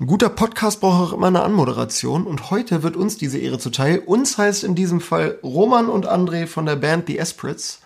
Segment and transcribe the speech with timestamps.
[0.00, 4.00] Ein guter Podcast braucht auch immer eine Anmoderation und heute wird uns diese Ehre zuteil.
[4.00, 7.78] Uns heißt in diesem Fall Roman und André von der Band The Espritz.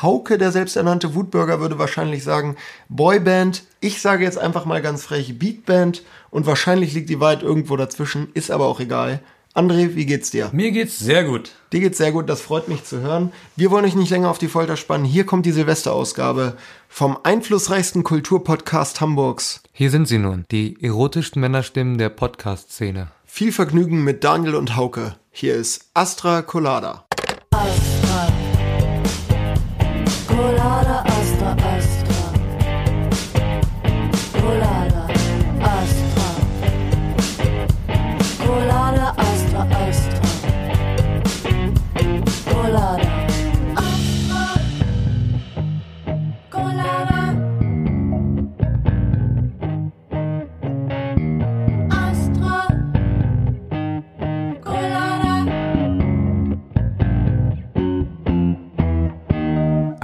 [0.00, 2.56] Hauke, der selbsternannte Wutbürger, würde wahrscheinlich sagen
[2.88, 3.64] Boyband.
[3.80, 8.28] Ich sage jetzt einfach mal ganz frech Beatband und wahrscheinlich liegt die Wahrheit irgendwo dazwischen,
[8.32, 9.20] ist aber auch egal.
[9.52, 10.48] André, wie geht's dir?
[10.52, 11.50] Mir geht's sehr gut.
[11.72, 13.32] Dir geht's sehr gut, das freut mich zu hören.
[13.56, 15.04] Wir wollen euch nicht länger auf die Folter spannen.
[15.04, 16.56] Hier kommt die Silvesterausgabe
[16.88, 19.60] vom einflussreichsten Kulturpodcast Hamburgs.
[19.72, 23.08] Hier sind sie nun, die erotischsten Männerstimmen der Podcast-Szene.
[23.26, 25.16] Viel Vergnügen mit Daniel und Hauke.
[25.32, 27.06] Hier ist Astra Colada.
[27.50, 28.28] Astra.
[30.28, 31.99] Colada, Astra, Astra.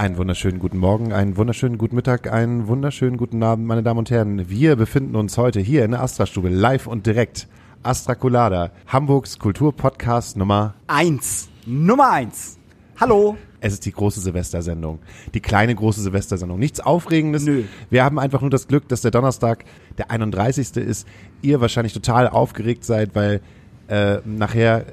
[0.07, 4.09] Einen wunderschönen guten Morgen, einen wunderschönen guten Mittag, einen wunderschönen guten Abend, meine Damen und
[4.09, 4.49] Herren.
[4.49, 7.49] Wir befinden uns heute hier in der Astra-Stube, live und direkt.
[7.83, 10.75] Astra Colada, Hamburgs Kulturpodcast Nummer.
[10.87, 11.49] Eins.
[11.65, 12.57] Nummer eins.
[12.97, 13.35] Hallo.
[13.59, 14.99] Es ist die große Silvestersendung.
[15.33, 16.57] Die kleine große Silvestersendung.
[16.57, 17.43] Nichts Aufregendes.
[17.43, 17.63] Nö.
[17.89, 19.65] Wir haben einfach nur das Glück, dass der Donnerstag
[19.97, 20.77] der 31.
[20.77, 21.05] ist.
[21.41, 23.41] Ihr wahrscheinlich total aufgeregt seid, weil
[23.89, 24.85] äh, nachher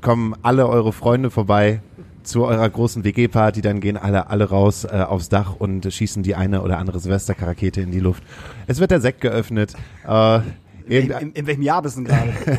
[0.00, 1.82] kommen alle eure Freunde vorbei
[2.26, 6.34] zu eurer großen WG-Party, dann gehen alle alle raus äh, aufs Dach und schießen die
[6.34, 8.22] eine oder andere Silvesterrakete in die Luft.
[8.66, 9.74] Es wird der Sekt geöffnet.
[10.06, 10.40] Äh,
[10.88, 12.58] In, in, in welchem Jahr bist du denn gerade?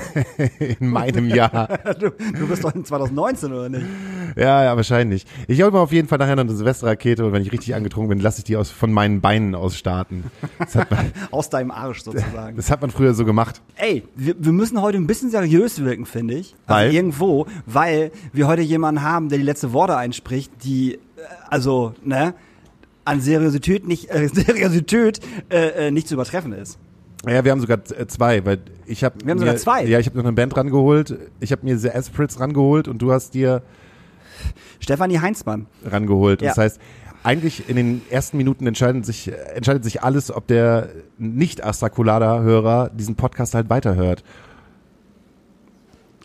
[0.79, 1.67] in meinem Jahr.
[1.99, 3.85] du, du bist doch in 2019, oder nicht?
[4.35, 5.25] Ja, ja, wahrscheinlich.
[5.47, 8.09] Ich hole mir auf jeden Fall nachher noch eine Silvesterrakete und wenn ich richtig angetrunken
[8.09, 10.25] bin, lasse ich die aus, von meinen Beinen aus starten.
[10.59, 10.87] Man,
[11.31, 12.57] Aus deinem Arsch sozusagen.
[12.57, 13.61] das hat man früher so gemacht.
[13.75, 16.55] Ey, wir, wir müssen heute ein bisschen seriös wirken, finde ich.
[16.65, 16.93] Also Weil?
[16.93, 20.99] irgendwo, weil wir heute jemanden haben, der die letzte Worte einspricht, die, äh,
[21.49, 22.33] also, ne,
[23.05, 26.77] an Seriosität nicht, äh, Seriosität äh, äh, nicht zu übertreffen ist.
[27.27, 29.85] Ja, wir haben sogar äh, zwei, weil ich habe Wir haben sogar zwei?
[29.85, 31.17] Ja, ich habe noch eine Band rangeholt.
[31.39, 33.61] Ich habe mir The Espritz rangeholt und du hast dir
[34.79, 35.67] Stefanie Heinzmann.
[35.85, 36.41] rangeholt.
[36.41, 36.49] Ja.
[36.49, 36.81] Das heißt,
[37.23, 43.15] eigentlich in den ersten Minuten entscheidet sich, entscheidet sich alles, ob der nicht Astrakulada-Hörer diesen
[43.15, 44.23] Podcast halt weiterhört.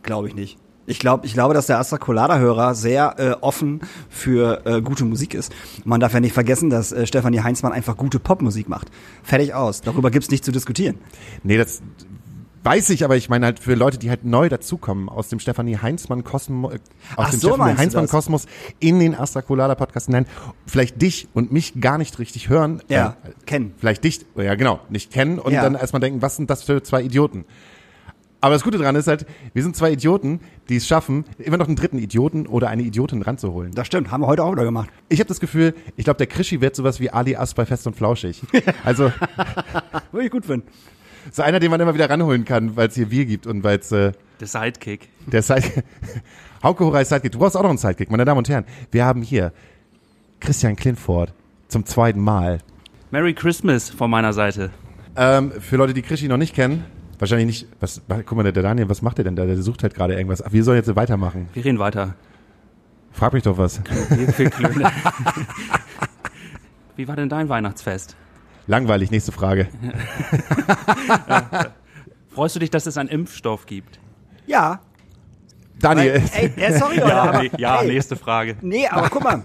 [0.02, 0.58] Glaube ich nicht.
[0.86, 5.32] Ich glaube, ich glaube, dass der Astra Colada-Hörer sehr äh, offen für äh, gute Musik
[5.34, 5.52] ist.
[5.84, 8.88] Man darf ja nicht vergessen, dass äh, Stefanie Heinzmann einfach gute Popmusik macht.
[9.22, 9.80] Fertig aus.
[9.80, 10.98] Darüber gibt's nicht zu diskutieren.
[11.44, 11.82] Nee, das
[12.64, 15.78] weiß ich, aber ich meine halt für Leute, die halt neu dazukommen aus dem Stefanie
[15.78, 16.78] Heinzmann Kosmos, äh,
[17.16, 18.08] aus Ach dem so, Stefanie Heinzmann?
[18.08, 18.46] Kosmos
[18.80, 20.26] in den Astrakulada Podcast hinein,
[20.66, 22.82] vielleicht dich und mich gar nicht richtig hören.
[22.88, 23.74] Ja, äh, kennen.
[23.78, 25.62] Vielleicht dich, ja genau, nicht kennen und Ja.
[25.62, 27.44] dann erstmal denken, was sind das für zwei Idioten?
[28.42, 31.68] Aber das Gute dran ist halt, wir sind zwei Idioten, die es schaffen, immer noch
[31.68, 33.70] einen dritten Idioten oder eine Idiotin ranzuholen.
[33.72, 34.90] Das stimmt, haben wir heute auch wieder gemacht.
[35.08, 37.86] Ich habe das Gefühl, ich glaube, der Krischi wird sowas wie Ali As bei Fest
[37.86, 38.42] und Flauschig.
[38.84, 39.12] Also
[40.10, 40.66] Würde ich gut finden.
[41.30, 43.78] so einer, den man immer wieder ranholen kann, weil es hier Bier gibt und weil
[43.78, 44.10] es äh,
[44.40, 45.08] Der Sidekick.
[45.26, 45.84] Der Side
[46.64, 47.30] Hauke Horay Sidekick.
[47.30, 48.64] Du brauchst auch noch einen Sidekick, meine Damen und Herren.
[48.90, 49.52] Wir haben hier
[50.40, 51.32] Christian Klinford
[51.68, 52.58] zum zweiten Mal.
[53.12, 54.70] Merry Christmas von meiner Seite.
[55.14, 56.84] Ähm, für Leute, die Krischi noch nicht kennen,
[57.22, 57.66] wahrscheinlich nicht.
[57.80, 59.46] Was, guck mal, der, der Daniel, was macht der denn da?
[59.46, 60.44] Der sucht halt gerade irgendwas.
[60.44, 61.48] Ach, wir sollen jetzt weitermachen.
[61.54, 62.14] Wir reden weiter.
[63.12, 63.80] Frag mich doch was.
[66.96, 68.16] Wie war denn dein Weihnachtsfest?
[68.66, 69.68] Langweilig, nächste Frage.
[72.30, 73.98] Freust du dich, dass es einen Impfstoff gibt?
[74.46, 74.80] Ja.
[75.78, 78.56] Daniel, Ey, äh, sorry, Leute, aber, nee, ja ey, nächste Frage.
[78.60, 79.44] Nee, aber guck mal.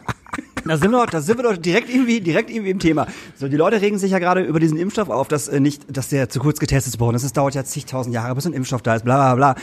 [0.67, 3.07] Da sind wir, doch- da sind wir doch direkt irgendwie, direkt irgendwie im Thema.
[3.35, 6.09] So, die Leute regen sich ja gerade über diesen Impfstoff auf, dass äh, nicht, dass
[6.09, 7.23] der zu kurz getestet worden ist.
[7.23, 9.55] Es dauert ja zigtausend Jahre, bis ein Impfstoff da ist, bla bla bla.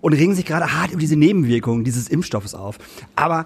[0.00, 2.78] Und regen sich gerade hart über diese Nebenwirkungen dieses Impfstoffes auf.
[3.16, 3.44] Aber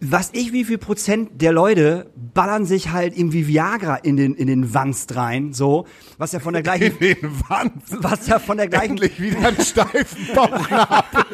[0.00, 4.46] was ich, wie viel Prozent der Leute ballern sich halt irgendwie Viagra in den, in
[4.46, 5.86] den Wanst rein, so,
[6.18, 7.82] was ja von der gleichen, in den Wand.
[7.90, 11.24] was ja von der gleichen, Endlich wieder einen steifen Bauchnabel.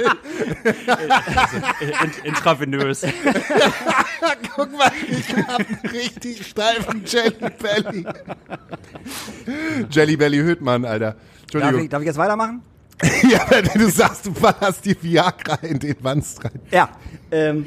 [2.02, 3.02] Int intravenös.
[4.56, 8.06] Guck mal, ich hab einen richtig steifen Jelly Belly.
[9.90, 11.12] Jelly Belly Hüttmann, Alter.
[11.12, 11.82] darf Entschuldigung.
[11.82, 12.62] ich, darf ich jetzt weitermachen?
[13.28, 16.60] Ja, wenn du sagst, du ballerst die Viagra in den Wanst rein.
[16.70, 16.88] Ja,
[17.30, 17.66] ähm,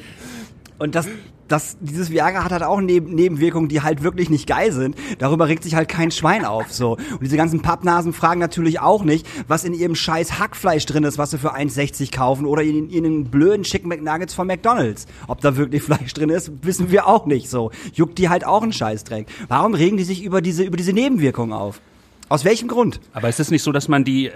[0.80, 1.08] und das,
[1.48, 4.96] das, dieses Viagra hat halt auch Neben Nebenwirkungen, die halt wirklich nicht geil sind.
[5.18, 6.94] Darüber regt sich halt kein Schwein auf, so.
[6.94, 11.18] Und diese ganzen Pappnasen fragen natürlich auch nicht, was in ihrem scheiß Hackfleisch drin ist,
[11.18, 15.08] was sie für 1,60 kaufen oder in, in den blöden Chicken McNuggets von McDonalds.
[15.28, 17.72] Ob da wirklich Fleisch drin ist, wissen wir auch nicht, so.
[17.94, 19.28] Juckt die halt auch einen Scheißdreck.
[19.48, 21.82] Warum regen die sich über diese, über diese Nebenwirkungen auf?
[22.30, 23.00] Aus welchem Grund?
[23.14, 24.32] Aber ist es nicht so, dass man die,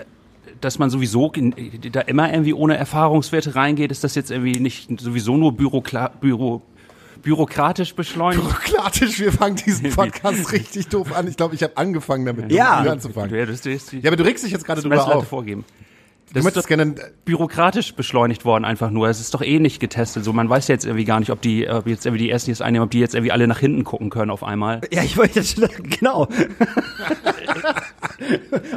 [0.62, 1.32] dass man sowieso
[1.92, 3.92] da immer irgendwie ohne Erfahrungswerte reingeht?
[3.92, 6.62] Ist das jetzt irgendwie nicht sowieso nur Bürokla Büro,
[7.22, 8.44] bürokratisch beschleunigt?
[8.44, 11.28] Bürokratisch, wir fangen diesen Podcast richtig doof an.
[11.28, 12.78] Ich glaube, ich habe angefangen damit, Ja.
[12.78, 13.36] damit anzufangen.
[13.36, 15.28] Ja, das, das, Ja, aber du regst dich jetzt gerade drüber Messlatte auf.
[15.28, 15.66] vorgeben.
[16.28, 19.10] Du Das ist möchtest doch gerne, bürokratisch beschleunigt worden einfach nur.
[19.10, 20.24] Es ist doch eh nicht getestet.
[20.24, 22.62] So, man weiß jetzt irgendwie gar nicht, ob die, ob jetzt irgendwie die ersten, es
[22.62, 24.80] einnehmen, ob die jetzt irgendwie alle nach hinten gucken können auf einmal.
[24.94, 25.60] Ja, ich wollte jetzt,
[26.00, 26.30] genau.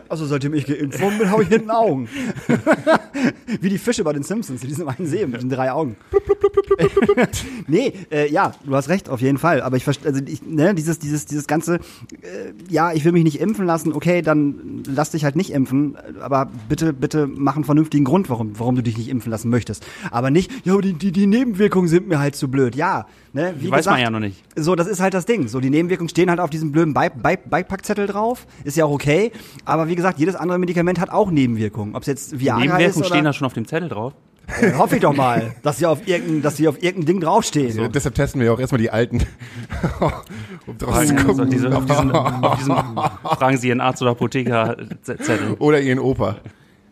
[0.08, 2.08] also seitdem ich geimpft worden bin, habe ich hinten Augen.
[3.60, 5.96] Wie die Fische bei den Simpsons, in diesem einen See mit den drei Augen.
[7.66, 9.62] nee, äh, ja, du hast recht, auf jeden Fall.
[9.62, 13.24] Aber ich verstehe, also ich, ne, dieses, dieses, dieses ganze, äh, ja, ich will mich
[13.24, 17.64] nicht impfen lassen, okay, dann lass dich halt nicht impfen, aber bitte, bitte mach einen
[17.64, 19.84] vernünftigen Grund, warum, warum du dich nicht impfen lassen möchtest.
[20.10, 22.74] Aber nicht, ja, die, die, die Nebenwirkungen sind mir halt zu blöd.
[22.74, 24.42] Ja, ne, wie Die weiß gesagt, man ja noch nicht.
[24.56, 25.48] so, das ist halt das Ding.
[25.48, 28.46] So, die Nebenwirkungen stehen halt auf diesem blöden Bei Bei Beipackzettel drauf.
[28.64, 29.32] Ist ja auch okay.
[29.64, 31.94] Aber wie gesagt, jedes andere Medikament hat auch Nebenwirkungen.
[31.94, 33.14] Ob es jetzt Viagra ist Nebenwirkungen oder...
[33.14, 34.12] stehen da schon auf dem Zettel drauf.
[34.60, 37.76] Äh, hoffe ich doch mal, dass sie auf irgendein, dass sie auf irgendein Ding draufstehen.
[37.76, 39.18] Ja, deshalb testen wir ja auch erstmal die alten,
[40.66, 41.50] um draus zu Also gucken.
[41.50, 45.54] diese, auf, diesen, auf diesem Fragen Sie Ihren Arzt oder Apotheker-Zettel.
[45.58, 46.36] Oder ihren Opa.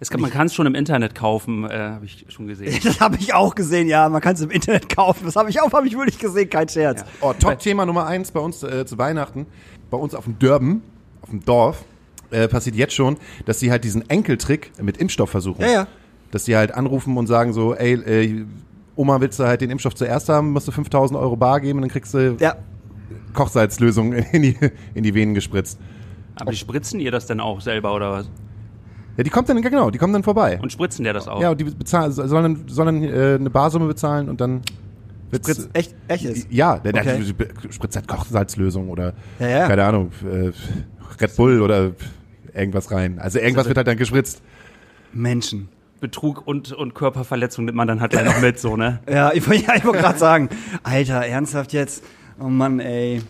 [0.01, 2.77] Es kann, man kann es schon im Internet kaufen, äh, habe ich schon gesehen.
[2.85, 4.09] Das habe ich auch gesehen, ja.
[4.09, 5.27] Man kann es im Internet kaufen.
[5.27, 7.05] Das habe ich auch, habe ich wirklich gesehen, kein Scherz.
[7.21, 9.47] Oh, Top-Thema Nummer eins bei uns äh, zu Weihnachten.
[9.91, 10.83] Bei uns auf dem Dörben,
[11.21, 11.85] auf dem Dorf,
[12.33, 15.61] äh, passiert jetzt schon, dass sie halt diesen Enkeltrick mit Impfstoff versuchen.
[15.63, 15.87] Ja, ja.
[16.31, 18.45] Dass sie halt anrufen und sagen so, ey, äh,
[18.97, 21.83] Oma, willst du halt den Impfstoff zuerst haben, musst du 5000 Euro bar geben und
[21.83, 22.57] dann kriegst du Ja.
[23.35, 24.57] Kochsalzlösung in die,
[24.95, 25.79] in die Venen gespritzt.
[26.37, 28.31] Aber die spritzen ihr das denn auch selber oder was?
[29.17, 30.59] Ja, die kommt dann, genau, die kommen dann vorbei.
[30.63, 31.41] Und spritzen der das auch?
[31.41, 34.63] ja, und die bezahlen, sollen, dann- sollen äh, eine Barsumme bezahlen und dann
[35.31, 36.47] wird's, Spritz, echt, echt ist.
[36.51, 37.23] Ja, der, der Okay.
[37.71, 39.67] spritzt halt Kochsalzlösung oder Ja, ja.
[39.69, 40.53] keine Ahnung, äh,
[41.21, 41.93] Red Bull oder
[42.55, 43.19] irgendwas rein.
[43.19, 44.43] Also irgendwas wird halt dann gespritzt.
[45.13, 45.69] Menschen.
[46.01, 48.99] Betrug und, und Körperverletzung nimmt man dann halt gleich noch mit, so, ne?
[49.11, 50.49] Ja, ich, wollte- ja, ich wollte gerade sagen,
[50.83, 52.03] Alter, ernsthaft jetzt?
[52.41, 53.23] Oh Mann, ey.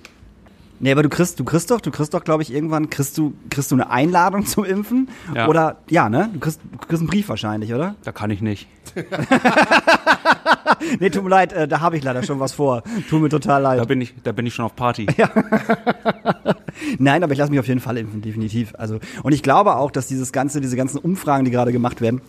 [0.82, 3.32] Nee, aber du kriegst, du kriegst doch, du kriegst doch, glaube ich, irgendwann, kriegst du,
[3.50, 5.08] kriegst du eine Einladung zum Impfen?
[5.34, 5.46] Ja.
[5.48, 6.28] Oder, ja, ne?
[6.32, 7.94] Du kriegst, du kriegst einen Brief wahrscheinlich, oder?
[8.04, 8.66] Da kann ich nicht.
[10.98, 12.82] Nee, tut mir leid, äh, da habe ich leider schon was vor.
[13.08, 13.86] Tut mir total Da leid.
[13.88, 15.06] bin ich, da bin ich schon auf Party.
[16.98, 18.72] Nein, aber ich lasse mich auf jeden Fall impfen, definitiv.
[18.78, 22.20] Also, und ich glaube auch, dass dieses ganze, diese ganzen Umfragen, die gerade gemacht werden,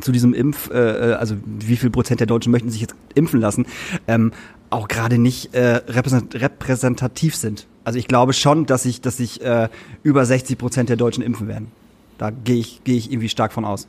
[0.00, 3.40] zu diesem Impf, äh, äh, also wie viel Prozent der Deutschen möchten sich jetzt impfen
[3.40, 3.66] lassen,
[4.08, 4.32] ähm,
[4.70, 7.66] auch gerade nicht äh, repräsent- repräsentativ sind.
[7.84, 9.68] Also ich glaube schon, dass sich, dass sich äh,
[10.02, 11.70] über 60 Prozent der Deutschen impfen werden.
[12.18, 13.86] Da gehe ich, gehe ich irgendwie stark von aus.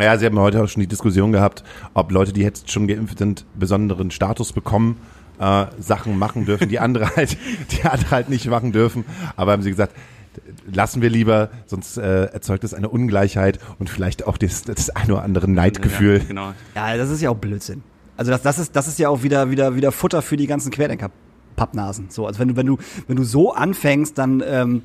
[0.00, 1.64] Ja, sie haben heute auch schon die Diskussion gehabt,
[1.94, 4.98] ob Leute, die jetzt schon geimpft sind, besonderen Status bekommen,
[5.38, 7.36] äh, Sachen machen dürfen, die andere halt,
[7.70, 9.04] die andere halt nicht machen dürfen.
[9.36, 9.94] Aber haben sie gesagt,
[10.70, 15.10] lassen wir lieber, sonst äh, erzeugt es eine Ungleichheit und vielleicht auch das, das ein
[15.10, 16.18] oder andere Neidgefühl.
[16.18, 16.52] Ja, genau.
[16.74, 17.82] Ja, das ist ja auch Blödsinn.
[18.16, 20.70] Also das, das ist, das ist ja auch wieder, wieder, wieder Futter für die ganzen
[21.56, 22.06] Querdenker-Pappnasen.
[22.10, 24.82] So, also wenn du, wenn du, wenn du so anfängst, dann ähm,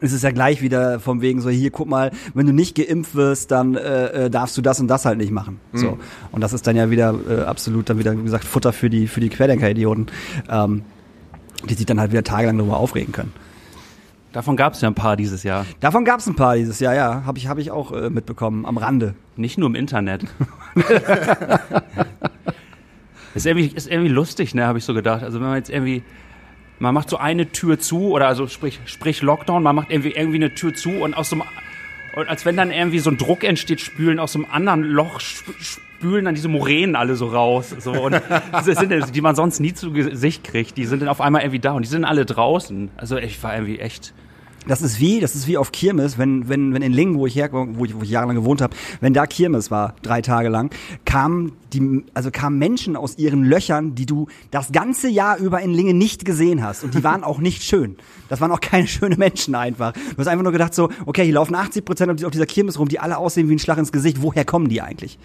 [0.00, 3.14] ist es ja gleich wieder vom wegen so, hier, guck mal, wenn du nicht geimpft
[3.14, 5.60] wirst, dann äh, äh, darfst du das und das halt nicht machen.
[5.72, 5.98] So.
[6.32, 9.06] Und das ist dann ja wieder äh, absolut dann wieder, wie gesagt, Futter für die,
[9.06, 10.06] für die Querdenker-Idioten,
[10.48, 10.82] ähm,
[11.68, 13.32] die sich dann halt wieder tagelang darüber aufregen können.
[14.32, 15.66] Davon gab es ja ein paar dieses Jahr.
[15.80, 17.24] Davon gab es ein paar dieses Jahr, ja.
[17.26, 19.14] Habe ich, hab ich auch äh, mitbekommen, am Rande.
[19.36, 20.24] Nicht nur im Internet.
[23.34, 25.22] ist, irgendwie, ist irgendwie lustig, ne, habe ich so gedacht.
[25.22, 26.02] Also wenn man jetzt irgendwie,
[26.78, 30.36] man macht so eine Tür zu, oder also sprich, sprich Lockdown, man macht irgendwie, irgendwie
[30.36, 31.44] eine Tür zu und aus so einem,
[32.16, 35.20] und als wenn dann irgendwie so ein Druck entsteht, spülen aus so einem anderen Loch,
[35.22, 37.74] sp- spülen dann diese Moränen alle so raus.
[37.78, 38.20] So, und
[38.58, 41.60] diese sind, die man sonst nie zu Gesicht kriegt, die sind dann auf einmal irgendwie
[41.60, 42.90] da und die sind alle draußen.
[42.96, 44.12] Also ich war irgendwie echt.
[44.70, 47.34] Das ist wie, das ist wie auf Kirmes, wenn, wenn, wenn in Lingen, wo ich
[47.34, 50.70] her, wo ich, wo ich jahrelang gewohnt habe, wenn da Kirmes war, drei Tage lang,
[51.04, 55.72] kamen die, also kamen Menschen aus ihren Löchern, die du das ganze Jahr über in
[55.72, 56.84] Lingen nicht gesehen hast.
[56.84, 57.96] Und die waren auch nicht schön.
[58.28, 59.92] Das waren auch keine schönen Menschen einfach.
[59.92, 62.86] Du hast einfach nur gedacht so, okay, hier laufen 80 Prozent auf dieser Kirmes rum,
[62.86, 64.22] die alle aussehen wie ein Schlag ins Gesicht.
[64.22, 65.18] Woher kommen die eigentlich?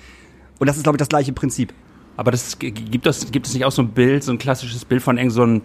[0.58, 1.72] Und das ist, glaube ich, das gleiche Prinzip.
[2.18, 5.04] Aber das gibt es gibt es nicht auch so ein Bild, so ein klassisches Bild
[5.04, 5.62] von irgend so einem,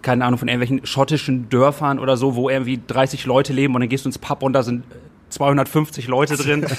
[0.00, 3.88] keine Ahnung, von irgendwelchen schottischen Dörfern oder so, wo irgendwie 30 Leute leben und dann
[3.88, 4.84] gehst du ins Pub und da sind
[5.32, 6.66] 250 Leute drin.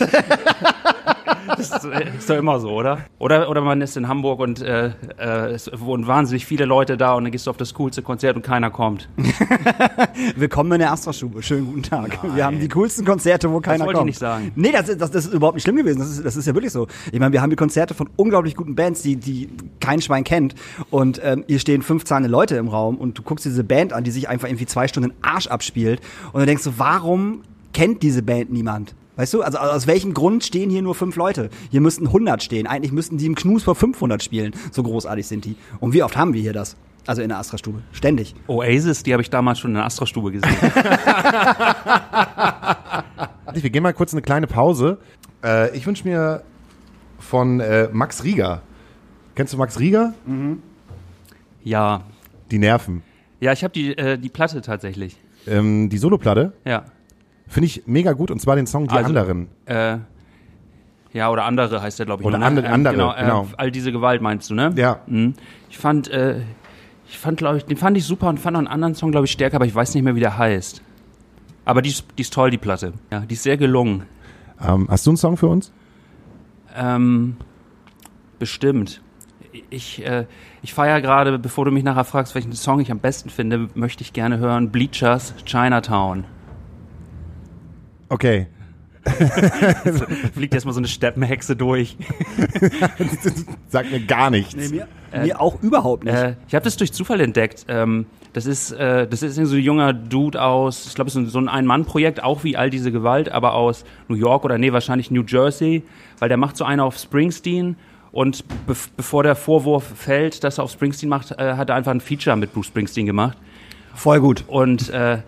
[1.57, 2.99] Das ist, äh, ist doch immer so, oder?
[3.19, 7.13] Oder, oder man ist in Hamburg und äh, äh, es wohnen wahnsinnig viele Leute da
[7.13, 9.07] und dann gehst du auf das coolste Konzert und keiner kommt.
[10.35, 11.43] Willkommen in der Astra-Stube.
[11.43, 12.17] Schönen guten Tag.
[12.35, 14.05] Wir haben die coolsten Konzerte, wo keiner wollte ich kommt.
[14.07, 14.51] nicht sagen.
[14.55, 15.99] Nee, das, ist- das, das ist überhaupt nicht schlimm gewesen.
[15.99, 16.87] Das ist, das ist ja wirklich so.
[17.11, 20.55] Ich meine, wir haben die Konzerte von unglaublich guten Bands, die, die kein Schwein kennt.
[20.89, 24.03] Und ähm, hier stehen fünf zahlende Leute im Raum und du guckst diese Band an,
[24.03, 26.01] die sich einfach irgendwie zwei Stunden den Arsch abspielt.
[26.31, 27.41] Und du denkst so, warum
[27.73, 28.95] kennt diese Band niemand?
[29.15, 31.49] Weißt du, also aus welchem Grund stehen hier nur fünf Leute?
[31.69, 32.65] Hier müssten 100 stehen.
[32.65, 34.53] Eigentlich müssten die im Knus vor 500 spielen.
[34.71, 35.55] So großartig sind die.
[35.79, 36.75] Und wie oft haben wir hier das?
[37.05, 37.83] Also in der Astra-Stube.
[37.91, 38.33] Ständig.
[38.47, 40.55] Oasis, die habe ich damals schon in der Astra-Stube gesehen.
[43.53, 44.97] Wir gehen mal kurz eine kleine Pause.
[45.43, 46.41] Äh, ich wünsche mir
[47.19, 48.61] von äh, Max Rieger.
[49.35, 50.13] Kennst du Max Rieger?
[51.63, 52.01] ja.
[52.51, 53.03] Die Nerven.
[53.39, 55.17] Ja, ich habe die, äh, die Platte tatsächlich.
[55.45, 56.85] Ähm, die Soloplatte Ja.
[57.53, 59.47] Finde ich mega gut und zwar den Song Die Also- anderen.
[59.65, 59.97] Äh,
[61.13, 62.27] ja, oder andere heißt der, glaube ich.
[62.27, 62.45] Oder nur, ne?
[62.47, 63.13] andere- andere, genau.
[63.17, 63.43] genau.
[63.43, 64.71] Äh, all diese Gewalt meinst du, ne?
[64.75, 64.99] Ja.
[65.05, 65.35] Mhm.
[65.69, 66.41] Ich fand, äh,
[67.07, 69.25] ich fand, glaube ich, den fand ich super und fand noch einen anderen Song, glaube
[69.25, 70.81] ich, stärker, aber ich weiß nicht mehr, wie der heißt.
[71.65, 72.93] Aber die ist, die ist toll, die Platte.
[73.11, 74.03] Ja, die ist sehr gelungen.
[74.65, 75.71] Ähm, hast du einen Song für uns?
[76.75, 77.37] Ähm,
[78.39, 79.01] bestimmt.
[79.69, 80.25] Ich, äh,
[80.63, 84.01] ich feiere gerade, bevor du mich nachher fragst, welchen Song ich am besten finde, möchte
[84.01, 86.23] ich gerne hören Bleachers Chinatown.
[88.09, 88.47] Okay.
[90.33, 91.97] Fliegt erstmal so eine Steppenhexe durch.
[93.67, 94.55] Sag mir gar nichts.
[94.55, 94.87] Nee, mir,
[95.23, 96.13] mir auch überhaupt nicht.
[96.13, 97.65] Äh, ich habe das durch Zufall entdeckt.
[97.67, 101.31] Ähm, das ist, äh, das ist so ein junger Dude aus, ich glaube, es ist
[101.31, 105.11] so ein Ein-Mann-Projekt, auch wie all diese Gewalt, aber aus New York oder nee, wahrscheinlich
[105.11, 105.83] New Jersey,
[106.19, 107.75] weil der macht so eine auf Springsteen
[108.11, 111.91] und be bevor der Vorwurf fällt, dass er auf Springsteen macht, äh, hat er einfach
[111.91, 113.37] ein Feature mit Bruce Springsteen gemacht.
[113.93, 114.43] Voll gut.
[114.47, 115.19] Und äh,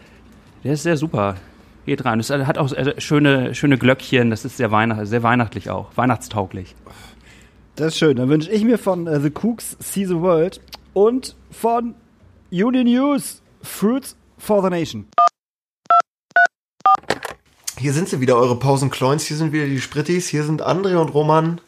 [0.64, 1.36] der ist sehr super.
[1.86, 2.20] Geht rein.
[2.20, 6.76] Es hat auch schöne, schöne Glöckchen, das ist sehr, weihnacht sehr weihnachtlich auch, weihnachtstauglich.
[7.76, 8.16] Das ist schön.
[8.18, 10.62] Dann wünsche ich mir von äh, The Cooks See the World
[10.94, 11.94] und von
[12.50, 15.08] Union News Fruits for the Nation.
[17.78, 19.26] Hier sind sie wieder, eure Pausenkloins.
[19.26, 20.28] Hier sind wieder die Sprittis.
[20.30, 21.60] Hier sind André und Roman.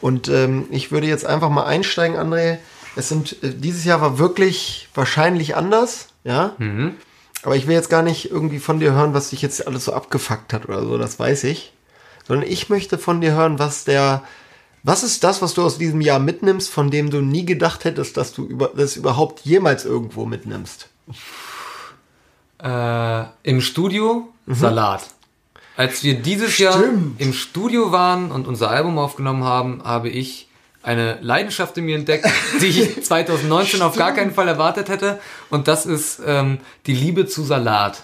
[0.00, 2.58] Und ähm, ich würde jetzt einfach mal einsteigen, André.
[2.96, 6.54] Es sind, äh, dieses Jahr war wirklich wahrscheinlich anders, ja.
[7.44, 9.92] Aber ich will jetzt gar nicht irgendwie von dir hören, was dich jetzt alles so
[9.92, 11.72] abgefuckt hat oder so, das weiß ich.
[12.26, 14.22] Sondern ich möchte von dir hören, was der,
[14.82, 18.16] was ist das, was du aus diesem Jahr mitnimmst, von dem du nie gedacht hättest,
[18.16, 20.88] dass du über, das überhaupt jemals irgendwo mitnimmst?
[22.62, 25.10] Äh, Im Studio Salat.
[25.76, 27.20] Als wir dieses Jahr Stimmt.
[27.20, 30.43] im Studio waren und unser Album aufgenommen haben, habe ich
[30.84, 32.26] eine Leidenschaft in mir entdeckt,
[32.60, 35.18] die ich 2019 auf gar keinen Fall erwartet hätte.
[35.50, 38.02] Und das ist ähm, die Liebe zu Salat.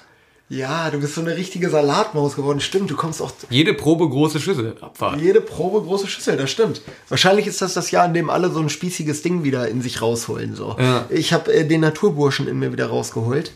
[0.48, 2.58] Ja, du bist so eine richtige Salatmaus geworden.
[2.58, 5.20] Stimmt, du kommst auch Jede Probe große Schüssel Abfahrt.
[5.20, 6.82] Jede Probe große Schüssel, das stimmt.
[7.08, 10.02] Wahrscheinlich ist das das Jahr, in dem alle so ein spießiges Ding wieder in sich
[10.02, 10.56] rausholen.
[10.56, 10.74] So.
[10.76, 11.04] Ja.
[11.08, 13.52] Ich habe äh, den Naturburschen in mir wieder rausgeholt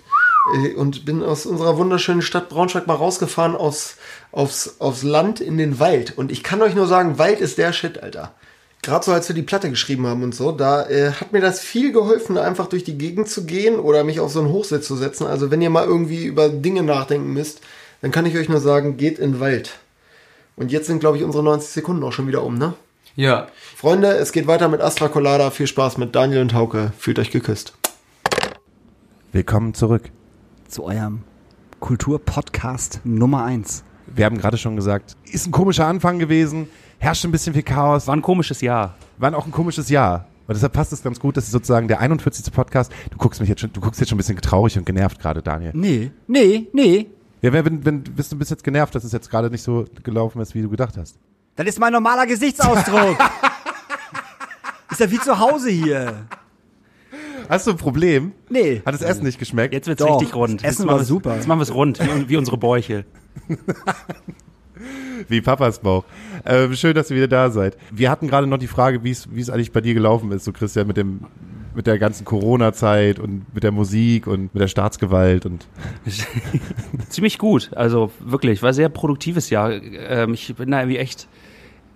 [0.66, 3.96] äh, und bin aus unserer wunderschönen Stadt Braunschweig mal rausgefahren aufs,
[4.30, 6.16] aufs, aufs Land in den Wald.
[6.16, 8.34] Und ich kann euch nur sagen, Wald ist der Shit, Alter.
[8.84, 11.60] Gerade so, als wir die Platte geschrieben haben und so, da äh, hat mir das
[11.60, 14.94] viel geholfen, einfach durch die Gegend zu gehen oder mich auf so einen Hochsitz zu
[14.94, 15.26] setzen.
[15.26, 17.62] Also wenn ihr mal irgendwie über Dinge nachdenken müsst,
[18.02, 19.78] dann kann ich euch nur sagen, geht in den Wald.
[20.56, 22.74] Und jetzt sind, glaube ich, unsere 90 Sekunden auch schon wieder um, ne?
[23.16, 23.48] Ja.
[23.74, 25.50] Freunde, es geht weiter mit Astra Colada.
[25.50, 26.92] Viel Spaß mit Daniel und Hauke.
[26.98, 27.72] Fühlt euch geküsst.
[29.32, 30.10] Willkommen zurück.
[30.68, 31.22] Zu eurem
[31.80, 33.82] Kulturpodcast Nummer eins.
[34.06, 36.68] Wir haben gerade schon gesagt, ist ein komischer Anfang gewesen,
[36.98, 38.94] herrscht ein bisschen viel Chaos, War ein komisches Jahr.
[39.18, 40.26] war auch ein komisches Jahr.
[40.46, 42.52] Und deshalb passt es ganz gut, dass es sozusagen der 41.
[42.52, 42.92] Podcast.
[43.10, 45.42] Du guckst mich jetzt schon, du guckst jetzt schon ein bisschen traurig und genervt gerade,
[45.42, 45.72] Daniel.
[45.74, 47.06] Nee, nee, nee.
[47.40, 49.86] Ja, wenn, wenn, wenn bist du bist jetzt genervt, dass es jetzt gerade nicht so
[50.02, 51.16] gelaufen ist, wie du gedacht hast.
[51.56, 53.16] Das ist mein normaler Gesichtsausdruck.
[54.90, 56.26] ist ja wie zu Hause hier.
[57.48, 58.32] Hast du ein Problem?
[58.48, 58.82] Nee.
[58.84, 59.72] Hat das Essen nicht geschmeckt?
[59.74, 60.62] Jetzt wird's Doch, richtig rund.
[60.62, 61.36] das Essen Jetzt war super.
[61.36, 63.04] Jetzt machen wir es rund, wie, wie unsere Bäuche.
[65.28, 66.04] Wie Papas Bauch.
[66.44, 67.76] Ähm, schön, dass ihr wieder da seid.
[67.90, 70.86] Wir hatten gerade noch die Frage, wie es eigentlich bei dir gelaufen ist, so Christian,
[70.86, 71.20] mit dem
[71.74, 75.66] mit der ganzen Corona-Zeit und mit der Musik und mit der Staatsgewalt und
[77.08, 77.70] Ziemlich gut.
[77.74, 79.72] Also wirklich, war ein sehr produktives Jahr.
[79.72, 81.28] Ähm, ich bin da irgendwie echt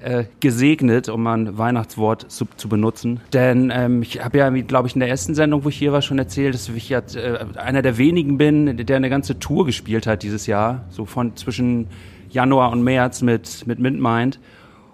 [0.01, 3.21] äh, gesegnet, um mal ein Weihnachtswort zu, zu benutzen.
[3.33, 6.03] Denn ähm, ich habe ja, glaube ich, in der ersten Sendung, wo ich hier war,
[6.03, 10.07] schon erzählt, dass ich ja äh, einer der wenigen bin, der eine ganze Tour gespielt
[10.07, 10.85] hat dieses Jahr.
[10.91, 11.89] So von zwischen
[12.31, 14.39] Januar und März mit, mit MintMind.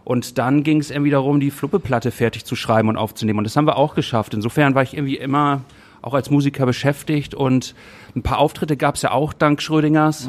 [0.04, 3.38] Und dann ging es irgendwie darum, die Fluppeplatte fertig zu schreiben und aufzunehmen.
[3.38, 4.34] Und das haben wir auch geschafft.
[4.34, 5.62] Insofern war ich irgendwie immer
[6.02, 7.74] auch als Musiker beschäftigt und
[8.14, 10.28] ein paar Auftritte gab es ja auch dank Schrödingers.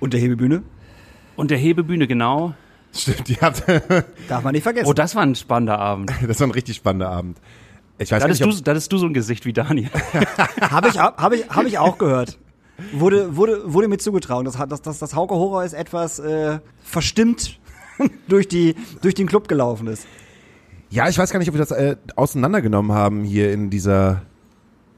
[0.00, 0.62] Und der Hebebühne?
[1.36, 2.54] Und der Hebebühne, genau.
[2.92, 3.62] Stimmt, die hat,
[4.28, 4.88] Darf man nicht vergessen.
[4.88, 6.10] Oh, das war ein spannender Abend.
[6.26, 7.38] das war ein richtig spannender Abend.
[7.98, 9.90] Ich weiß Da nicht, du, ob, da hattest du so ein Gesicht wie Daniel.
[10.60, 12.38] Habe ich, hab ich, hab ich auch gehört.
[12.92, 17.60] Wurde, wurde, wurde mir zugetragen, dass, dass, dass das Hauke Horror ist etwas äh, verstimmt
[18.26, 20.06] durch, die, durch den Club gelaufen ist.
[20.88, 24.22] ja, ich weiß gar nicht, ob wir das äh, auseinandergenommen haben hier in dieser,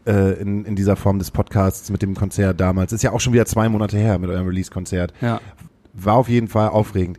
[0.07, 2.93] äh, in, in dieser Form des Podcasts mit dem Konzert damals.
[2.93, 5.13] Ist ja auch schon wieder zwei Monate her mit eurem Release-Konzert.
[5.21, 5.41] Ja.
[5.93, 7.19] War auf jeden Fall aufregend.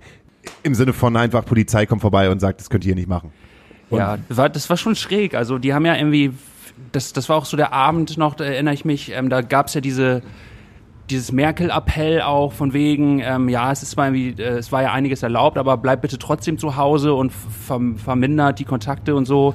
[0.64, 3.32] Im Sinne von einfach Polizei kommt vorbei und sagt, das könnt ihr hier nicht machen.
[3.90, 5.36] Ja, war, das war schon schräg.
[5.36, 6.34] Also die haben ja irgendwie,
[6.92, 9.74] das, das war auch so der Abend noch, da erinnere ich mich, ähm, da gab's
[9.74, 10.24] ja diese
[11.10, 14.94] dieses Merkel-Appell auch von wegen, ähm, ja, es ist zwar irgendwie, äh, es war ja
[14.94, 19.54] einiges erlaubt, aber bleibt bitte trotzdem zu Hause und verm vermindert die Kontakte und so.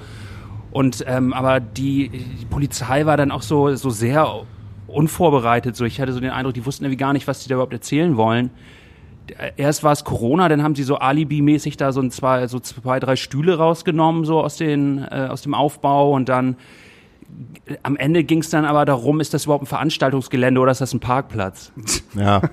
[0.71, 4.43] Und ähm, aber die, die Polizei war dann auch so so sehr
[4.87, 5.75] unvorbereitet.
[5.77, 7.73] So, ich hatte so den Eindruck, die wussten irgendwie gar nicht, was die da überhaupt
[7.73, 8.51] erzählen wollen.
[9.57, 13.01] Erst war es Corona, dann haben sie so Alibi-mäßig da so ein zwei, so zwei,
[13.01, 16.57] drei Stühle rausgenommen, so aus, den, äh, aus dem Aufbau und dann
[17.67, 20.81] äh, am Ende ging es dann aber darum, ist das überhaupt ein Veranstaltungsgelände oder ist
[20.81, 21.73] das ein Parkplatz?
[22.15, 22.43] Ja.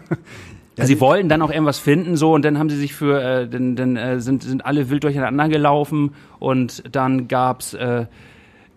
[0.77, 3.47] Also sie wollten dann auch irgendwas finden, so und dann haben sie sich für, äh,
[3.47, 8.07] dann, dann äh, sind, sind alle wild durcheinander gelaufen und dann gab's äh,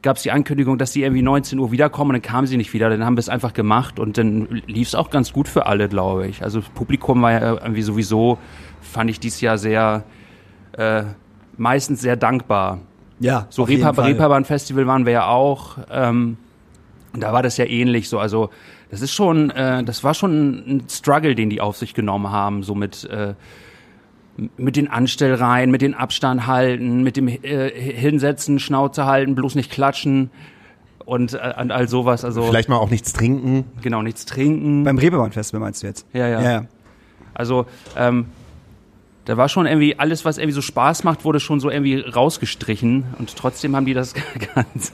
[0.03, 2.89] gab's die Ankündigung, dass sie irgendwie 19 Uhr wiederkommen und dann kamen sie nicht wieder.
[2.91, 6.27] Dann haben wir es einfach gemacht und dann lief's auch ganz gut für alle, glaube
[6.27, 6.43] ich.
[6.43, 8.39] Also das Publikum war ja irgendwie sowieso,
[8.81, 10.05] fand ich dieses Jahr sehr,
[10.73, 11.03] äh,
[11.57, 12.81] meistens sehr dankbar.
[13.21, 13.49] Ja,
[14.05, 14.13] So.
[14.13, 15.79] Reeperbahn Festival waren wir ja auch.
[15.91, 16.37] Ähm,
[17.13, 18.19] und da war das ja ähnlich so.
[18.19, 18.51] Also
[18.91, 22.63] das ist schon, äh, das war schon ein Struggle, den die auf sich genommen haben,
[22.63, 23.35] so mit äh,
[24.57, 29.71] mit den Anstellreihen, mit den Abstand halten, mit dem äh, Hinsetzen, Schnauze halten, bloß nicht
[29.71, 30.31] klatschen
[31.05, 32.25] und, äh, und all sowas.
[32.25, 33.65] Also Vielleicht mal auch nichts trinken.
[33.83, 34.85] genau nichts trinken.
[34.85, 36.07] Beim Reeperbahn-Festival meinst du jetzt?
[36.13, 36.41] Ja, ja.
[36.41, 36.65] ja, ja.
[37.35, 37.67] Also
[37.97, 38.27] ähm,
[39.25, 43.05] da war schon irgendwie alles, was irgendwie so Spaß macht, wurde schon so irgendwie rausgestrichen
[43.19, 44.15] und trotzdem haben die das
[44.55, 44.93] ganz.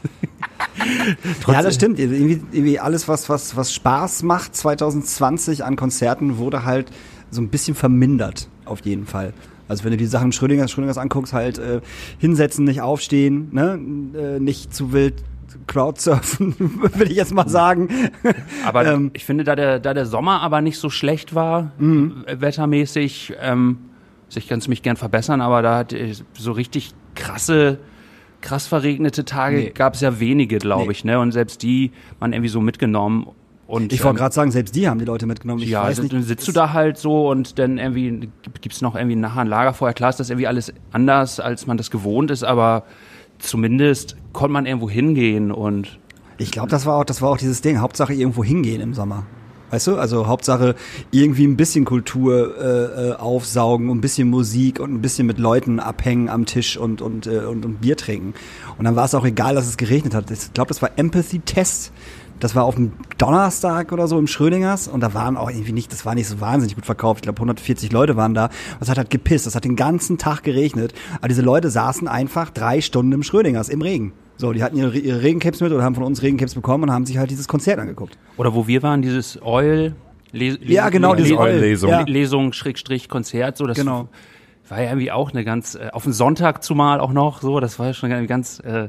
[1.46, 1.98] Ja, das stimmt.
[1.98, 6.90] Irgendwie, irgendwie alles, was, was, was Spaß macht 2020 an Konzerten, wurde halt
[7.30, 9.32] so ein bisschen vermindert, auf jeden Fall.
[9.68, 11.80] Also wenn du die Sachen Schrödingers, Schrödingers anguckst, halt äh,
[12.18, 13.78] hinsetzen, nicht aufstehen, ne?
[14.18, 15.14] äh, nicht zu wild
[15.66, 16.54] Crowdsurfen,
[16.94, 17.88] würde ich jetzt mal sagen.
[18.64, 19.10] Aber Ähm.
[19.14, 22.24] ich finde, da der, da der Sommer aber nicht so schlecht war, Mhm.
[22.26, 23.78] äh, wettermäßig, ähm,
[24.26, 27.78] also ich kann es mich gern verbessern, aber da hat äh, so richtig krasse,
[28.40, 29.70] krass verregnete Tage Nee.
[29.74, 30.90] gab es ja wenige, glaube Nee.
[30.92, 31.18] ich, ne?
[31.20, 33.28] Und selbst die waren irgendwie so mitgenommen.
[33.66, 35.62] Und Ich wollte ähm, gerade sagen, selbst die haben die Leute mitgenommen.
[35.62, 38.28] Ich ja, weiß nicht, dann sitzt du da halt so und dann irgendwie
[38.60, 39.94] gibt's noch irgendwie nachher ein Lagerfeuer.
[39.94, 42.84] Klar ist das irgendwie alles anders, als man das gewohnt ist, aber
[43.38, 45.98] zumindest konnte man irgendwo hingehen und
[46.36, 47.80] Ich glaube, das war auch, das war auch dieses Ding.
[47.80, 49.24] Hauptsache irgendwo hingehen im Sommer.
[49.70, 49.96] Weißt du?
[49.96, 50.76] Also Hauptsache
[51.10, 55.38] irgendwie ein bisschen Kultur äh, äh, aufsaugen und ein bisschen Musik und ein bisschen mit
[55.38, 58.34] Leuten abhängen am Tisch und und äh, und, und Bier trinken.
[58.78, 60.30] Und dann war es auch egal, dass es geregnet hat.
[60.30, 61.92] Ich glaube, das war Empathy Test.
[62.44, 65.90] Das war auf dem Donnerstag oder so im Schrödingers und da waren auch irgendwie nicht,
[65.90, 67.20] das war nicht so wahnsinnig gut verkauft.
[67.20, 68.50] Ich glaube 140 Leute waren da.
[68.80, 69.46] Das hat halt gepisst.
[69.46, 70.92] Das hat den ganzen Tag geregnet.
[71.20, 74.12] Aber diese Leute saßen einfach drei Stunden im Schrödingers im Regen.
[74.36, 77.06] So, die hatten ihre, ihre Regencaps mit oder haben von uns Regencaps bekommen und haben
[77.06, 78.18] sich halt dieses Konzert angeguckt.
[78.36, 79.94] Oder wo wir waren, dieses Oil.
[80.32, 81.88] Les Ja, genau, Les diese Oil- Lesung.
[81.88, 82.02] Ja.
[82.02, 83.56] Lesung, Schrägstrich, Konzert.
[83.56, 84.08] So, das Genau.
[84.68, 87.78] war ja irgendwie auch eine ganz, äh, auf den Sonntag zumal auch noch so, das
[87.78, 88.88] war ja schon eine ganz äh,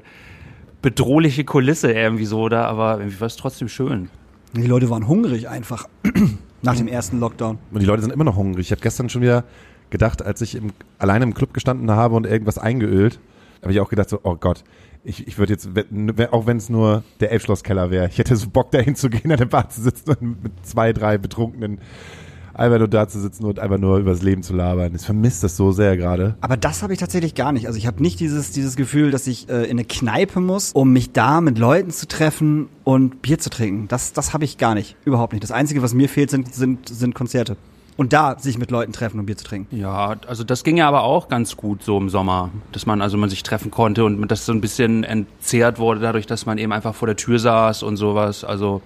[0.86, 4.10] bedrohliche Kulisse irgendwie so da, aber irgendwie war es trotzdem schön.
[4.54, 5.88] Die Leute waren hungrig einfach
[6.62, 7.58] nach dem ersten Lockdown.
[7.72, 8.68] Und die Leute sind immer noch hungrig.
[8.68, 9.46] Ich habe gestern schon wieder
[9.90, 13.20] gedacht, als ich im, alleine im Club gestanden habe und irgendwas eingeölt,
[13.64, 14.64] habe ich auch gedacht so, oh Gott,
[15.04, 15.68] ich, ich würde jetzt,
[16.32, 19.40] auch wenn es nur der Elfschlosskeller wäre, ich hätte so Bock dahin zu gehen, an
[19.40, 21.80] der Bar zu sitzen und mit zwei, drei Betrunkenen
[22.56, 24.94] einfach nur da zu sitzen und einfach nur über das Leben zu labern.
[24.96, 26.36] Ich vermisse das so sehr gerade.
[26.42, 27.68] Aber das habe ich tatsächlich gar nicht.
[27.68, 30.92] Also ich habe nicht dieses, dieses Gefühl, dass ich äh, in eine Kneipe muss, um
[30.92, 33.88] mich da mit Leuten zu treffen und Bier zu trinken.
[33.88, 34.96] Das, das habe ich gar nicht.
[35.06, 35.44] Überhaupt nicht.
[35.44, 37.58] Das Einzige, was mir fehlt, sind, sind, sind Konzerte.
[37.98, 39.78] Und da sich mit Leuten treffen und Bier zu trinken.
[39.78, 43.18] Ja, also das ging ja aber auch ganz gut so im Sommer, dass man also
[43.18, 46.74] man sich treffen konnte und das so ein bisschen entzerrt wurde dadurch, dass man eben
[46.74, 48.44] einfach vor der Tür saß und sowas.
[48.44, 48.82] Also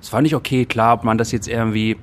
[0.00, 1.96] es fand ich okay, klar, ob man das jetzt irgendwie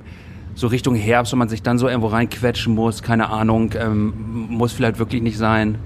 [0.58, 4.74] so Richtung Herbst, wenn man sich dann so irgendwo reinquetschen muss, keine Ahnung, ähm, muss
[4.74, 5.78] vielleicht wirklich nicht sein.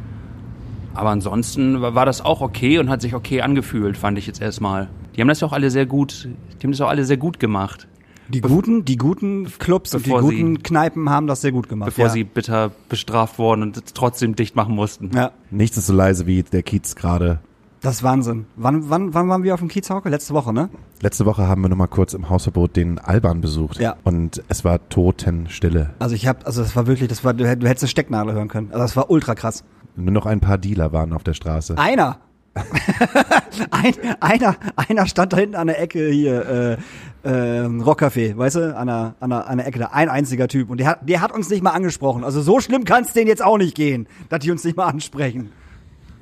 [0.93, 4.89] Aber ansonsten war das auch okay und hat sich okay angefühlt, fand ich jetzt erstmal.
[5.15, 6.29] Die haben das ja auch alle sehr gut,
[6.61, 7.87] die haben das auch alle sehr gut gemacht,
[8.29, 11.67] Die guten, die guten Clubs und die Bevor sie- guten Kneipen haben das sehr gut
[11.67, 11.87] gemacht.
[11.87, 12.11] bevor ja.
[12.11, 15.11] sie bitter bestraft wurden und trotzdem dicht machen mussten.
[15.13, 15.31] Ja.
[15.49, 17.39] Nichts ist so leise wie der Kiez gerade
[17.81, 18.45] Das ist Wahnsinn.
[18.57, 20.09] Wann, wann, wann waren wir auf dem Kiez, Hauke?
[20.09, 20.69] Letzte Woche, ne?
[21.01, 23.79] Letzte Woche haben wir noch mal kurz im Hausverbot den Alban besucht.
[23.79, 23.95] Ja.
[24.03, 25.89] Und es war Totenstille.
[25.97, 28.33] Also ich hab, also das war wirklich, das war, du, hätt- du hättest eine Stecknadel
[28.35, 28.67] hören können.
[28.71, 29.63] Also das war ultra krass.
[29.95, 31.75] Nur noch ein paar Dealer waren auf der Straße.
[31.77, 32.17] Einer.
[33.71, 36.77] ein, einer, einer stand da hinten an der Ecke hier,
[37.23, 39.85] äh, äh, Rockcafé, weißt du, an der, an der, an der Ecke da.
[39.87, 40.69] Ein einziger Typ.
[40.69, 42.23] Und der hat, der hat uns nicht mal angesprochen.
[42.23, 44.85] Also so schlimm kann es denen jetzt auch nicht gehen, dass die uns nicht mal
[44.85, 45.51] ansprechen.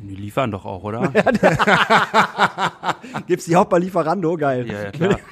[0.02, 1.10] Die liefern doch auch, oder?
[3.28, 4.36] Gibt's die auch bei Lieferando?
[4.38, 4.68] Geil.
[4.68, 5.20] ja, ja, klar.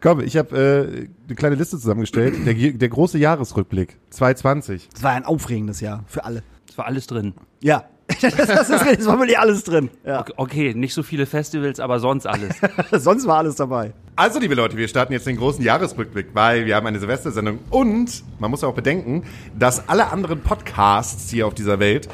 [0.00, 2.46] Komm, ich habe äh, eine kleine Liste zusammengestellt.
[2.46, 4.88] Der, der große Jahresrückblick 2020.
[4.92, 6.42] Das war ein aufregendes Jahr für alle.
[6.68, 7.34] Es war alles drin.
[7.60, 7.84] Ja.
[8.20, 9.88] Das, das, ist, das war wirklich alles drin.
[10.04, 10.20] Ja.
[10.20, 12.54] Okay, okay, nicht so viele Festivals, aber sonst alles.
[12.92, 13.94] Sonst war alles dabei.
[14.14, 18.22] Also, liebe Leute, wir starten jetzt den großen Jahresrückblick, weil wir haben eine Silvestersendung und
[18.38, 19.24] man muss auch bedenken,
[19.58, 22.08] dass alle anderen Podcasts hier auf dieser Welt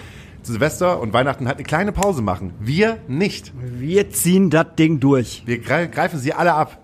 [0.50, 2.52] Silvester und Weihnachten halt eine kleine Pause machen.
[2.60, 3.52] Wir nicht.
[3.60, 5.42] Wir ziehen das Ding durch.
[5.46, 6.78] Wir grei- greifen sie alle ab.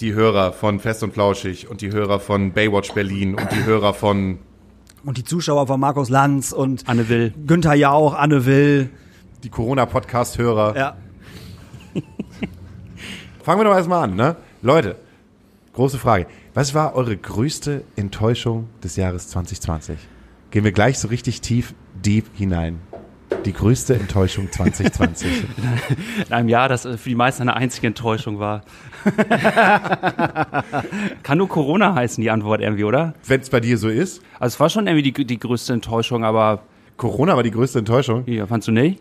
[0.00, 3.94] Die Hörer von Fest und Flauschig und die Hörer von Baywatch Berlin und die Hörer
[3.94, 4.38] von
[5.04, 7.32] Und die Zuschauer von Markus Lanz und Anne Will.
[7.46, 8.90] Günther Jauch, Anne Will.
[9.42, 10.76] die Corona-Podcast-Hörer.
[10.76, 10.96] Ja.
[13.42, 14.36] Fangen wir doch erstmal an, ne?
[14.62, 14.96] Leute,
[15.72, 16.26] große Frage.
[16.54, 19.98] Was war eure größte Enttäuschung des Jahres 2020?
[20.50, 22.80] Gehen wir gleich so richtig tief, deep hinein.
[23.44, 25.44] Die größte Enttäuschung 2020.
[26.28, 28.62] In einem Jahr, das äh, für die meisten eine einzige Enttäuschung war.
[31.22, 33.14] Kann nur Corona heißen, die Antwort irgendwie, oder?
[33.26, 34.22] Wenn es bei dir so ist.
[34.40, 36.62] Also es war schon irgendwie die, die größte Enttäuschung, aber
[36.96, 38.24] Corona war die größte Enttäuschung.
[38.26, 39.00] ja, fandst du nicht?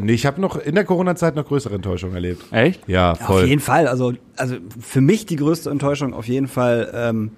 [0.00, 2.44] Nee, ich habe noch in der Corona-Zeit noch größere Enttäuschungen erlebt.
[2.50, 2.86] Echt?
[2.86, 3.44] Ja, Auf voll.
[3.46, 3.86] jeden Fall.
[3.86, 6.90] Also, also für mich die größte Enttäuschung auf jeden Fall.
[6.94, 7.30] Ähm,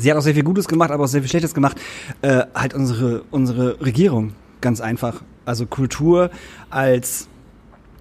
[0.00, 1.80] sie hat auch sehr viel Gutes gemacht, aber auch sehr viel Schlechtes gemacht.
[2.22, 5.22] Äh, halt unsere unsere Regierung, ganz einfach.
[5.44, 6.30] Also Kultur
[6.70, 7.28] als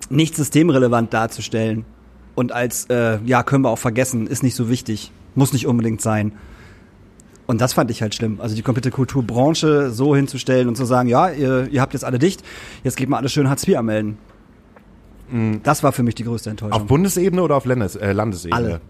[0.09, 1.85] nicht systemrelevant darzustellen
[2.35, 6.01] und als äh, ja können wir auch vergessen, ist nicht so wichtig, muss nicht unbedingt
[6.01, 6.33] sein.
[7.47, 8.39] Und das fand ich halt schlimm.
[8.41, 12.19] Also die komplette Kulturbranche so hinzustellen und zu sagen, ja, ihr, ihr habt jetzt alle
[12.19, 12.43] dicht,
[12.83, 14.19] jetzt geht mal alles schön Hartz IV anmelden.
[15.63, 16.79] Das war für mich die größte Enttäuschung.
[16.79, 18.55] Auf Bundesebene oder auf Landes äh, Landesebene?
[18.55, 18.81] Alle.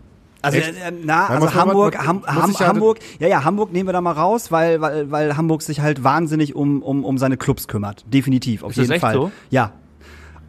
[0.42, 0.70] Also, Echt?
[0.70, 3.94] äh, na, also muss Hamburg, man- Ham, Ham, ja- Hamburg, ja, ja, Hamburg nehmen wir
[3.94, 7.68] da mal raus, weil, weil, weil Hamburg sich halt wahnsinnig um, um, um seine Clubs
[7.68, 8.06] kümmert.
[8.12, 9.14] Definitiv, auf Ist das jeden echt Fall.
[9.16, 9.32] so?
[9.50, 9.74] Ja.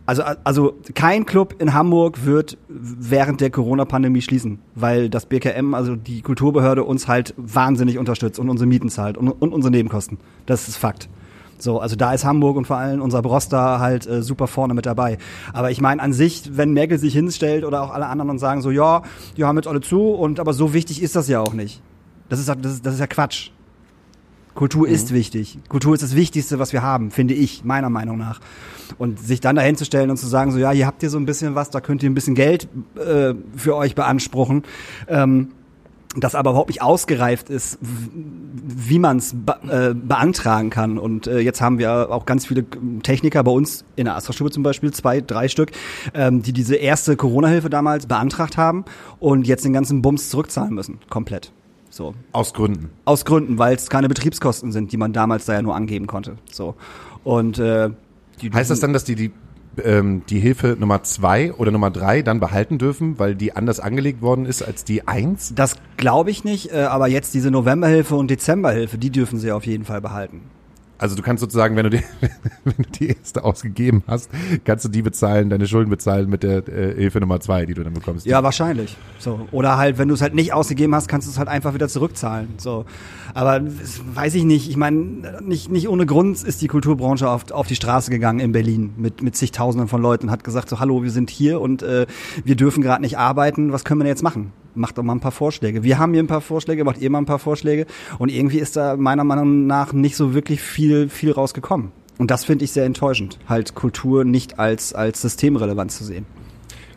[0.07, 5.95] Also, also kein Club in Hamburg wird während der Corona-Pandemie schließen, weil das BKM, also
[5.95, 10.19] die Kulturbehörde, uns halt wahnsinnig unterstützt und unsere Mieten zahlt und, und unsere Nebenkosten.
[10.47, 11.09] Das ist Fakt.
[11.63, 14.87] So, also da ist Hamburg und vor allem unser Broster halt äh, super vorne mit
[14.87, 15.19] dabei.
[15.53, 18.63] Aber ich meine an sich, wenn Merkel sich hinstellt oder auch alle anderen und sagen
[18.63, 19.03] so, ja,
[19.37, 21.83] die haben jetzt alle zu und aber so wichtig ist das ja auch nicht.
[22.29, 23.51] Das ist, das ist, das ist ja Quatsch.
[24.55, 25.59] Kultur ist wichtig.
[25.69, 28.41] Kultur ist das Wichtigste, was wir haben, finde ich, meiner Meinung nach.
[28.99, 31.19] Und sich dann dahin zu stellen und zu sagen, so ja, hier habt ihr so
[31.19, 34.65] ein bisschen was, da könnt ihr ein bisschen Geld äh, für euch beanspruchen.
[35.09, 35.53] Ähm,
[36.17, 40.99] das aber überhaupt nicht ausgereift ist, wie man es be äh, beantragen kann.
[40.99, 42.65] Und äh, jetzt haben wir auch ganz viele
[43.03, 45.71] Techniker bei uns in der Astra-Stube zum Beispiel, zwei, drei Stück,
[46.15, 48.85] ähm, die diese erste Corona-Hilfe damals beantragt haben
[49.21, 51.53] und jetzt den ganzen Bums zurückzahlen müssen, komplett.
[51.91, 52.15] So.
[52.33, 52.91] Aus Gründen.
[53.05, 56.37] Aus Gründen, weil es keine Betriebskosten sind, die man damals da ja nur angeben konnte.
[56.51, 56.75] So.
[57.23, 57.91] Und äh,
[58.41, 59.33] die, Heißt das dann, dass die die,
[59.83, 64.23] ähm, die Hilfe Nummer zwei oder Nummer drei dann behalten dürfen, weil die anders angelegt
[64.23, 65.53] worden ist als die eins?
[65.55, 69.67] Das glaube ich nicht, äh, aber jetzt diese Novemberhilfe und Dezemberhilfe, die dürfen sie auf
[69.67, 70.43] jeden Fall behalten.
[71.01, 72.03] Also du kannst sozusagen, wenn du die,
[72.65, 74.29] wenn du die erste ausgegeben hast,
[74.65, 77.83] kannst du die bezahlen, deine Schulden bezahlen mit der äh, Hilfe Nummer zwei, die du
[77.83, 78.27] dann bekommst.
[78.27, 78.99] Ja, wahrscheinlich.
[79.19, 79.49] So.
[79.51, 81.89] Oder halt, wenn du es halt nicht ausgegeben hast, kannst du es halt einfach wieder
[81.89, 82.51] zurückzahlen.
[82.59, 82.85] So.
[83.33, 84.69] Aber weiß ich nicht.
[84.69, 88.53] Ich meine, nicht, nicht ohne Grund ist die Kulturbranche auf, auf die Straße gegangen in
[88.53, 92.07] Berlin mit, mit zigtausenden von Leuten hat gesagt, so hallo, wir sind hier und äh,
[92.45, 93.73] wir dürfen gerade nicht arbeiten.
[93.73, 94.53] Was können wir denn jetzt machen?
[94.75, 95.83] Macht doch mal ein paar Vorschläge.
[95.83, 97.87] Wir haben hier ein paar Vorschläge, macht ihr mal ein paar Vorschläge.
[98.19, 101.93] Und irgendwie ist da meiner Meinung nach nicht so wirklich viel, viel rausgekommen.
[102.19, 106.27] Und das finde ich sehr enttäuschend, halt Kultur nicht als, als systemrelevant zu sehen.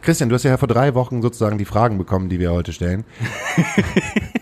[0.02, 3.06] Christian, du hast ja vor drei Wochen sozusagen die Fragen bekommen, die wir heute stellen.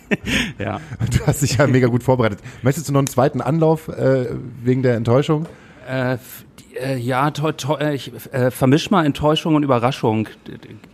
[0.58, 0.82] Ja.
[1.10, 2.40] Du hast dich ja mega gut vorbereitet.
[2.62, 4.28] Möchtest du noch einen zweiten Anlauf äh,
[4.62, 5.46] wegen der Enttäuschung?
[5.90, 6.18] Äh,
[6.80, 10.28] äh, ja, to, to, äh, ich äh, vermisch mal Enttäuschung und Überraschung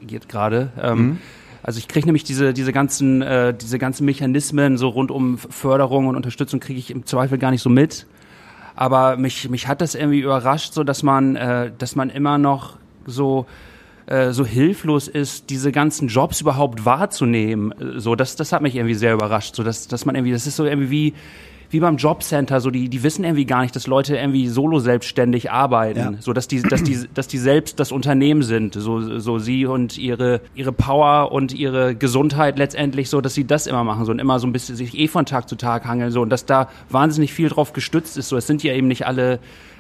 [0.01, 0.71] geht gerade.
[0.81, 1.19] Ähm,
[1.67, 6.07] Also ich kriege nämlich diese diese ganzen äh, diese ganzen Mechanismen so rund um Förderung
[6.07, 8.07] und Unterstützung kriege ich im Zweifel gar nicht so mit.
[8.77, 12.77] Aber mich mich hat das irgendwie überrascht, so dass man äh, dass man immer noch
[13.05, 13.47] so
[14.05, 17.73] äh, so hilflos ist, diese ganzen Jobs überhaupt wahrzunehmen.
[17.73, 19.53] Äh, So, das, das hat mich irgendwie sehr überrascht.
[19.53, 21.13] So, dass, dass man irgendwie, das ist so irgendwie wie,
[21.69, 25.51] wie beim Jobcenter, so die, die wissen irgendwie gar nicht, dass Leute irgendwie solo selbstständig
[25.51, 26.13] arbeiten, Ja.
[26.19, 29.97] so dass die, dass die, dass die selbst das Unternehmen sind, so, so sie und
[29.97, 34.19] ihre, ihre Power und ihre Gesundheit letztendlich so, dass sie das immer machen, so und
[34.19, 36.69] immer so ein bisschen sich eh von Tag zu Tag hangeln, so und dass da
[36.89, 39.39] wahnsinnig viel drauf gestützt ist, so es sind ja eben nicht alle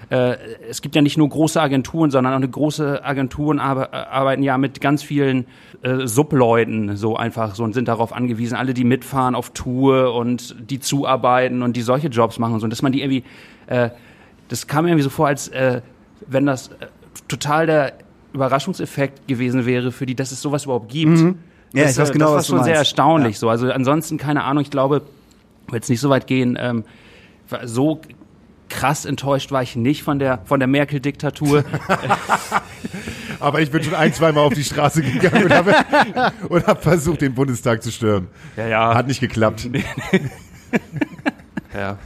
[0.09, 4.57] es gibt ja nicht nur große Agenturen, sondern auch eine große Agenturen arbe arbeiten ja
[4.57, 5.47] mit ganz vielen
[5.81, 10.55] äh, Subleuten so einfach so und sind darauf angewiesen, alle die mitfahren auf Tour und
[10.69, 12.63] die zuarbeiten und die solche Jobs machen und so.
[12.65, 13.23] Und dass man die irgendwie
[13.67, 13.89] äh,
[14.47, 15.81] das kam mir irgendwie so vor, als äh,
[16.25, 16.87] wenn das äh,
[17.27, 17.93] total der
[18.33, 21.17] Überraschungseffekt gewesen wäre für die, dass es sowas überhaupt gibt.
[21.17, 21.33] Ja,
[21.83, 23.49] das, ich weiß äh, genau, das war was schon sehr erstaunlich so.
[23.49, 25.01] Also ansonsten keine Ahnung, ich glaube,
[25.67, 26.83] will jetzt nicht so weit gehen, ähm,
[27.63, 28.01] so
[28.69, 31.63] krass enttäuscht war ich nicht von der von der Merkel-Diktatur.
[33.39, 35.73] Aber ich bin schon ein, zweimal auf die Straße gegangen und habe
[36.49, 38.27] und hab versucht, den Bundestag zu stürmen.
[38.55, 39.69] ja, ja, Hat nicht geklappt.
[41.73, 41.97] ja,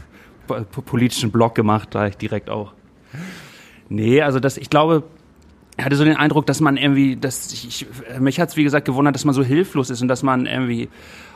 [0.48, 2.74] po- po- politischen Block gemacht, da ich direkt auch.
[3.90, 5.04] Nee, also das, ich glaube,
[5.78, 7.88] ich hatte so den Eindruck, dass man irgendwie, dass ich, ich
[8.20, 10.90] mich hat's wie gesagt gewundert, dass man so hilflos ist und dass man irgendwie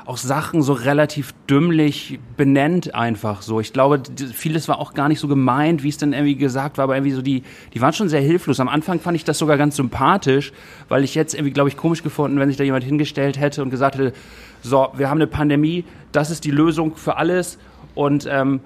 [0.05, 3.59] auch Sachen so relativ dümmlich benennt einfach so.
[3.59, 6.83] Ich glaube, vieles war auch gar nicht so gemeint, wie es dann irgendwie gesagt war,
[6.83, 7.41] aber irgendwie so die,
[7.73, 8.59] die waren schon sehr hilflos.
[8.59, 10.53] Am Anfang fand ich das sogar ganz sympathisch,
[10.89, 13.71] weil ich jetzt irgendwie, glaube ich, komisch gefunden, wenn sich da jemand hingestellt hätte und
[13.71, 14.13] gesagt hätte,
[14.61, 17.57] so, wir haben eine Pandemie, das ist die Lösung für alles
[17.95, 18.59] und ähm,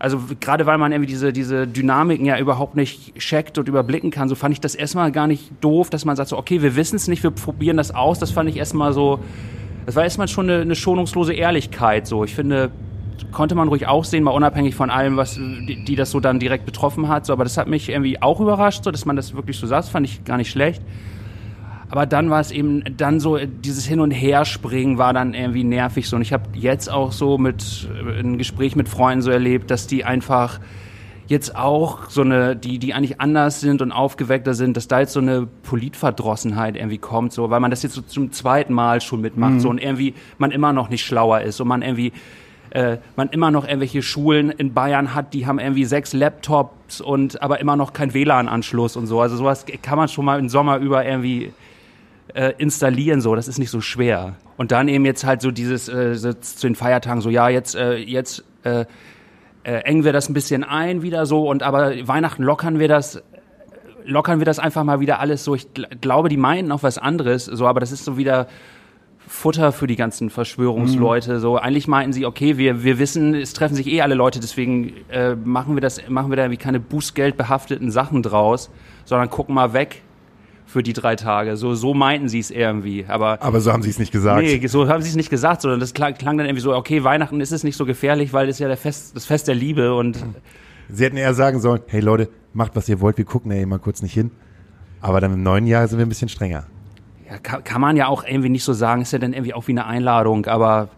[0.00, 4.28] also gerade weil man irgendwie diese, diese Dynamiken ja überhaupt nicht checkt und überblicken kann,
[4.28, 6.96] so fand ich das erstmal gar nicht doof, dass man sagt so, okay, wir wissen
[6.96, 8.18] es nicht, wir probieren das aus.
[8.18, 9.20] Das fand ich erstmal so,
[9.86, 12.06] das war erstmal schon eine, eine schonungslose Ehrlichkeit.
[12.06, 12.70] So, ich finde,
[13.30, 16.38] konnte man ruhig auch sehen, mal unabhängig von allem, was die, die das so dann
[16.38, 17.26] direkt betroffen hat.
[17.26, 19.88] So, aber das hat mich irgendwie auch überrascht, so dass man das wirklich so sagt,
[19.88, 20.82] fand ich gar nicht schlecht.
[21.92, 26.08] Aber dann war es eben, dann so, dieses Hin- und Herspringen war dann irgendwie nervig
[26.08, 26.16] so.
[26.16, 29.86] Und ich habe jetzt auch so mit äh, ein Gespräch mit Freunden so erlebt, dass
[29.86, 30.58] die einfach
[31.28, 35.12] jetzt auch so eine, die, die eigentlich anders sind und aufgeweckter sind, dass da jetzt
[35.12, 39.20] so eine Politverdrossenheit irgendwie kommt, so, weil man das jetzt so zum zweiten Mal schon
[39.20, 42.12] mitmacht, so, und irgendwie man immer noch nicht schlauer ist und man irgendwie,
[42.70, 47.40] äh, man immer noch irgendwelche Schulen in Bayern hat, die haben irgendwie sechs Laptops und
[47.42, 49.20] aber immer noch kein WLAN-Anschluss und so.
[49.20, 51.52] Also sowas kann man schon mal im Sommer über irgendwie
[52.34, 54.36] äh, installieren, so, das ist nicht so schwer.
[54.56, 57.74] Und dann eben jetzt halt so dieses äh, so zu den Feiertagen, so ja, jetzt,
[57.74, 58.44] äh, jetzt
[59.64, 63.22] äh, engen wir das ein bisschen ein wieder so und aber Weihnachten lockern wir das
[64.04, 65.54] lockern wir das einfach mal wieder alles so.
[65.54, 68.48] Ich gl glaube, die meinten auch was anderes, so, aber das ist so wieder
[69.26, 71.40] Futter für die ganzen Verschwörungsleute.
[71.40, 74.92] So, eigentlich meinten sie, okay, wir, wir wissen, es treffen sich eh alle Leute, deswegen
[75.10, 78.70] äh, machen wir das, machen wir da irgendwie keine bußgeldbehafteten Sachen draus,
[79.04, 80.02] sondern gucken mal weg
[80.72, 81.56] für die drei Tage.
[81.56, 83.04] So, so meinten sie es irgendwie.
[83.06, 84.42] Aber Aber so haben sie es nicht gesagt.
[84.42, 87.04] Nee, so haben sie es nicht gesagt, sondern das klang, klang dann irgendwie so, okay,
[87.04, 89.94] Weihnachten ist es nicht so gefährlich, weil es ja der Fest, das Fest der Liebe
[89.94, 90.18] und
[90.88, 93.78] Sie hätten eher sagen sollen, hey Leute, macht was ihr wollt, wir gucken eh mal
[93.78, 94.30] kurz nicht hin.
[95.00, 96.66] Aber dann im neuen Jahr sind wir ein bisschen strenger.
[97.30, 99.66] ja, kann, kann man ja auch irgendwie nicht so sagen, ist ja dann irgendwie auch
[99.68, 100.88] wie eine Einladung, aber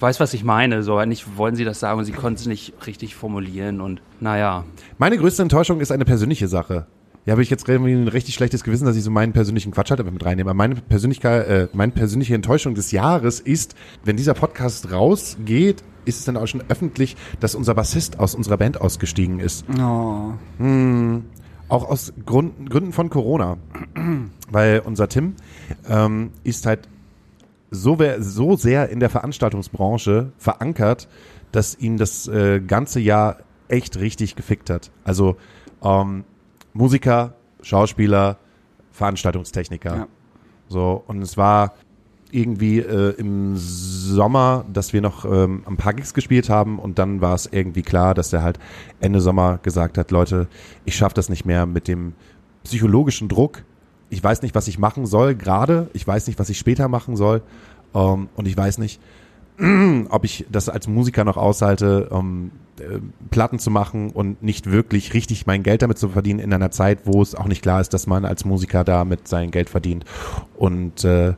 [0.00, 2.74] weiß, was ich meine, so, nicht wollen sie das sagen und sie konnten es nicht
[2.86, 4.64] richtig formulieren und naja.
[4.98, 6.86] Meine größte Enttäuschung ist eine persönliche Sache.
[7.28, 9.90] Ja, habe ich jetzt irgendwie ein richtig schlechtes Gewissen, dass ich so meinen persönlichen Quatsch
[9.90, 10.48] halt einfach mit reinnehme.
[10.48, 16.20] Aber meine, Persönlichkeit, äh, meine persönliche Enttäuschung des Jahres ist, wenn dieser Podcast rausgeht, ist
[16.20, 19.66] es dann auch schon öffentlich, dass unser Bassist aus unserer Band ausgestiegen ist.
[19.78, 20.32] Oh.
[21.68, 23.58] Auch aus Grund, Gründen von Corona.
[24.50, 25.34] Weil unser Tim
[25.86, 26.88] ähm, ist halt
[27.70, 31.08] so, so sehr in der Veranstaltungsbranche verankert,
[31.52, 34.90] dass ihn das äh, ganze Jahr echt richtig gefickt hat.
[35.04, 35.36] Also
[35.82, 36.24] ähm,
[36.72, 38.38] Musiker, Schauspieler,
[38.92, 39.96] Veranstaltungstechniker.
[39.96, 40.06] Ja.
[40.68, 41.74] So, und es war
[42.30, 47.20] irgendwie äh, im Sommer, dass wir noch ähm, ein paar Gigs gespielt haben und dann
[47.20, 48.58] war es irgendwie klar, dass der halt
[49.00, 50.48] Ende Sommer gesagt hat, Leute,
[50.84, 52.14] ich schaffe das nicht mehr mit dem
[52.64, 53.64] psychologischen Druck.
[54.10, 55.88] Ich weiß nicht, was ich machen soll gerade.
[55.94, 57.42] Ich weiß nicht, was ich später machen soll.
[57.94, 59.00] Ähm, und ich weiß nicht,
[60.10, 62.50] ob ich das als Musiker noch aushalte, um äh,
[63.30, 67.00] Platten zu machen und nicht wirklich richtig mein Geld damit zu verdienen in einer Zeit,
[67.04, 70.04] wo es auch nicht klar ist, dass man als Musiker damit sein Geld verdient.
[70.56, 71.34] Und äh,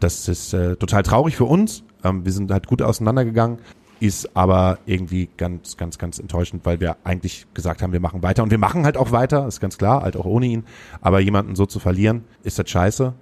[0.00, 1.84] das ist äh, total traurig für uns.
[2.02, 3.58] Ähm, wir sind halt gut auseinandergegangen,
[4.00, 8.42] ist aber irgendwie ganz, ganz, ganz enttäuschend, weil wir eigentlich gesagt haben, wir machen weiter.
[8.42, 10.64] Und wir machen halt auch weiter, ist ganz klar, halt auch ohne ihn.
[11.00, 13.12] Aber jemanden so zu verlieren, ist das scheiße.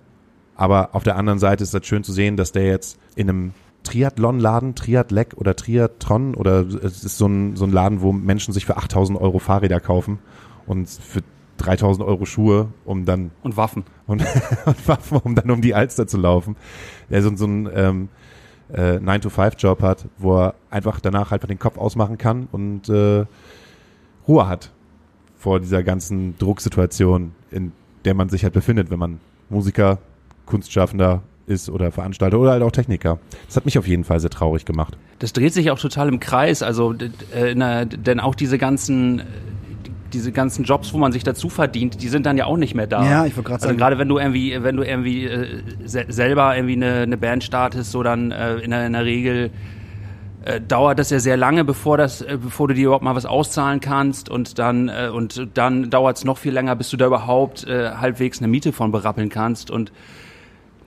[0.54, 3.52] Aber auf der anderen Seite ist das schön zu sehen, dass der jetzt in einem
[3.88, 8.66] Triathlon-Laden, Triathlek oder Triathlon oder es ist so ein, so ein Laden, wo Menschen sich
[8.66, 10.18] für 8000 Euro Fahrräder kaufen
[10.66, 11.22] und für
[11.57, 13.85] 3000 Euro Schuhe, um dann Und Waffen.
[14.07, 14.22] und,
[14.66, 16.57] und Waffen, um dann um die Alster zu laufen.
[17.09, 18.09] Ja, so, so ein ähm,
[18.70, 23.24] äh, 9-to-5-Job hat, wo er einfach danach einfach den Kopf ausmachen kann und äh,
[24.27, 24.70] Ruhe hat
[25.38, 27.72] vor dieser ganzen Drucksituation, in
[28.05, 29.98] der man sich halt befindet, wenn man Musiker,
[30.44, 33.18] Kunstschaffender ist oder Veranstalter oder halt auch Techniker.
[33.46, 34.96] Das hat mich auf jeden Fall sehr traurig gemacht.
[35.18, 36.94] Das dreht sich auch total im Kreis, also
[37.34, 39.22] äh, na, denn auch diese ganzen
[40.12, 42.87] diese ganzen Jobs, wo man sich dazu verdient, die sind dann ja auch nicht mehr
[42.87, 43.04] da.
[43.04, 45.46] Ja, ich wollte gerade Also sagen- gerade wenn du irgendwie, wenn du irgendwie äh,
[45.84, 49.50] se selber irgendwie eine, eine Band startest, so dann äh, in, der, in der Regel
[50.46, 53.26] äh, dauert das ja sehr lange, bevor das, äh, bevor du dir überhaupt mal was
[53.26, 57.06] auszahlen kannst und dann äh, und dann dauert es noch viel länger, bis du da
[57.06, 59.92] überhaupt äh, halbwegs eine Miete von berappeln kannst und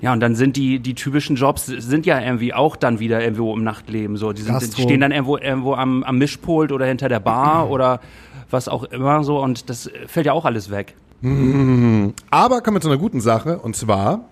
[0.01, 3.55] ja, und dann sind die, die typischen Jobs sind ja irgendwie auch dann wieder irgendwo
[3.55, 4.17] im Nachtleben.
[4.17, 7.69] So, die, sind, die stehen dann irgendwo, irgendwo am, am Mischpult oder hinter der Bar
[7.69, 8.01] oder
[8.49, 10.95] was auch immer so und das fällt ja auch alles weg.
[11.21, 14.25] Aber kommen wir zu einer guten Sache und zwar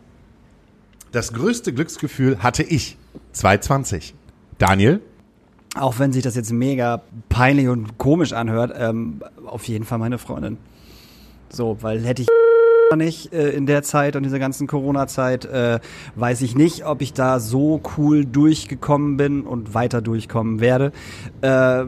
[1.12, 2.98] das größte Glücksgefühl hatte ich
[3.34, 4.16] 2020.
[4.58, 5.02] Daniel,
[5.76, 10.18] Auch wenn sich das jetzt mega peinlich und komisch anhört, ähm, auf jeden Fall meine
[10.18, 10.58] Freundin.
[11.50, 12.28] So, weil hätte ich
[12.96, 15.80] nicht äh, in der Zeit und dieser ganzen Corona-Zeit, äh,
[16.16, 20.92] weiß ich nicht, ob ich da so cool durchgekommen bin und weiter durchkommen werde,
[21.42, 21.86] äh,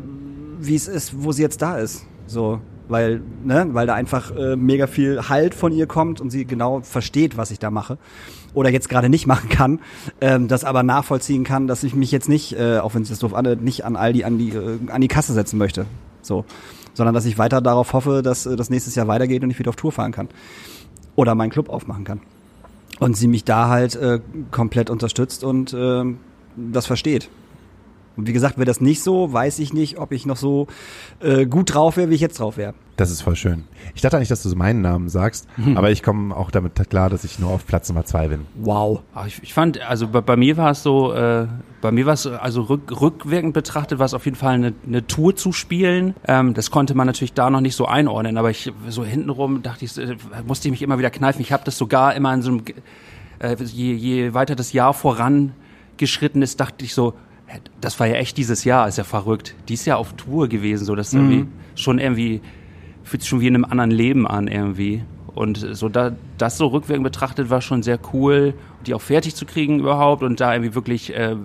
[0.59, 2.05] wie es ist, wo sie jetzt da ist.
[2.27, 6.45] So, weil, ne, weil da einfach äh, mega viel Halt von ihr kommt und sie
[6.45, 7.97] genau versteht, was ich da mache.
[8.53, 9.79] Oder jetzt gerade nicht machen kann,
[10.19, 13.19] ähm, das aber nachvollziehen kann, dass ich mich jetzt nicht, äh, auch wenn es das
[13.19, 15.87] doof anhört, nicht an Aldi an die, äh, an die Kasse setzen möchte.
[16.21, 16.45] So.
[16.93, 19.69] Sondern dass ich weiter darauf hoffe, dass äh, das nächstes Jahr weitergeht und ich wieder
[19.69, 20.27] auf Tour fahren kann.
[21.21, 22.19] Oder meinen Club aufmachen kann.
[22.99, 26.03] Und sie mich da halt äh, komplett unterstützt und äh,
[26.55, 27.29] das versteht.
[28.17, 30.67] Und wie gesagt, wäre das nicht so, weiß ich nicht, ob ich noch so
[31.21, 32.73] äh, gut drauf wäre, wie ich jetzt drauf wäre.
[32.97, 33.63] das ist voll schön.
[33.95, 37.09] Ich dachte eigentlich, dass du so meinen Namen sagst, aber ich komme auch damit klar,
[37.09, 38.45] dass ich nur auf Platz Nummer zwei bin.
[38.55, 39.01] Wow.
[39.25, 41.47] Ich, ich fand, also bei, bei mir war es so, äh,
[41.81, 45.07] bei mir war es also rück, rückwirkend betrachtet, war es auf jeden Fall eine, eine
[45.07, 46.13] Tour zu spielen.
[46.27, 49.85] Ähm, das konnte man natürlich da noch nicht so einordnen, aber ich so hintenrum dachte
[49.85, 51.41] ich, äh, musste ich mich immer wieder kneifen.
[51.41, 52.63] Ich habe das sogar immer in so einem,
[53.39, 57.15] äh, je, je weiter das Jahr vorangeschritten ist, dachte ich so,
[57.79, 59.55] das war ja echt dieses Jahr, ist ja verrückt.
[59.67, 62.41] Dies Jahr auf Tour gewesen, so das ist irgendwie schon irgendwie
[63.03, 65.03] fühlt sich schon wie in einem anderen Leben an irgendwie.
[65.33, 68.53] Und so da, das so rückwirkend betrachtet war schon sehr cool,
[68.85, 71.35] die auch fertig zu kriegen überhaupt und da irgendwie wirklich äh,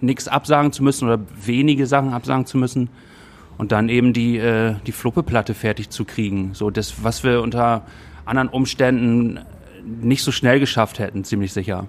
[0.00, 2.88] nichts absagen zu müssen oder wenige Sachen absagen zu müssen.
[3.58, 6.50] Und dann eben die, äh, die Fluppeplatte fertig zu kriegen.
[6.52, 7.86] So das, was wir unter
[8.26, 9.40] anderen Umständen
[9.84, 11.86] nicht so schnell geschafft hätten, ziemlich sicher.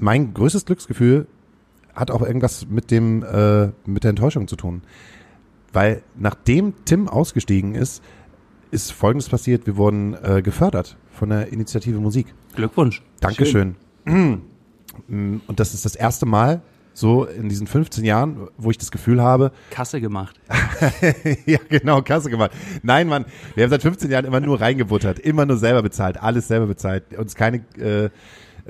[0.00, 1.26] Mein größtes Glücksgefühl
[1.94, 4.82] hat auch irgendwas mit dem äh, mit der Enttäuschung zu tun,
[5.72, 8.02] weil nachdem Tim ausgestiegen ist,
[8.70, 12.34] ist Folgendes passiert: Wir wurden äh, gefördert von der Initiative Musik.
[12.54, 13.02] Glückwunsch.
[13.20, 13.76] Dankeschön.
[14.06, 19.22] Und das ist das erste Mal so in diesen 15 Jahren, wo ich das Gefühl
[19.22, 20.38] habe, Kasse gemacht.
[21.46, 22.52] ja, genau, Kasse gemacht.
[22.82, 26.48] Nein, Mann, wir haben seit 15 Jahren immer nur reingebuttert, immer nur selber bezahlt, alles
[26.48, 28.10] selber bezahlt, uns keine äh,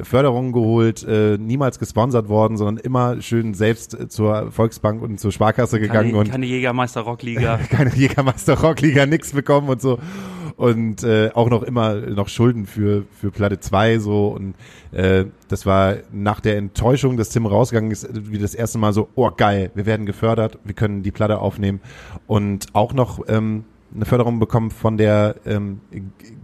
[0.03, 5.33] Förderungen geholt, äh, niemals gesponsert worden, sondern immer schön selbst äh, zur Volksbank und zur
[5.33, 7.59] Sparkasse gegangen Keine, und keine Jägermeister Rockliga.
[7.71, 9.99] keine Jägermeister Rockliga nix bekommen und so.
[10.57, 14.29] Und äh, auch noch immer noch Schulden für für Platte 2 so.
[14.29, 14.55] Und
[14.93, 19.09] äh, das war nach der Enttäuschung, dass Tim rausgegangen ist, wie das erste Mal so,
[19.15, 21.81] oh geil, wir werden gefördert, wir können die Platte aufnehmen.
[22.27, 25.81] Und auch noch ähm, eine Förderung bekommen von der ähm,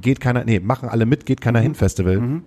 [0.00, 2.42] geht keiner, nee, machen alle mit, geht keiner hin Festival.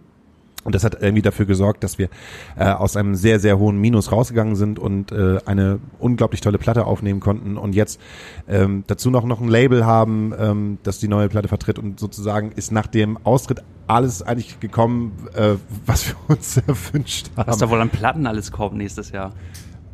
[0.64, 2.10] Und das hat irgendwie dafür gesorgt, dass wir
[2.58, 6.86] äh, aus einem sehr, sehr hohen Minus rausgegangen sind und äh, eine unglaublich tolle Platte
[6.86, 8.00] aufnehmen konnten und jetzt
[8.48, 12.52] ähm, dazu noch, noch ein Label haben, ähm, das die neue Platte vertritt und sozusagen
[12.52, 17.60] ist nach dem Austritt alles eigentlich gekommen, äh, was wir uns erwünscht Was haben.
[17.60, 19.32] da wohl an Platten alles kommt nächstes Jahr.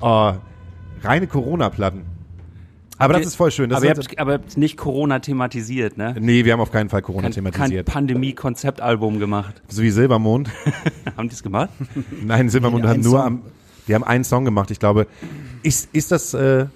[0.01, 0.34] Oh,
[1.04, 2.14] reine Corona-Platten.
[2.97, 3.69] Aber das ist voll schön.
[3.69, 6.15] Das aber, ihr habt, aber ihr habt nicht Corona thematisiert, ne?
[6.19, 7.86] nee, wir haben auf keinen Fall Corona Kein, kein thematisiert.
[7.88, 9.62] Pandemie-Konzeptalbum gemacht.
[9.67, 10.49] so wie Silbermond.
[11.17, 11.69] Haben die es gemacht?
[12.25, 13.21] Nein, Silbermond Nee, hat nur Song.
[13.21, 13.41] am,
[13.88, 14.71] die haben einen Song gemacht.
[14.71, 15.08] Ich glaube,
[15.63, 16.67] ist, ist das, äh,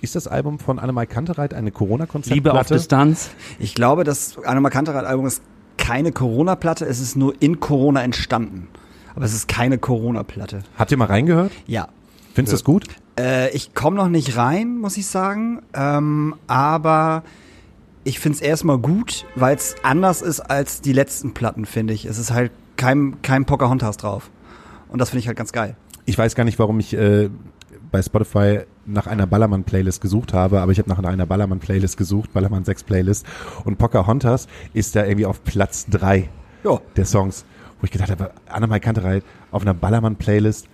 [0.00, 2.34] ist das Album von Annemai Kantereit eine Corona-Konzeptplatte?
[2.34, 3.30] Liebe auf Distanz.
[3.58, 5.42] Ich glaube, das Anoma Kantereit-Album ist
[5.76, 8.68] keine Corona-Platte, es ist nur in Corona entstanden.
[9.14, 10.60] Aber es ist keine Corona-Platte.
[10.78, 11.52] Habt ihr mal reingehört?
[11.66, 11.88] Ja.
[12.34, 12.84] Findest du das gut?
[13.18, 15.62] Äh, ich komme noch nicht rein, muss ich sagen.
[15.74, 17.22] Ähm, aber
[18.04, 22.04] ich finde es erstmal gut, weil es anders ist als die letzten Platten, finde ich.
[22.06, 24.30] Es ist halt kein, kein Pocahontas drauf.
[24.88, 25.76] Und das finde ich halt ganz geil.
[26.06, 27.30] Ich weiß gar nicht, warum ich äh,
[27.90, 32.64] bei Spotify nach einer Ballermann-Playlist gesucht habe, aber ich habe nach einer Ballermann-Playlist gesucht, Ballermann
[32.64, 33.24] 6 Playlist.
[33.64, 36.28] Und Pocahontas ist da irgendwie auf Platz drei
[36.64, 36.80] Ja.
[36.96, 37.44] der Songs.
[37.80, 40.66] wo ich gedacht habe, Annemai Kantereit auf einer Ballermann-Playlist,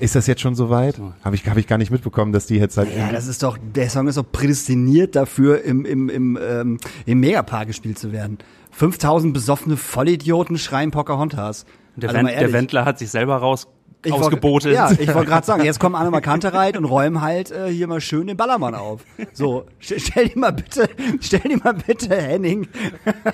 [0.00, 1.00] ist das jetzt schon soweit?
[1.24, 3.58] Habe ich, hab ich gar nicht mitbekommen, dass die jetzt halt Ja, das ist doch,
[3.74, 8.38] der Song ist doch prädestiniert dafür, im, im, im, ähm, im Megapark gespielt zu werden.
[8.72, 11.64] 5000 besoffene Vollidioten schreien Pocahontas.
[11.96, 12.52] Der, Also Wen mal der.
[12.52, 13.68] Wendler hat sich selber raus
[14.06, 14.72] Ich wollt- ausgebotet.
[14.74, 18.00] Ja, ich wollte gerade sagen, jetzt kommen Anne Kantereit und räumen halt äh, hier mal
[18.00, 19.02] schön den Ballermann auf.
[19.32, 20.88] So, stell, stell dir mal bitte,
[21.20, 22.68] stell dir mal bitte Henning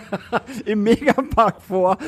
[0.66, 1.99] im Megapark vor.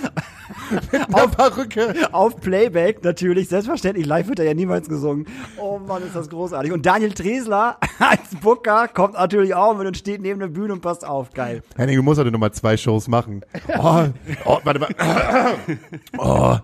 [1.13, 1.95] auf Perücke.
[2.13, 4.07] Auf Playback natürlich, selbstverständlich.
[4.07, 5.27] Live wird er ja niemals gesungen.
[5.59, 6.73] Oh Mann, ist das großartig.
[6.73, 10.81] Und Daniel Tresler als Booker kommt natürlich auch mit und steht neben der Bühne und
[10.81, 11.33] passt auf.
[11.33, 11.63] Geil.
[11.77, 13.43] Henning, du musst heute nochmal zwei Shows machen.
[13.79, 14.05] Oh,
[14.45, 14.89] oh, warte mal.
[16.19, 16.57] Oh,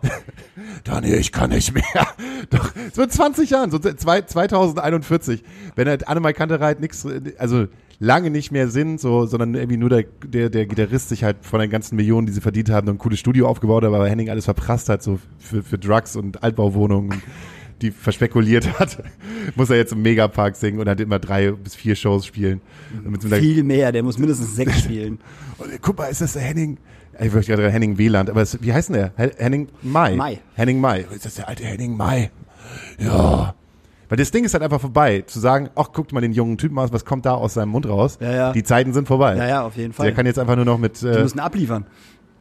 [0.84, 1.84] Daniel, ich kann nicht mehr.
[2.50, 5.42] Doch, so in 20 Jahren, so zwei, 2041,
[5.76, 7.06] wenn halt Annemai Kantereit nix,
[7.38, 7.66] also
[7.98, 11.60] lange nicht mehr sind, so, sondern irgendwie nur der, der, der Gitarrist sich halt von
[11.60, 14.46] den ganzen Millionen, die sie verdient haben, ein cooles Studio aufgebaut hat, aber Henning alles
[14.46, 17.22] verprasst hat, so für, für Drugs und Altbauwohnungen,
[17.82, 19.02] die verspekuliert hat,
[19.54, 22.60] muss er jetzt im Megapark singen und halt immer drei bis vier Shows spielen.
[23.26, 25.18] Einer- Viel mehr, der muss mindestens sechs spielen.
[25.58, 26.78] und, guck mal, ist das der Henning?
[27.22, 29.12] Ich möchte gerade Henning Wieland, aber es, wie heißt denn der?
[29.16, 30.14] He- Henning Mai.
[30.16, 30.38] Mai.
[30.54, 31.06] Henning Mai.
[31.14, 32.30] Ist das der alte Henning Mai?
[32.98, 33.54] Ja.
[34.08, 36.78] Weil das Ding ist halt einfach vorbei, zu sagen, ach, guckt mal den jungen Typen
[36.78, 38.18] aus, was kommt da aus seinem Mund raus?
[38.20, 38.52] Ja, ja.
[38.52, 39.36] Die Zeiten sind vorbei.
[39.36, 40.06] Ja, ja, auf jeden Fall.
[40.06, 41.84] Der kann jetzt einfach nur noch mit Die äh, müssen abliefern.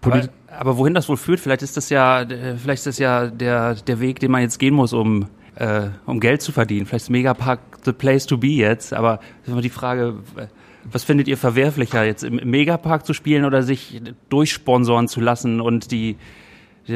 [0.02, 3.00] Aber, Polit aber wohin das wohl führt, vielleicht ist das ja, äh, vielleicht ist das
[3.00, 6.86] ja der, der Weg, den man jetzt gehen muss, um, äh, um Geld zu verdienen.
[6.86, 10.48] Vielleicht ist Megapark the place to be jetzt, aber das ist immer die Frage, äh,
[10.84, 15.92] was findet ihr verwerflicher, jetzt im Megapark zu spielen oder sich durchsponsoren zu lassen und
[15.92, 16.16] die,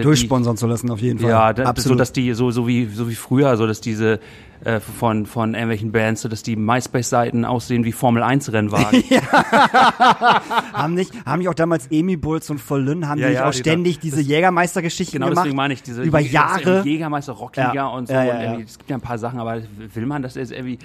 [0.01, 1.29] Durchsponsern zu lassen, auf jeden Fall.
[1.29, 1.99] Ja, da, so absolut.
[1.99, 4.19] dass die so so wie so wie früher, so dass diese
[4.63, 9.03] äh, von von irgendwelchen Bands, so dass die MySpace-Seiten aussehen wie Formel 1 Rennwagen.
[10.73, 13.53] haben nicht, haben nicht auch damals Emi Bulls und Vollün, haben Ja, die ja, auch
[13.53, 15.43] ständig diese Jägermeistergeschichten Genau, gemacht?
[15.45, 16.81] deswegen meine ich diese über Jahre.
[16.83, 17.87] Jägermeister Rockliga Ja.
[17.87, 18.13] und so.
[18.13, 18.65] Ja, ja, und ja.
[18.65, 19.61] es gibt ja ein paar Sachen, aber
[19.93, 20.79] will man das jetzt irgendwie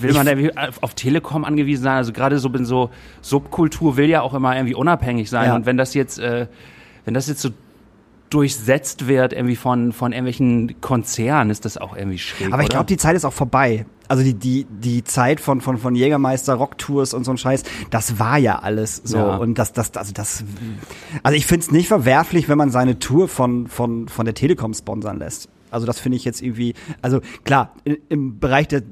[0.00, 1.96] will man irgendwie auf- auf Telekom angewiesen sein?
[1.96, 2.90] Also gerade so bin so
[3.20, 5.56] Subkultur will ja auch immer irgendwie unabhängig sein Ja.
[5.56, 6.46] und wenn das jetzt äh,
[7.04, 7.50] wenn das jetzt so
[8.30, 12.52] durchsetzt wird irgendwie von von irgendwelchen Konzernen, ist das auch irgendwie schräg.
[12.52, 13.86] Aber ich glaube, die Zeit ist auch vorbei.
[14.06, 18.18] Also die, die, die Zeit von, von, von Jägermeister, Rocktours und so ein Scheiß, das
[18.18, 19.16] war ja alles so.
[19.16, 19.36] Ja.
[19.36, 20.44] Und das, das, also das,
[21.22, 24.74] also ich finde es nicht verwerflich, wenn man seine Tour von, von, von der Telekom
[24.74, 25.48] sponsern lässt.
[25.70, 27.72] Also das finde ich jetzt irgendwie, also klar,
[28.10, 28.82] im Bereich der,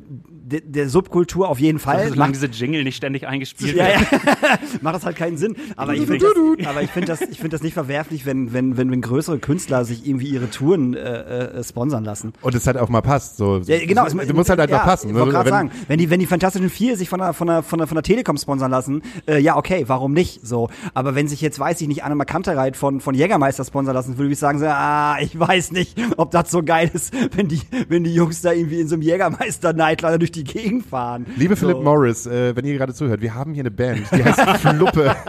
[0.53, 2.09] der, der Subkultur auf jeden Fall.
[2.11, 4.07] solange macht- diese Jingle nicht ständig eingespielt ja, werden.
[4.13, 4.59] ja.
[4.83, 5.57] macht das halt keinen Sinn.
[5.77, 6.19] Aber ich finde
[6.59, 9.39] das, aber ich finde das, ich finde das nicht verwerflich, wenn, wenn, wenn, wenn größere
[9.39, 12.33] Künstler sich irgendwie ihre Touren äh, äh, sponsern lassen.
[12.43, 13.37] und es halt auch mal passt.
[13.37, 14.07] So, Ja, genau.
[14.09, 15.09] Du musst halt einfach ja, passen.
[15.09, 15.33] Ich wollte ne?
[15.33, 17.79] gerade Wenn- sagen, wenn die, wenn die Fantastischen Vier sich von der, von der, von
[17.79, 20.47] der, von der Telekom sponsern lassen, äh, ja, okay, warum nicht?
[20.47, 20.69] So.
[20.95, 24.33] Aber wenn sich jetzt, weiß ich nicht, Anne Kantereit von, von Jägermeister sponsern lassen, würde
[24.33, 28.05] ich sagen, so, ah, ich weiß nicht, ob das so geil ist, wenn die, wenn
[28.05, 31.27] die Jungs da irgendwie in so einem Jägermeister-Nightliner durch die Gegend fahren.
[31.37, 31.67] Liebe so.
[31.67, 35.15] Philip Morris, äh, wenn ihr gerade zuhört, wir haben hier eine Band, die heißt Fluppe.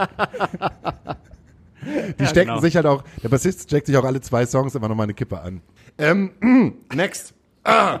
[2.18, 2.60] Die stecken genau.
[2.60, 5.38] sich halt auch, der Bassist steckt sich auch alle zwei Songs immer nochmal eine Kippe
[5.40, 5.60] an.
[5.98, 6.30] Ähm,
[6.94, 7.34] next.
[7.62, 8.00] Ah.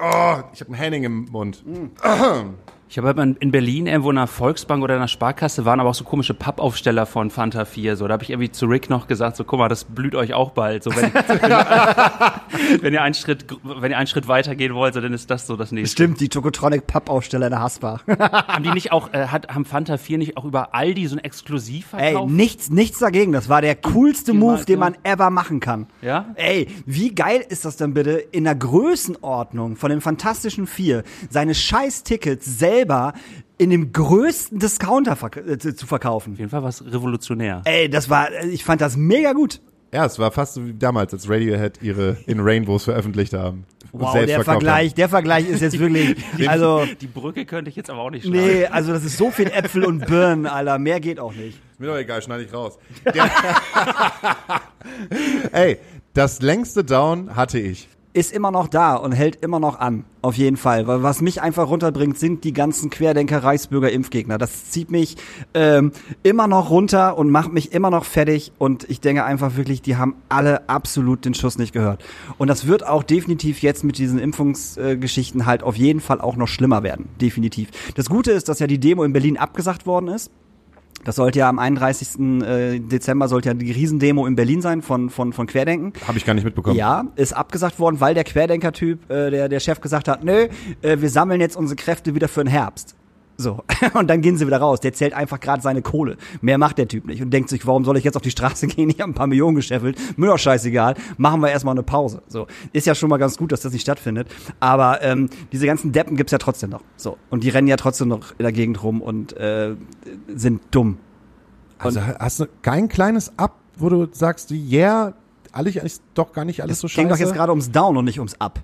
[0.00, 1.64] Oh, ich habe einen Henning im Mund.
[2.90, 5.90] Ich habe halt in Berlin irgendwo in einer Volksbank oder in einer Sparkasse waren aber
[5.90, 7.96] auch so komische Pappaufsteller von Fanta 4.
[7.96, 10.32] So, da habe ich irgendwie zu Rick noch gesagt, so guck mal, das blüht euch
[10.32, 10.82] auch bald.
[10.82, 11.12] So, wenn,
[12.72, 15.46] wenn, wenn ihr einen Schritt, wenn ihr einen Schritt weitergehen wollt, so, dann ist das
[15.46, 15.92] so das nächste.
[15.92, 18.06] Stimmt, die Tokotronic Pappaufsteller in der Hasbach.
[18.08, 21.18] Haben die nicht auch, äh, hat, haben Fanta 4 nicht auch über Aldi so ein
[21.18, 22.30] Ey, Exklusivverkauf?
[22.30, 23.32] nichts, nichts dagegen.
[23.32, 25.88] Das war der coolste Move, den man ever machen kann.
[26.00, 26.26] Ja?
[26.36, 31.54] Ey, wie geil ist das denn bitte, in der Größenordnung von den Fantastischen Vier seine
[31.54, 33.12] scheiß Tickets selber
[33.58, 36.34] in dem größten Discounter verk äh, zu verkaufen?
[36.34, 37.62] Auf jeden Fall was revolutionär.
[37.64, 39.60] Ey, das war, ich fand das mega gut.
[39.92, 43.64] Ja, es war fast so wie damals, als Radiohead ihre In Rainbows veröffentlicht haben.
[43.90, 46.14] und Wow, der Vergleich, der Vergleich ist jetzt wirklich,
[46.46, 48.46] also, Die Brücke könnte ich jetzt aber auch nicht schlagen.
[48.46, 51.58] nee, also das ist so viel Äpfel und Birnen, Alter, mehr geht auch nicht.
[51.72, 52.78] Ist mir doch egal, schneide ich raus.
[53.14, 53.30] Der
[55.52, 55.78] Ey,
[56.12, 57.88] das längste Down hatte ich.
[58.18, 60.04] Ist immer noch da und hält immer noch an.
[60.20, 60.88] Auf jeden Fall.
[60.88, 64.36] Weil was mich einfach runterbringt, sind die ganzen Querdenker, Reichsbürger, Impfgegner.
[64.36, 65.16] Das zieht mich
[65.54, 65.92] ähm,
[66.24, 68.50] immer noch runter und macht mich immer noch fertig.
[68.58, 72.04] Und ich denke einfach wirklich, die haben alle absolut den Schuss nicht gehört.
[72.36, 76.48] Und das wird auch definitiv jetzt mit diesen Impfungsgeschichten halt auf jeden Fall auch noch
[76.48, 77.08] schlimmer werden.
[77.20, 77.70] Definitiv.
[77.94, 80.32] Das Gute ist, dass ja die Demo in Berlin abgesagt worden ist.
[81.04, 82.42] Das sollte ja am 31.
[82.42, 85.92] äh, Dezember sollte ja die Riesendemo in Berlin sein von, von, von Querdenken.
[86.06, 86.76] Habe ich gar nicht mitbekommen.
[86.76, 90.48] Ja, ist abgesagt worden, weil der Querdenker-Typ, äh, der, der Chef gesagt hat, nö,
[90.82, 92.94] äh, wir sammeln jetzt unsere Kräfte wieder für den Herbst.
[93.40, 93.62] So.
[93.94, 94.80] Und dann gehen sie wieder raus.
[94.80, 96.16] Der zählt einfach gerade seine Kohle.
[96.40, 97.22] Mehr macht der Typ nicht.
[97.22, 98.90] Und denkt sich, warum soll ich jetzt auf die Straße gehen?
[98.90, 99.96] Ich habe ein paar Millionen gescheffelt.
[100.18, 100.96] Mir doch scheißegal.
[101.18, 102.20] Machen wir erstmal eine Pause.
[102.26, 102.48] So.
[102.72, 104.26] Ist ja schon mal ganz gut, dass das nicht stattfindet.
[104.58, 106.82] Aber ähm, diese ganzen Deppen gibt's ja trotzdem noch.
[106.96, 107.16] So.
[107.30, 109.76] Und die rennen ja trotzdem noch in der Gegend rum und äh,
[110.34, 110.98] sind dumm.
[111.78, 115.14] Also hast du kein kleines Up, wo du sagst, yeah,
[115.52, 117.08] alles ist doch gar nicht alles Es so ging scheiße.
[117.08, 118.58] doch jetzt gerade ums Down und nicht ums Up.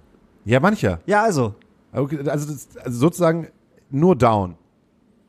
[0.45, 0.99] ja, mancher.
[1.07, 1.55] Ja, also.
[1.93, 3.47] Okay, also, das, also sozusagen
[3.91, 4.57] nur down.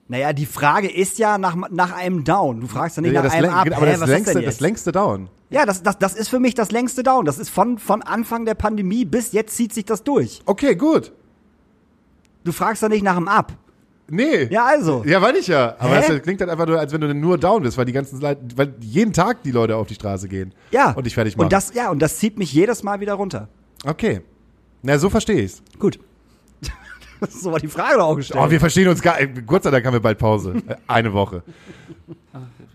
[0.08, 2.62] Naja, die Frage ist ja nach, nach einem Down.
[2.62, 3.66] Du fragst ja nicht Ja, nach einem Up.
[3.76, 5.30] aber Hä, das, längste, das längste Down.
[5.50, 7.26] Ja, das, das, das ist für mich das längste Down.
[7.26, 10.42] Das ist von, von Anfang der Pandemie bis jetzt zieht sich das durch.
[10.46, 11.12] Okay, gut.
[12.44, 13.54] Du fragst ja nicht nach einem Up.
[14.08, 14.44] Nee.
[14.52, 15.04] Ja, also.
[15.06, 15.76] Ja, weil ich ja.
[15.80, 16.04] Aber Hä?
[16.08, 18.40] das klingt halt einfach nur, als wenn du nur down bist, weil die ganzen Leute,
[18.56, 20.54] weil jeden Tag die Leute auf die Straße gehen.
[20.70, 20.92] Ja.
[20.92, 21.46] Und dich fertig machen.
[21.46, 23.48] Und das, ja, und das zieht mich jedes Mal wieder runter.
[23.86, 24.22] okay.
[24.84, 25.64] Na, so verstehe ich's.
[25.80, 25.98] Gut.
[27.30, 28.40] So war die Frage doch auch gestellt.
[28.44, 29.16] Oh, wir verstehen uns gar.
[29.46, 30.56] Gott sei Dank haben wir bald Pause.
[30.68, 31.44] Äh, Eine Woche.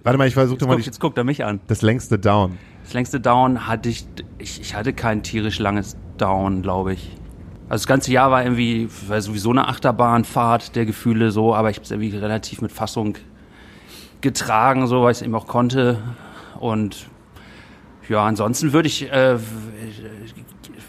[0.02, 1.60] Warte mal, ich versuche mal Guck, die, jetzt guckt er mich an.
[1.66, 2.58] das längste Down.
[2.84, 4.06] Das längste Down hatte ich,
[4.38, 7.10] ich, ich hatte kein tierisch langes Down, glaube ich.
[7.68, 11.76] Also das ganze Jahr war irgendwie war sowieso eine Achterbahnfahrt der Gefühle so, aber ich
[11.76, 13.16] habe es irgendwie relativ mit Fassung
[14.22, 15.98] getragen, so weil ich es eben auch konnte.
[16.58, 17.08] Und
[18.08, 19.38] ja, ansonsten würde ich äh,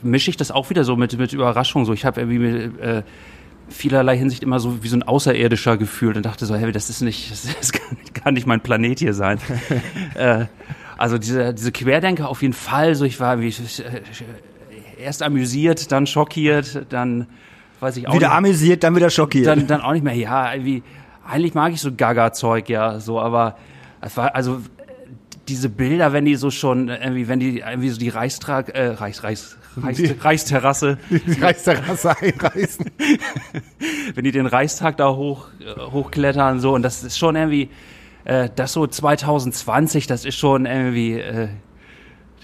[0.02, 1.86] mische ich das auch wieder so mit mit Überraschung.
[1.86, 3.04] So, ich habe irgendwie mit, äh,
[3.72, 7.02] vielerlei Hinsicht immer so wie so ein Außerirdischer gefühlt und dachte so, hey, das ist
[7.02, 9.40] nicht, das, kann, kann nicht mein Planet hier sein.
[10.16, 10.46] äh,
[10.98, 14.02] also diese, diese Querdenker auf jeden Fall, so ich war wie, äh,
[15.02, 17.28] erst amüsiert, dann schockiert, dann
[17.80, 19.48] weiß ich auch wieder nicht, amüsiert, dann wieder schockiert.
[19.48, 20.84] dann, dann auch nicht mehr, ja, irgendwie,
[21.28, 23.58] eigentlich mag ich so Gaga-Zeug, ja, so, aber
[24.02, 24.62] es war, also
[25.48, 29.24] diese Bilder, wenn die so schon, irgendwie, wenn die irgendwie so die Reichstrag, äh, Reichs,
[29.24, 32.86] Reichs, Reichs, Die- Reichsterrasse, Die Reichsterrasse einreißen.
[34.16, 37.70] wenn die den Reichstag da hoch, äh, hochklettern, so, und das ist schon irgendwie,
[38.26, 41.48] äh, das so 2020, das ist schon irgendwie, äh,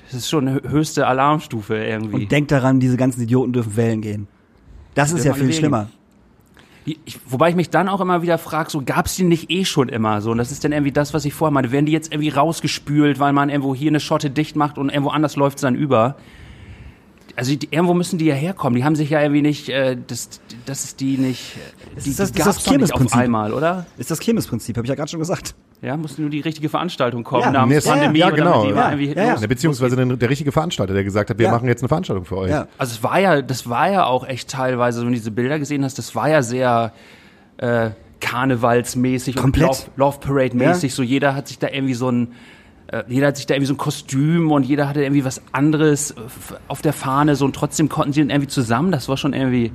[0.06, 2.16] das ist schon hö- höchste Alarmstufe irgendwie.
[2.24, 4.28] und denkt daran, diese ganzen Idioten dürfen wählen gehen.
[4.96, 5.54] Das ist ja viel wählen.
[5.54, 5.88] schlimmer.
[6.86, 9.90] Ich, wobei ich mich dann auch immer wieder frage, so gab's die nicht eh schon
[9.90, 10.32] immer so?
[10.32, 11.74] Und das ist dann irgendwie das, was ich vorher meinte.
[11.74, 15.10] Werden die jetzt irgendwie rausgespült, weil man irgendwo hier eine Schotte dicht macht und irgendwo
[15.10, 16.16] anders läuft's dann über?
[17.38, 18.76] Also die, irgendwo müssen die ja herkommen.
[18.76, 21.54] Die haben sich ja irgendwie nicht, äh, das, das ist die nicht,
[22.04, 23.18] die, ist das- die das ist das nicht auf Kirmesprinzip.
[23.20, 23.86] einmal, oder?
[23.98, 25.54] Ist das Kirmesprinzip, habe ich ja gerade schon gesagt.
[25.84, 28.18] Ja, musste nur die richtige Veranstaltung kommen, Ja, namens Pandemie.
[28.18, 28.66] ja, genau.
[28.68, 31.52] Ja, ja, Ja, beziehungsweise der, der richtige Veranstalter, der gesagt hat, wir Ja.
[31.52, 32.50] machen jetzt eine Veranstaltung für euch.
[32.50, 32.68] Ja.
[32.80, 35.84] Also es war ja, das war ja auch echt teilweise, wenn du diese Bilder gesehen
[35.84, 36.92] hast, das war ja sehr
[37.58, 39.68] äh, karnevalsmäßig Komplett.
[39.70, 40.94] und Love, Love Parade mäßig.
[40.94, 42.30] So jeder hat sich da irgendwie so ein
[43.08, 46.16] jeder hat sich da irgendwie so ein Kostüm und jeder hatte irgendwie was anderes äh,
[46.68, 48.92] auf der Fahne so und trotzdem konnten sie dann irgendwie zusammen.
[48.92, 49.72] Das war schon irgendwie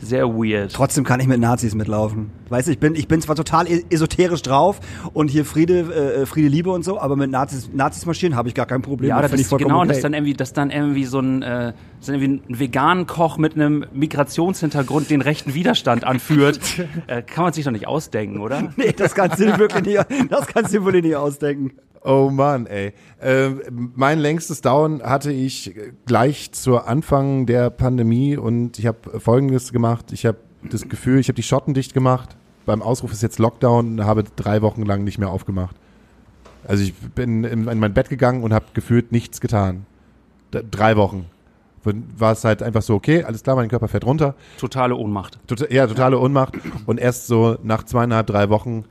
[0.00, 0.72] sehr weird.
[0.72, 2.30] Trotzdem kann ich mit Nazis mitlaufen.
[2.48, 4.80] Weißt du, ich bin, ich bin zwar total e- esoterisch drauf
[5.12, 8.54] und hier Friede, äh, Friede, Liebe und so, aber mit Nazis, Nazis marschieren habe ich
[8.54, 9.10] gar kein Problem.
[9.10, 9.94] Ja, das, ich vollkommen genau, und okay.
[9.94, 11.72] dass dann irgendwie, dass dann irgendwie so ein, äh,
[12.06, 16.60] dann irgendwie ein veganen Koch mit einem Migrationshintergrund den rechten Widerstand anführt,
[17.06, 18.72] äh, kann man sich doch nicht ausdenken, oder?
[18.76, 21.72] Nee, das kannst du dir wirklich nicht, das kannst du dir wohl nicht ausdenken.
[22.06, 22.92] Oh Mann, ey.
[23.22, 25.74] Ähm, mein längstes Down hatte ich
[26.04, 30.12] gleich zu Anfang der Pandemie und ich habe Folgendes gemacht.
[30.12, 30.36] Ich habe
[30.70, 32.36] das Gefühl, ich habe die Schotten dicht gemacht.
[32.66, 35.76] Beim Ausruf ist jetzt Lockdown und habe drei Wochen lang nicht mehr aufgemacht.
[36.68, 39.86] Also ich bin in, in mein Bett gegangen und habe gefühlt nichts getan.
[40.50, 41.26] Drei Wochen.
[42.16, 44.34] War es halt einfach so, okay, alles klar, mein Körper fährt runter.
[44.58, 45.38] Totale Ohnmacht.
[45.46, 46.54] Tota- ja, totale Ohnmacht.
[46.86, 48.84] Und erst so nach zweieinhalb, drei Wochen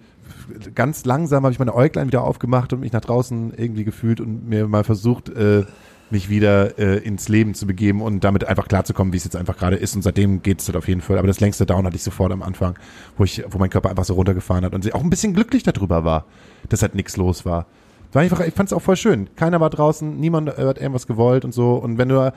[0.76, 4.48] ganz langsam habe ich meine Äuglein wieder aufgemacht und mich nach draußen irgendwie gefühlt und
[4.48, 5.64] mir mal versucht, äh,
[6.10, 9.58] mich wieder äh, ins Leben zu begeben und damit einfach klarzukommen, wie es jetzt einfach
[9.58, 9.96] gerade ist.
[9.96, 11.18] Und seitdem geht es halt auf jeden Fall.
[11.18, 12.78] Aber das längste Down hatte ich sofort am Anfang,
[13.18, 16.06] wo ich, wo mein Körper einfach so runtergefahren hat und auch ein bisschen glücklich darüber
[16.06, 16.26] war,
[16.70, 17.66] dass halt nichts los war.
[18.14, 19.28] War einfach, ich fand es auch voll schön.
[19.36, 21.74] Keiner war draußen, niemand hat irgendwas gewollt und so.
[21.74, 22.32] Und wenn du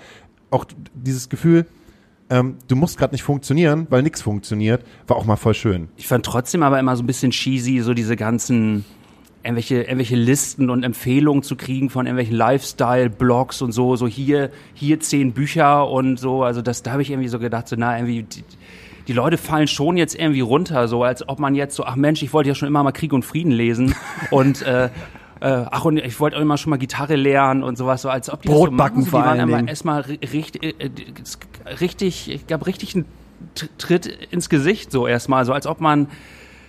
[0.50, 1.66] auch dieses Gefühl,
[2.28, 5.88] ähm, du musst gerade nicht funktionieren, weil nichts funktioniert, war auch mal voll schön.
[5.96, 8.84] Ich fand trotzdem aber immer so ein bisschen cheesy, so diese ganzen
[9.46, 14.98] irgendwelche, irgendwelche Listen und Empfehlungen zu kriegen von irgendwelchen Lifestyle-Blogs und so, so hier, hier
[14.98, 16.42] zehn Bücher und so.
[16.42, 18.42] Also das, da habe ich irgendwie so gedacht, so na, irgendwie, die,
[19.06, 22.22] die Leute fallen schon jetzt irgendwie runter, so als ob man jetzt so, ach Mensch,
[22.24, 23.94] ich wollte ja schon immer mal Krieg und Frieden lesen
[24.30, 24.90] und äh,
[25.41, 28.30] äh, ach, und ich wollte auch immer schon mal Gitarre lernen und sowas, so als
[28.30, 29.05] ob die Brot das so machen.
[29.05, 30.91] Die waren erstmal ri- richtig, äh, äh,
[31.80, 33.05] richtig, ich gab richtig einen
[33.78, 36.09] Tritt ins Gesicht, so erstmal, so als ob man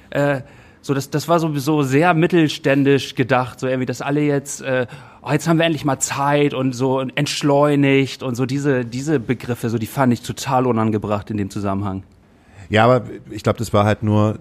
[0.09, 0.41] äh,
[0.81, 4.85] so das, das war sowieso sehr mittelständisch gedacht, so irgendwie, dass alle jetzt, äh,
[5.21, 9.69] oh, jetzt haben wir endlich mal Zeit und so entschleunigt und so diese, diese Begriffe,
[9.69, 12.03] so die fand ich total unangebracht in dem Zusammenhang.
[12.69, 14.39] Ja, aber ich glaube, das war halt nur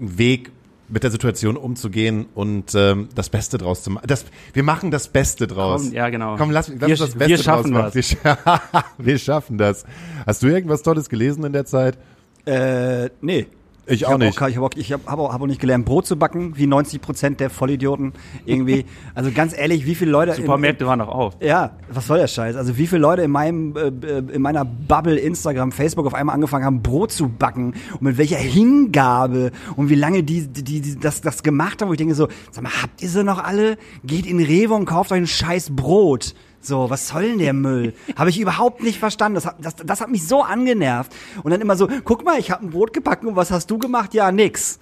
[0.00, 0.50] einen Weg,
[0.94, 4.06] mit der Situation umzugehen und ähm, das Beste draus zu machen.
[4.06, 5.82] Das, wir machen das Beste draus.
[5.82, 6.36] Komm, ja, genau.
[6.36, 7.94] Komm, lass, lass Wir- uns das Beste wir schaffen draus machen.
[7.94, 9.84] Wir, scha- wir schaffen das.
[10.24, 11.98] Hast du irgendwas Tolles gelesen in der Zeit?
[12.46, 13.46] Äh, nee.
[13.86, 14.40] Ich Ich auch habe nicht.
[14.40, 16.56] auch, ich habe auch, ich hab, hab auch, hab auch nicht gelernt, Brot zu backen,
[16.56, 18.12] wie 90 Prozent der Vollidioten
[18.44, 18.84] irgendwie.
[19.14, 20.32] Also ganz ehrlich, wie viele Leute.
[20.34, 21.36] Supermärkte waren doch auf.
[21.40, 22.56] Ja, was soll der Scheiß?
[22.56, 26.34] Also wie viele Leute in meinem äh, äh, in meiner Bubble Instagram, Facebook auf einmal
[26.34, 30.98] angefangen haben Brot zu backen und mit welcher Hingabe und wie lange die die, die
[30.98, 33.76] das das gemacht haben, wo ich denke so, sag mal, habt ihr sie noch alle?
[34.04, 36.34] Geht in Rewe und kauft euch ein scheiß Brot.
[36.64, 37.94] So, was soll denn der Müll?
[38.16, 39.34] Habe ich überhaupt nicht verstanden.
[39.34, 41.12] Das hat, das, das hat mich so angenervt.
[41.42, 43.78] Und dann immer so, guck mal, ich habe ein Brot gebacken und was hast du
[43.78, 44.14] gemacht?
[44.14, 44.78] Ja, nix.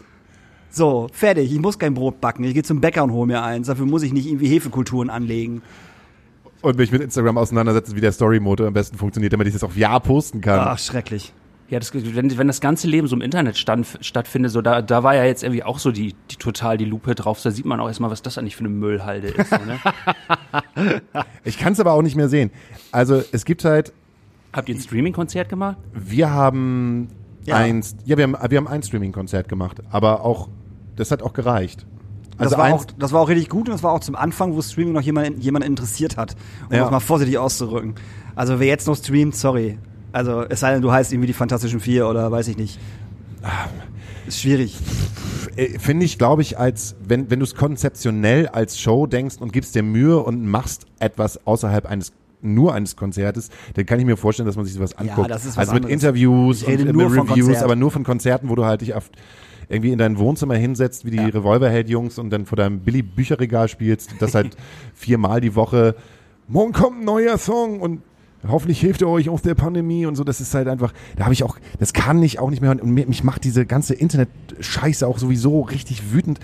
[0.70, 1.52] So, fertig.
[1.52, 2.44] Ich muss kein Brot backen.
[2.44, 3.66] Ich gehe zum Bäcker und hole mir eins.
[3.66, 5.62] Dafür muss ich nicht irgendwie Hefekulturen anlegen.
[6.62, 9.76] Und mich mit Instagram auseinandersetzen, wie der Story-Mode am besten funktioniert, damit ich das auf
[9.76, 10.60] Ja posten kann.
[10.60, 11.32] Ach, schrecklich.
[11.68, 15.02] Ja, das, wenn, wenn das ganze Leben so im Internet stand, stattfindet, so da, da
[15.02, 17.40] war ja jetzt irgendwie auch so die, die total die Lupe drauf.
[17.42, 19.48] Da sieht man auch erstmal, was das eigentlich für eine Müllhalde ist.
[19.50, 19.78] So, ne?
[21.44, 22.50] Ich kann es aber auch nicht mehr sehen.
[22.90, 23.92] Also es gibt halt,
[24.52, 25.78] Habt ihr ein Streaming-Konzert gemacht?
[25.94, 27.08] wir haben
[27.44, 27.56] Ja.
[27.56, 30.48] eins, ja, wir haben, wir haben ein Streaming-Konzert gemacht, aber auch,
[30.96, 31.86] das hat auch gereicht.
[32.32, 34.14] Das, Also war eins, auch, das war auch richtig gut und das war auch zum
[34.14, 36.36] Anfang, wo Streaming noch jemand, jemand interessiert hat.
[36.68, 36.82] Um Ja.
[36.82, 37.94] das mal vorsichtig auszurücken.
[38.34, 39.78] Also wer jetzt noch streamt, sorry.
[40.12, 42.78] Also es sei denn, du heißt irgendwie die Fantastischen Vier oder weiß ich nicht.
[44.26, 44.78] Ist schwierig.
[45.56, 49.52] äh, finde ich, glaube ich, als wenn, wenn du es konzeptionell als Show denkst und
[49.52, 52.12] gibst dir Mühe und machst etwas außerhalb eines
[52.44, 55.30] nur eines Konzertes, dann kann ich mir vorstellen, dass man sich sowas anguckt.
[55.30, 55.92] was also mit anderes.
[55.92, 58.80] Interviews Ich rede und äh, nur mit Reviews, aber nur von Konzerten, wo du halt
[58.80, 59.12] dich oft
[59.68, 64.34] irgendwie in dein Wohnzimmer hinsetzt, wie die Revolverheld-Jungs und dann vor deinem Billy-Bücherregal spielst, das
[64.34, 64.56] halt
[64.94, 65.94] viermal die Woche,
[66.48, 68.02] morgen kommt ein neuer Song und
[68.48, 71.34] hoffentlich hilft er euch aus der Pandemie und so, das ist halt einfach, da habe
[71.34, 75.06] ich auch, das kann ich auch nicht mehr hören und mich macht diese ganze Internet-Scheiße
[75.06, 76.40] auch sowieso richtig wütend.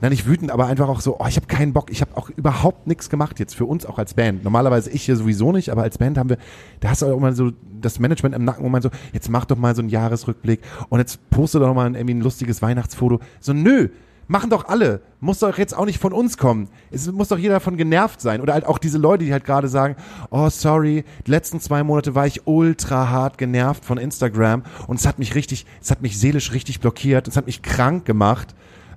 [0.00, 2.28] Nein, nicht wütend, aber einfach auch so, oh, ich habe keinen Bock, ich habe auch
[2.28, 4.44] überhaupt nichts gemacht jetzt für uns auch als Band.
[4.44, 6.36] Normalerweise ich hier sowieso nicht, aber als Band haben wir,
[6.80, 9.44] da hast du auch immer so das Management im Nacken, wo man so, jetzt mach
[9.44, 13.20] doch mal so einen Jahresrückblick und jetzt poste doch mal irgendwie ein lustiges Weihnachtsfoto.
[13.40, 13.88] So, nö,
[14.26, 15.02] machen doch alle.
[15.20, 16.68] Muss doch jetzt auch nicht von uns kommen.
[16.90, 18.40] Es muss doch jeder davon genervt sein.
[18.40, 19.96] Oder halt auch diese Leute, die halt gerade sagen,
[20.30, 25.06] oh sorry, die letzten zwei Monate war ich ultra hart genervt von Instagram und es
[25.06, 28.54] hat mich richtig, es hat mich seelisch richtig blockiert, es hat mich krank gemacht.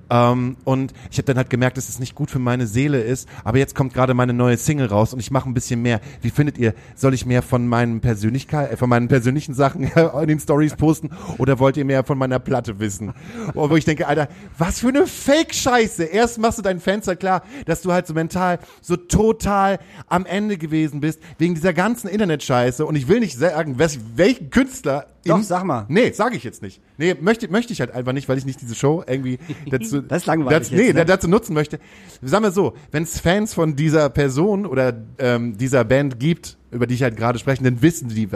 [0.10, 3.28] Ähm, und ich habe dann halt gemerkt, dass es nicht gut für meine Seele ist.
[3.44, 6.02] Aber jetzt kommt gerade meine neue Single raus und ich mache ein bisschen mehr.
[6.22, 6.74] Wie findet ihr?
[6.96, 9.84] Soll ich mehr von meinen Persönlichkeit, äh, von meinen persönlichen Sachen
[10.22, 13.14] in den Stories posten oder wollt ihr mehr von meiner Platte wissen?
[13.54, 14.28] Oh, wo ich denke, Alter,
[14.58, 16.04] was für eine Fake-Scheiße.
[16.04, 20.26] Erst machst du deinen Fans halt klar, dass du halt so mental so total am
[20.26, 22.86] Ende gewesen bist wegen dieser ganzen Internetscheiße.
[22.86, 25.86] Und ich will nicht sagen, welchen Künstler Doch, sag mal.
[25.90, 26.82] Nee, sage ich jetzt nicht.
[26.98, 30.24] Nee, möchte, möchte ich halt einfach nicht, weil ich nicht diese Show irgendwie dazu, Das
[30.24, 31.06] ist langweilig dazu, nee, jetzt, ne?
[31.06, 31.80] dazu nutzen möchte.
[32.22, 36.88] Sagen wir so, wenn es Fans von dieser Person oder ähm, dieser Band gibt, über
[36.88, 38.30] die ich halt gerade spreche, dann wissen die,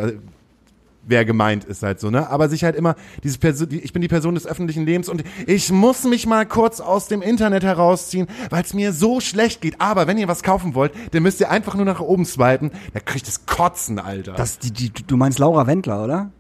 [1.05, 2.29] wer gemeint ist halt so, ne?
[2.29, 5.23] Aber sich halt immer, dieses Perso die, ich bin die Person des öffentlichen Lebens und
[5.47, 9.79] ich muss mich mal kurz aus dem Internet herausziehen, weil es mir so schlecht geht.
[9.79, 12.71] Aber wenn ihr was kaufen wollt, dann müsst ihr einfach nur nach oben swipen.
[12.93, 14.33] Da kriegt es Kotzen, Alter.
[14.33, 16.31] Das, die, die, du meinst Laura Wendler, oder?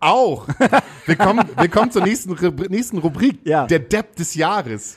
[0.00, 0.48] Auch.
[1.04, 2.34] Willkommen, willkommen zur nächsten,
[2.70, 3.38] nächsten Rubrik.
[3.44, 3.66] Ja.
[3.66, 4.96] Der Depp des Jahres.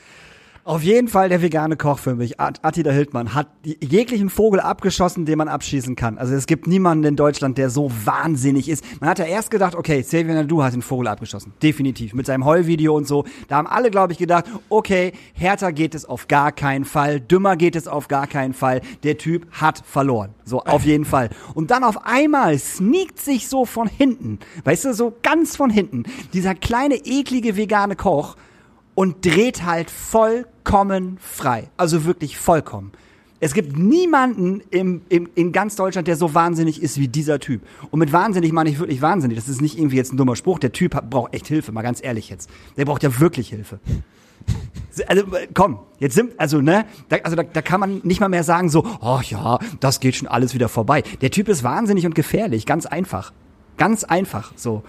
[0.66, 5.26] Auf jeden Fall der vegane Koch für mich, At- Attila Hildmann, hat jeglichen Vogel abgeschossen,
[5.26, 6.18] den man abschießen kann.
[6.18, 8.82] Also es gibt niemanden in Deutschland, der so wahnsinnig ist.
[9.02, 11.52] Man hat ja erst gedacht, okay, Xavier Nadu hat den Vogel abgeschossen.
[11.62, 12.14] Definitiv.
[12.14, 13.26] Mit seinem Heulvideo und so.
[13.50, 17.58] Da haben alle, glaube ich, gedacht, okay, härter geht es auf gar keinen Fall, dümmer
[17.58, 18.80] geht es auf gar keinen Fall.
[19.04, 20.30] Der Typ hat verloren.
[20.46, 21.30] So, auf jeden Fall.
[21.56, 26.04] Und dann auf einmal sneakt sich so von hinten, weißt du, so ganz von hinten,
[26.32, 28.38] dieser kleine, eklige vegane Koch,
[28.96, 29.90] und dreht halt
[30.64, 31.70] vollkommen frei.
[31.78, 32.92] Also wirklich vollkommen.
[33.40, 37.62] Es gibt niemanden im, im, in ganz Deutschland, der so wahnsinnig ist wie dieser Typ.
[37.92, 39.38] Und mit wahnsinnig meine ich wirklich wahnsinnig.
[39.38, 40.60] Das ist nicht irgendwie jetzt ein dummer Spruch.
[40.60, 42.50] Der Typ hat, braucht echt Hilfe, mal ganz ehrlich jetzt.
[42.78, 43.80] Der braucht ja wirklich Hilfe.
[45.08, 48.30] Also äh, komm, jetzt sind, also ne, da, also da, da kann man nicht mal
[48.30, 51.02] mehr sagen so, oh ja, das geht schon alles wieder vorbei.
[51.22, 53.34] Der Typ ist wahnsinnig und gefährlich, ganz einfach.
[53.78, 54.84] Ganz einfach, so.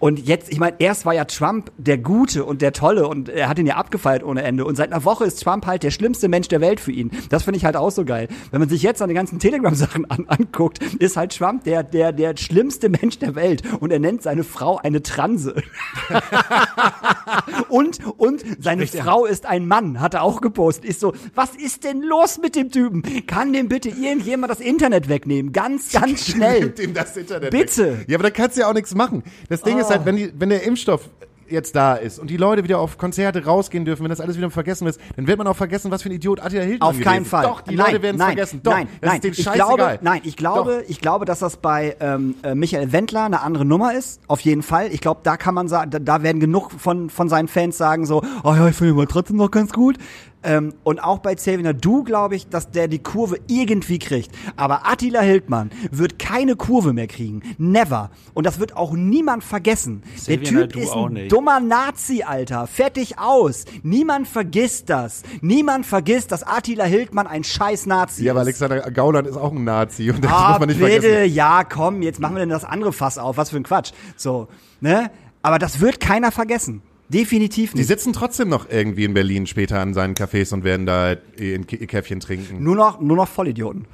[0.00, 3.48] Und jetzt, ich meine, erst war ja Trump der Gute und der Tolle und er
[3.48, 4.64] hat ihn ja abgefeiert ohne Ende.
[4.64, 7.10] Und seit einer Woche ist Trump halt der schlimmste Mensch der Welt für ihn.
[7.28, 8.28] Das finde ich halt auch so geil.
[8.50, 12.12] Wenn man sich jetzt an den ganzen Telegram-Sachen an, anguckt, ist halt Trump der, der,
[12.12, 13.62] der schlimmste Mensch der Welt.
[13.78, 15.62] Und er nennt seine Frau eine Transe.
[17.68, 20.86] und, und seine Frau ist ein Mann, hat er auch gepostet.
[20.86, 23.02] Ist so, was ist denn los mit dem Typen?
[23.26, 25.52] Kann dem bitte irgendjemand das Internet wegnehmen?
[25.52, 26.60] Ganz, ganz schnell.
[26.60, 27.98] Nimmt ihm das Internet Bitte.
[27.98, 28.08] weg.
[28.08, 29.22] Ja, aber da kannst du ja auch nichts machen.
[29.50, 31.08] Das Ding ist halt, wenn, die, wenn der Impfstoff
[31.50, 34.50] jetzt da ist und die Leute wieder auf Konzerte rausgehen dürfen, wenn das alles wieder
[34.50, 37.24] vergessen ist, dann wird man auch vergessen, was für ein Idiot Attila Hildmann Auf keinen.
[37.24, 37.44] Fall.
[37.44, 38.60] Doch, die nein, Leute werden es vergessen.
[38.62, 39.20] Doch, nein, das nein.
[39.22, 43.24] ist ich glaube, nein, ich glaube, ich glaube, dass das bei ähm, äh, Michael Wendler
[43.24, 44.20] eine andere Nummer ist.
[44.26, 44.88] Auf jeden Fall.
[44.92, 48.06] Ich glaube, da kann man sagen, da, da werden genug von von seinen Fans sagen
[48.06, 49.96] so, oh ja, ich finde ihn aber trotzdem noch ganz gut.
[50.42, 54.30] Ähm, und auch bei Xavier Du glaube ich, dass der die Kurve irgendwie kriegt.
[54.56, 57.42] Aber Attila Hildmann wird keine Kurve mehr kriegen.
[57.58, 58.10] Never.
[58.32, 60.02] Und das wird auch niemand vergessen.
[60.26, 62.66] der Xavier Typ Naidoo ist ein dummer Nazi, Alter.
[62.66, 63.66] Fertig aus.
[63.82, 65.22] Niemand vergisst das.
[65.42, 68.46] Niemand vergisst, dass Attila Hildmann ein scheiß Nazi Ja, aber ist.
[68.62, 71.34] Alexander Gauland ist auch ein Nazi und das Ah, muss man nicht bitte, vergessen.
[71.34, 73.36] ja, komm, jetzt machen wir denn das andere Fass auf.
[73.36, 73.92] Was für ein Quatsch.
[74.16, 74.48] So,
[74.80, 75.10] ne?
[75.42, 76.82] Aber das wird keiner vergessen.
[77.12, 77.88] Definitiv Die nicht.
[77.88, 82.20] sitzen trotzdem noch irgendwie in Berlin später an seinen Cafés und werden da ihr Käffchen
[82.20, 82.62] trinken.
[82.62, 83.86] Nur noch, nur noch Vollidioten.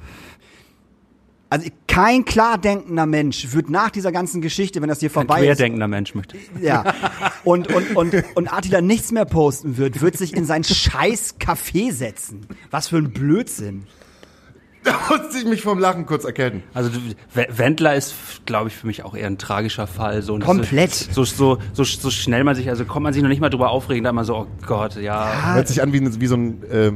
[1.49, 5.39] Also kein klar denkender Mensch wird nach dieser ganzen Geschichte, wenn das hier Ein vorbei
[5.39, 6.37] ist, querdenkender Mensch möchte.
[6.61, 6.93] ja,
[7.45, 11.93] und, und, und, und Attila nichts mehr posten wird, wird sich in sein scheiß Café
[11.93, 12.45] setzen.
[12.69, 13.83] Was für ein Blödsinn.
[14.87, 16.63] Da musste ich mich vom Lachen kurz erkennen.
[16.73, 16.89] Also
[17.33, 18.15] Wendler ist,
[18.45, 20.21] glaube ich, für mich auch eher ein tragischer Fall.
[20.21, 20.93] So, Komplett.
[20.93, 23.69] So, so, so, so schnell man sich, also kommt man sich noch nicht mal drüber
[23.69, 25.55] aufregen, da immer so, oh Gott, ja.
[25.55, 26.91] Hört sich an wie, wie so ein äh,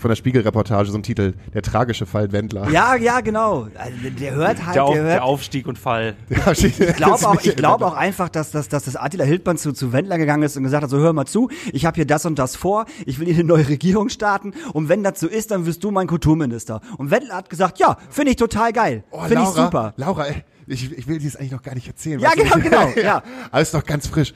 [0.00, 2.68] von der Spiegelreportage so ein Titel, der tragische Fall Wendler.
[2.70, 3.68] Ja, ja, genau.
[3.76, 6.16] Also, der hört halt, Der, Auf, der der hört, Aufstieg und Fall.
[6.52, 9.72] ich Ich glaube auch, ich glaube auch einfach, dass, dass, dass das Attila Hildmann zu,
[9.72, 12.24] zu Wendler gegangen ist und gesagt hat, so hör mal zu, ich habe hier das
[12.26, 15.50] und das vor, ich will hier eine neue Regierung starten und wenn das so ist,
[15.50, 16.80] dann wirst du mein Kulturminister.
[16.96, 19.92] Und Wendler hat gesagt, ja, finde ich total geil, Oh, finde ich super.
[19.96, 22.20] Laura, ey, ich, ich will dir das eigentlich noch gar nicht erzählen.
[22.20, 23.22] Ja, genau, genau, ja.
[23.50, 24.32] Alles noch ganz frisch.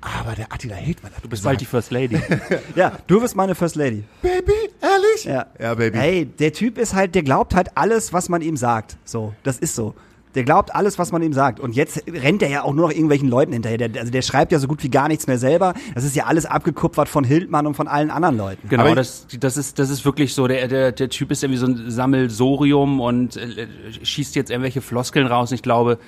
[0.00, 2.20] Aber der Attila Hildmann hat Du bist bald die First Lady.
[2.76, 4.04] Ja, du wirst meine First Lady.
[4.22, 4.52] Baby,
[4.82, 5.24] ehrlich?
[5.24, 5.46] Ja.
[5.60, 5.98] Ja, Baby.
[5.98, 8.96] Hey, der Typ ist halt, der glaubt halt alles, was man ihm sagt.
[9.04, 9.94] So, das ist so.
[10.34, 11.60] Der glaubt alles, was man ihm sagt.
[11.60, 13.78] Und jetzt rennt er ja auch nur noch irgendwelchen Leuten hinterher.
[13.78, 15.72] Der, also der schreibt ja so gut wie gar nichts mehr selber.
[15.94, 18.68] Das ist ja alles abgekupfert von Hildmann und von allen anderen Leuten.
[18.68, 20.46] Genau, das, das, ist, das ist wirklich so.
[20.46, 23.66] Der, der, der Typ ist irgendwie so ein Sammelsorium und äh,
[24.02, 25.52] schießt jetzt irgendwelche Floskeln raus.
[25.52, 25.98] Ich glaube,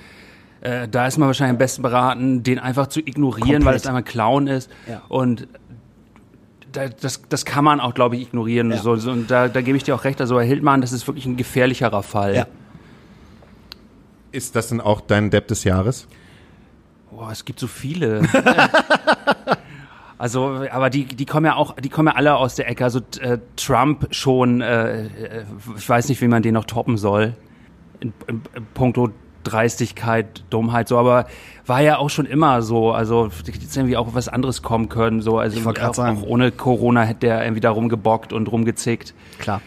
[0.61, 3.65] äh, da ist man wahrscheinlich am besten beraten, den einfach zu ignorieren, Komplett.
[3.65, 4.69] weil es einfach ein Clown ist.
[4.87, 5.01] Ja.
[5.07, 5.47] Und
[6.71, 8.71] das, das kann man auch, glaube ich, ignorieren.
[8.71, 8.77] Ja.
[8.77, 10.21] So, so, und da, da gebe ich dir auch recht.
[10.21, 12.35] Also Herr Hildmann, das ist wirklich ein gefährlicherer Fall.
[12.35, 12.47] Ja.
[14.31, 16.07] Ist das denn auch dein Depp des Jahres?
[17.11, 18.21] Boah, es gibt so viele.
[20.19, 22.83] Also, aber die, die kommen ja auch, die kommen ja alle aus der Ecke.
[22.83, 25.45] Also äh, Trump schon, äh, äh,
[25.77, 27.35] ich weiß nicht, wie man den noch toppen soll.
[28.01, 29.11] In, in, in puncto
[29.49, 31.27] Dreistigkeit, Dummheit, so, aber
[31.65, 32.91] war ja auch schon immer so.
[32.91, 35.21] Also hätte jetzt irgendwie auch was anderes kommen können.
[35.21, 36.17] So, also auch, sagen.
[36.17, 39.61] auch ohne Corona hätte der irgendwie da rumgebockt und rumgezickt Klar.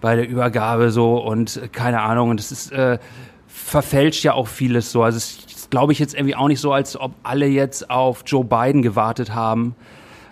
[0.00, 2.30] bei der Übergabe so und äh, keine Ahnung.
[2.30, 2.98] Und es ist äh,
[3.46, 5.02] verfälscht ja auch vieles so.
[5.02, 8.24] Also es ist, glaube ich, jetzt irgendwie auch nicht so, als ob alle jetzt auf
[8.26, 9.74] Joe Biden gewartet haben.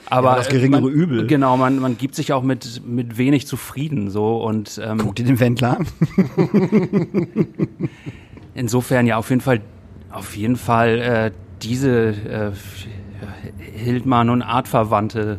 [0.07, 1.26] Aber Ja, das geringere man, Übel.
[1.26, 5.24] Genau, man, man gibt sich auch mit, mit wenig zufrieden so und ähm, Guck dir
[5.24, 5.86] den Wendler an.
[8.55, 9.61] insofern ja auf jeden Fall
[10.11, 11.30] auf jeden Fall äh,
[11.62, 12.53] diese äh,
[13.59, 15.38] Hildmann und Artverwandte.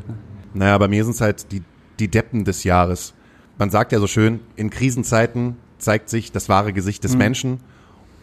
[0.53, 1.61] Naja, bei mir sind es halt die,
[1.99, 3.13] die Deppen des Jahres.
[3.57, 7.59] Man sagt ja so schön, in Krisenzeiten zeigt sich das wahre Gesicht des Menschen.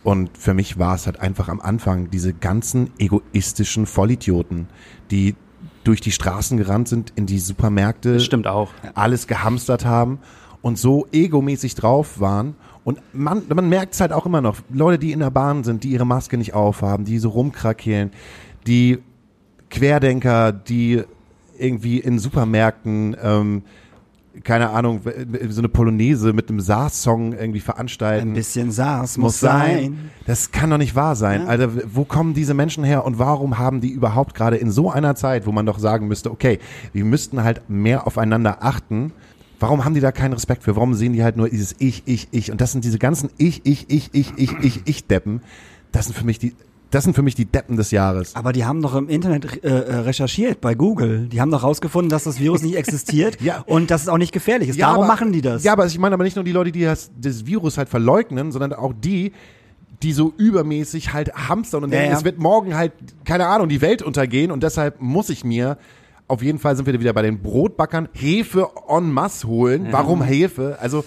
[0.03, 4.67] Und für mich war es halt einfach am Anfang diese ganzen egoistischen Vollidioten,
[5.11, 5.37] die
[5.85, 8.71] durch die Straßen gerannt sind, in die Supermärkte, Das stimmt auch.
[8.95, 10.19] alles gehamstert haben
[10.63, 12.55] und so egomäßig drauf waren.
[12.85, 14.57] Und man, man merkt es halt auch immer noch.
[14.71, 18.11] Leute, die in der Bahn sind, die ihre Maske nicht aufhaben, die so rumkrakeelen,
[18.67, 18.99] die
[19.71, 21.03] Querdenker, die
[21.59, 23.63] irgendwie in Supermärkten, ähm,
[24.45, 25.03] keine Ahnung,
[25.49, 30.11] so eine Polonaise mit einem SARS-Song irgendwie veranstalten Ein bisschen SARS muss sein.
[30.25, 31.49] Das kann doch nicht wahr sein.
[31.49, 35.17] Alter, wo kommen diese Menschen her und warum haben die überhaupt gerade in so einer
[35.17, 36.61] Zeit, wo man doch sagen müsste, okay,
[36.93, 39.13] wir müssten halt mehr aufeinander achten.
[39.61, 40.75] Warum haben die da keinen Respekt für?
[40.75, 42.51] Warum sehen die halt nur dieses Ich, Ich, Ich?
[42.51, 45.43] Und das sind diese ganzen Ich, Ich, Ich, Ich, Ich, Ich, Ich Deppen.
[45.93, 46.55] Das sind für mich die,
[46.91, 48.35] das sind für mich die Deppen des Jahres.
[48.35, 51.29] Aber die haben doch im Internet äh, äh, recherchiert bei Google.
[51.29, 53.63] Die haben doch rausgefunden, dass das Virus nicht existiert Ja.
[53.67, 54.81] und dass es auch nicht gefährlich ist.
[54.81, 55.63] Darum aber- machen die das.
[55.63, 58.51] Ja, aber ich meine aber nicht nur die Leute, die das, das Virus halt verleugnen,
[58.51, 59.33] sondern auch die,
[60.03, 62.19] die so übermäßig halt hamstern und Ja, denken, ja.
[62.19, 62.93] es wird morgen halt,
[63.27, 65.77] keine Ahnung, die Welt untergehen und deshalb muss ich mir,
[66.31, 69.89] auf jeden Fall sind wir wieder bei den Brotbackern, Hefe en masse holen.
[69.91, 70.79] Warum Hefe?
[70.81, 71.05] Also,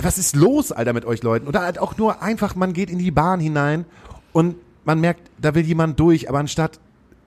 [0.00, 1.46] was ist los, Alter, mit euch Leuten?
[1.46, 3.84] Oder halt auch nur einfach, man geht in die Bahn hinein
[4.32, 6.80] und man merkt, da will jemand durch, aber anstatt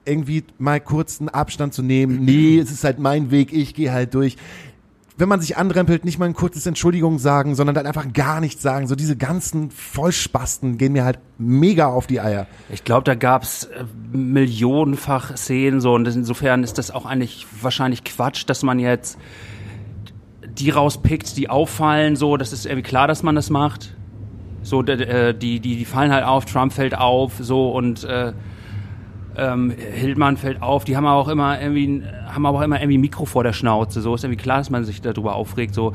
[0.04, 3.92] irgendwie mal kurz einen Abstand zu nehmen, nee, es ist halt mein Weg, ich gehe
[3.92, 4.36] halt durch,
[5.18, 8.62] wenn man sich anrempelt, nicht mal ein kurzes Entschuldigung sagen, sondern dann einfach gar nichts
[8.62, 8.86] sagen.
[8.86, 12.46] So diese ganzen Vollspasten gehen mir halt mega auf die Eier.
[12.70, 18.04] Ich glaube, da gab's äh, millionenfach Szenen so und insofern ist das auch eigentlich wahrscheinlich
[18.04, 19.18] Quatsch, dass man jetzt
[20.58, 22.16] die rauspickt, die auffallen.
[22.16, 23.94] So, das ist irgendwie klar, dass man das macht.
[24.62, 26.44] So, äh, die, die, die fallen halt auf.
[26.44, 28.32] Trump fällt auf, so und äh,
[29.36, 30.84] ähm, Hildmann fällt auf.
[30.84, 33.52] Die haben aber auch immer irgendwie, ein- haben aber auch immer irgendwie Mikro vor der
[33.52, 34.00] Schnauze.
[34.00, 35.74] So ist irgendwie klar, dass man sich darüber aufregt.
[35.74, 35.94] So.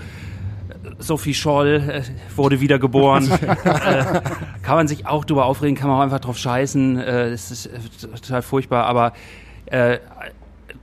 [1.00, 2.02] Sophie Scholl äh,
[2.36, 3.30] wurde wiedergeboren.
[3.32, 4.22] äh,
[4.64, 6.98] kann man sich auch drüber aufregen, kann man auch einfach drauf scheißen.
[7.00, 7.80] Äh, es ist äh,
[8.22, 9.14] total furchtbar, aber
[9.68, 9.98] äh,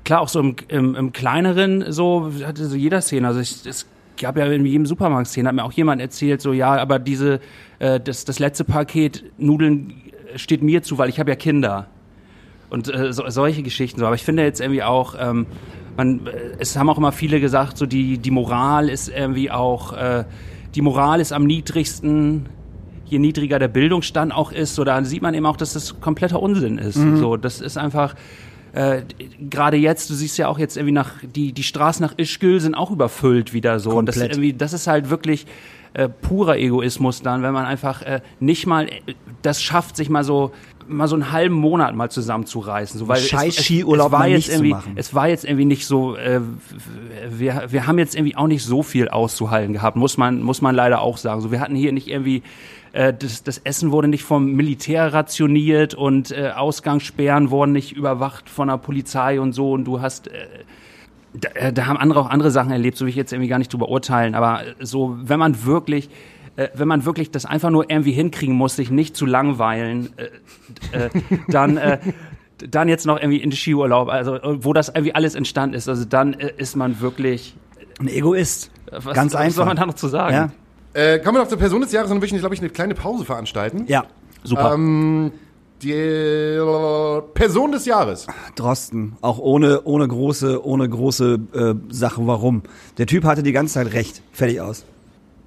[0.04, 3.28] klar auch so im, im, im kleineren so hatte so jeder Szene.
[3.28, 3.86] Also ich, es
[4.20, 7.40] gab ja in jedem Supermarkt Szene, hat mir auch jemand erzählt, so ja, aber diese
[7.78, 9.94] äh, das, das letzte Paket Nudeln
[10.36, 11.86] steht mir zu, weil ich habe ja Kinder.
[12.70, 14.06] Und äh, so, solche Geschichten so.
[14.06, 15.46] Aber ich finde jetzt irgendwie auch, ähm,
[15.96, 19.92] man, äh, es haben auch immer viele gesagt, so die, die Moral ist irgendwie auch,
[19.92, 20.24] äh,
[20.74, 22.46] die Moral ist am niedrigsten,
[23.06, 26.42] je niedriger der Bildungsstand auch ist, so da sieht man eben auch, dass das kompletter
[26.42, 26.98] Unsinn ist.
[27.16, 28.14] So, das ist einfach,
[28.72, 29.02] äh,
[29.48, 32.74] gerade jetzt, du siehst ja auch jetzt irgendwie nach, die, die Straßen nach Ischgl sind
[32.74, 33.90] auch überfüllt wieder so.
[33.90, 34.36] Und das, ist Komplett.
[34.36, 35.46] irgendwie, das ist halt wirklich
[35.94, 40.22] äh, purer Egoismus dann, wenn man einfach äh, nicht mal äh, das schafft, sich mal
[40.22, 40.52] so
[40.88, 42.98] mal so einen halben Monat mal zusammenzureißen.
[42.98, 44.76] So, weil Scheiß Skiurlaub es war jetzt irgendwie.
[44.96, 46.40] Es war jetzt irgendwie nicht so, äh,
[47.30, 50.74] wir, wir haben jetzt irgendwie auch nicht so viel auszuhalten gehabt, muss man, muss man
[50.74, 51.40] leider auch sagen.
[51.40, 52.42] So, wir hatten hier nicht irgendwie
[52.92, 58.48] äh, das, das Essen wurde nicht vom Militär rationiert und äh, Ausgangssperren wurden nicht überwacht
[58.48, 60.46] von der Polizei und so und du hast äh,
[61.34, 63.58] da, äh, da haben andere auch andere Sachen erlebt, so will ich jetzt irgendwie gar
[63.58, 66.08] nicht drüber urteilen, aber so, wenn man wirklich,
[66.58, 71.06] äh, wenn man wirklich das einfach nur irgendwie hinkriegen muss, sich nicht zu langweilen, äh,
[71.06, 71.10] äh,
[71.48, 71.98] dann, äh,
[72.58, 75.88] dann jetzt noch irgendwie in den Skiurlaub, also äh, wo das irgendwie alles entstanden ist,
[75.88, 77.54] also dann äh, ist man wirklich,
[78.00, 78.70] Ein Egoist.
[78.90, 79.54] was, Ganz was einfach.
[79.56, 80.34] soll man da noch zu sagen?
[80.34, 80.50] Ja,
[81.00, 82.94] Äh, kommen wir noch zur Person des Jahres, dann würde ich, glaube ich, eine kleine
[82.94, 83.84] Pause veranstalten.
[83.86, 84.04] ja.
[84.44, 84.74] Super.
[84.74, 85.32] Ähm,
[85.82, 86.58] die
[87.34, 88.26] Person des Jahres.
[88.56, 92.62] Drosten, auch ohne, ohne große, ohne große äh, Sache, warum.
[92.98, 94.22] Der Typ hatte die ganze Zeit recht.
[94.32, 94.84] Fertig aus.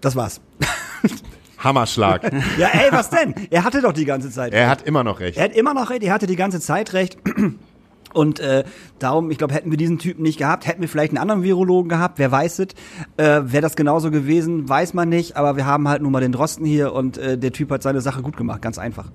[0.01, 0.41] Das war's.
[1.57, 2.31] Hammerschlag.
[2.57, 3.35] Ja, ey, was denn?
[3.49, 5.37] Er hatte doch die ganze Zeit er hat immer noch recht.
[5.37, 7.17] Er hat immer noch recht, er hatte die ganze Zeit recht.
[8.13, 8.65] Und äh,
[8.99, 11.87] darum, ich glaube, hätten wir diesen Typen nicht gehabt, hätten wir vielleicht einen anderen Virologen
[11.87, 12.67] gehabt, wer weiß es.
[13.15, 16.33] Äh, Wäre das genauso gewesen, weiß man nicht, aber wir haben halt nun mal den
[16.33, 19.09] Drosten hier und äh, der Typ hat seine Sache gut gemacht, ganz einfach.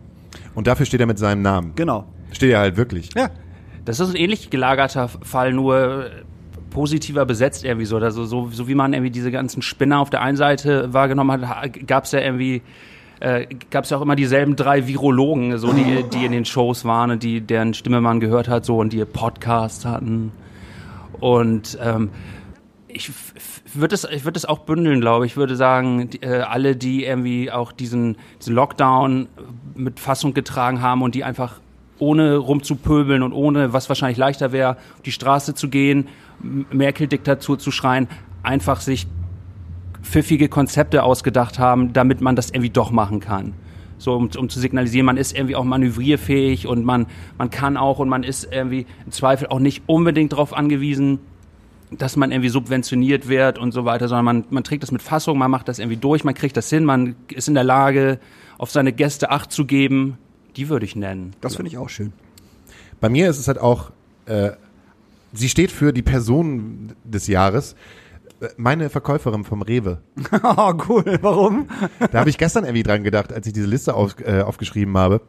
[0.54, 1.72] Und dafür steht er mit seinem Namen.
[1.76, 2.06] Genau.
[2.32, 3.10] Steht er halt wirklich.
[3.14, 3.30] Ja.
[3.84, 6.10] Das ist ein ähnlich gelagerter Fall, nur äh,
[6.76, 7.96] positiver besetzt irgendwie so.
[7.96, 11.86] Also so, so wie man irgendwie diese ganzen Spinner auf der einen Seite wahrgenommen hat,
[11.86, 12.60] gab es ja irgendwie
[13.20, 16.84] äh, gab es ja auch immer dieselben drei Virologen, so die, die in den Shows
[16.84, 20.32] waren und die deren Stimme man gehört hat, so und die Podcasts hatten.
[21.18, 22.10] Und ähm,
[22.88, 23.10] ich
[23.72, 25.32] würde es, ich würde auch bündeln, glaube ich.
[25.32, 29.28] Ich würde sagen, die, äh, alle, die irgendwie auch diesen, diesen Lockdown
[29.74, 31.58] mit Fassung getragen haben und die einfach
[31.98, 36.08] ohne rumzupöbeln und ohne, was wahrscheinlich leichter wäre, auf die Straße zu gehen,
[36.42, 38.08] Merkel-Diktatur zu schreien,
[38.42, 39.06] einfach sich
[40.02, 43.54] pfiffige Konzepte ausgedacht haben, damit man das irgendwie doch machen kann.
[43.98, 47.06] So, um, um zu signalisieren, man ist irgendwie auch manövrierfähig und man,
[47.38, 51.18] man kann auch und man ist irgendwie im Zweifel auch nicht unbedingt darauf angewiesen,
[51.90, 55.38] dass man irgendwie subventioniert wird und so weiter, sondern man, man trägt das mit Fassung,
[55.38, 58.18] man macht das irgendwie durch, man kriegt das hin, man ist in der Lage,
[58.58, 60.18] auf seine Gäste Acht zu geben.
[60.56, 61.34] Die würde ich nennen.
[61.40, 62.12] Das finde ich auch schön.
[63.00, 63.90] Bei mir ist es halt auch,
[64.26, 64.52] äh,
[65.36, 67.74] sie steht für die Person des Jahres.
[68.40, 70.02] Äh, Meine Verkäuferin vom Rewe.
[70.42, 71.18] Oh, cool.
[71.22, 71.68] Warum?
[72.10, 75.20] Da habe ich gestern irgendwie dran gedacht, als ich diese Liste auf, äh, aufgeschrieben habe,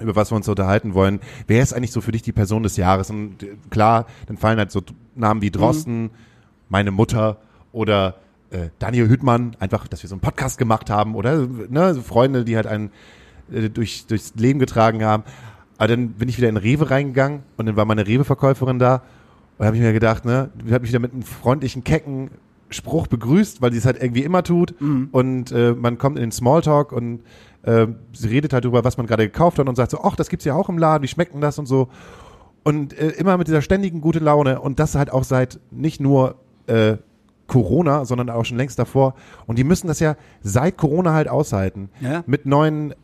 [0.00, 1.20] über was wir uns unterhalten wollen.
[1.46, 3.10] Wer ist eigentlich so für dich die Person des Jahres?
[3.10, 4.82] Und äh, klar, dann fallen halt so
[5.14, 6.10] Namen wie Drosten,
[6.68, 7.38] meine Mutter
[7.72, 8.16] oder
[8.50, 12.44] äh, Daniel Hüttmann, einfach, dass wir so einen Podcast gemacht haben oder ne, so Freunde,
[12.44, 12.90] die halt einen
[13.52, 15.24] äh, durch, durchs Leben getragen haben.
[15.78, 19.02] Aber dann bin ich wieder in Rewe reingegangen und dann war meine Rewe-Verkäuferin da
[19.58, 22.30] und habe ich mir gedacht, ne, die hat mich wieder mit einem freundlichen, kecken
[22.68, 24.74] Spruch begrüßt, weil sie es halt irgendwie immer tut.
[25.12, 27.20] Und äh, man kommt in den Smalltalk und
[27.62, 30.28] äh, sie redet halt darüber, was man gerade gekauft hat und sagt so, ach, das
[30.28, 31.88] gibt's ja auch im Laden, wie schmeckt denn das und so.
[32.64, 36.34] Und äh, immer mit dieser ständigen gute Laune und das halt auch seit nicht nur
[36.66, 36.96] äh,
[37.46, 39.14] Corona, sondern auch schon längst davor.
[39.46, 41.90] Und die müssen das ja seit Corona halt aushalten.
[42.00, 42.24] Ja.
[42.26, 42.94] mit neuen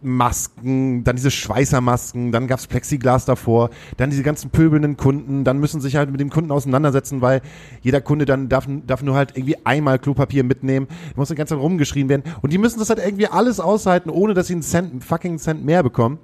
[0.00, 5.80] Masken, dann diese Schweißermasken, dann gab's Plexiglas davor, dann diese ganzen pöbelnden Kunden, dann müssen
[5.80, 7.40] sich halt mit dem Kunden auseinandersetzen, weil
[7.80, 11.62] jeder Kunde dann darf, darf nur halt irgendwie einmal Klopapier mitnehmen, muss die ganze Zeit
[11.62, 15.04] rumgeschrien werden und die müssen das halt irgendwie alles aushalten, ohne dass sie einen Cent,
[15.04, 16.18] fucking Cent mehr bekommen.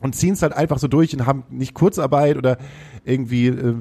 [0.00, 2.58] und ziehen es halt einfach so durch und haben nicht Kurzarbeit oder
[3.08, 3.74] irgendwie äh,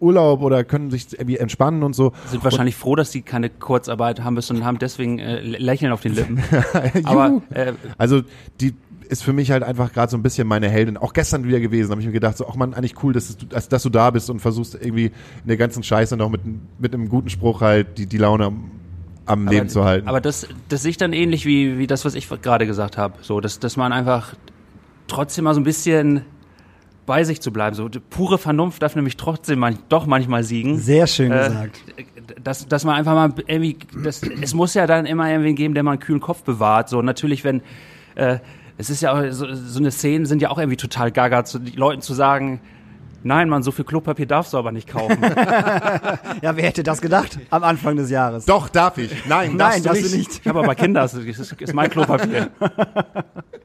[0.00, 2.12] Urlaub oder können sich irgendwie entspannen und so.
[2.26, 6.00] Sind wahrscheinlich froh, dass die keine Kurzarbeit haben müssen und haben deswegen äh, Lächeln auf
[6.00, 6.42] den Lippen.
[7.04, 8.22] Aber äh, Also
[8.60, 8.74] die
[9.08, 10.96] ist für mich halt einfach gerade so ein bisschen meine Heldin.
[10.96, 13.46] Auch gestern wieder gewesen, habe ich mir gedacht, so, ach man, eigentlich cool, dass du,
[13.46, 16.42] dass, dass du da bist und versuchst irgendwie in der ganzen Scheiße noch mit,
[16.78, 18.70] mit einem guten Spruch halt die, die Laune am,
[19.26, 20.08] am Leben zu halten.
[20.08, 23.14] Aber das, das sehe ich dann ähnlich wie, wie das, was ich gerade gesagt habe.
[23.22, 24.34] So, dass, dass man einfach
[25.06, 26.22] trotzdem mal so ein bisschen
[27.08, 27.74] bei sich zu bleiben.
[27.74, 30.78] So die pure Vernunft darf nämlich trotzdem man, doch manchmal siegen.
[30.78, 31.80] Sehr schön Äh, gesagt.
[32.44, 35.82] dass, dass man einfach mal irgendwie, das, es muss ja dann immer irgendwen geben, der
[35.82, 36.88] mal einen kühlen Kopf bewahrt.
[36.88, 37.62] So natürlich, wenn
[38.14, 38.38] äh,
[38.76, 41.58] es ist ja auch, so, so eine Szene sind ja auch irgendwie total gaga, zu
[41.58, 42.60] den Leuten zu sagen,
[43.24, 45.18] nein, Mann, so viel Klopapier darfst du aber nicht kaufen.
[46.40, 48.44] Ja, wer hätte das gedacht am Anfang des Jahres?
[48.44, 49.10] Doch, darf ich.
[49.26, 50.28] Nein, Nein, darfst darfst du du nicht.
[50.28, 50.40] nicht.
[50.42, 52.50] Ich habe aber Kinder, das ist, das ist mein Klopapier.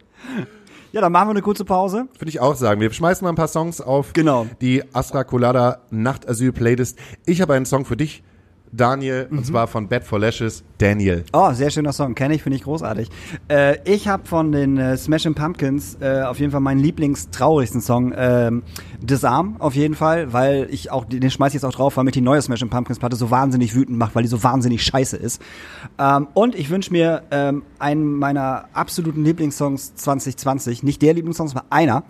[0.93, 2.07] Ja, dann machen wir eine kurze Pause.
[2.19, 2.79] Würde ich auch sagen.
[2.79, 4.45] Wir schmeißen mal ein paar Songs auf Genau.
[4.61, 6.99] die Astra Colada Nachtasyl Playlist.
[7.25, 8.21] Ich habe einen Song für dich,
[8.75, 9.37] Daniel, Mhm.
[9.37, 11.23] und zwar von Bad for Lashes, Daniel.
[11.31, 13.07] Oh, sehr schöner Song, kenne ich, finde ich großartig.
[13.47, 18.13] Äh, ich habe von den äh, Smashing Pumpkins äh, auf jeden Fall meinen lieblingstraurigsten Song,
[18.17, 18.63] ähm,
[19.01, 22.13] Disarm auf jeden Fall, weil ich auch, den schmeiß ich jetzt auch drauf, weil mich
[22.13, 25.41] die neue Smashing Pumpkins Platte so wahnsinnig wütend macht, weil die so wahnsinnig scheiße ist.
[25.99, 31.65] Ähm, und ich wünsche mir ähm, einen meiner absoluten Lieblingssongs 2020, nicht der Lieblingssong, sondern
[31.69, 32.03] einer,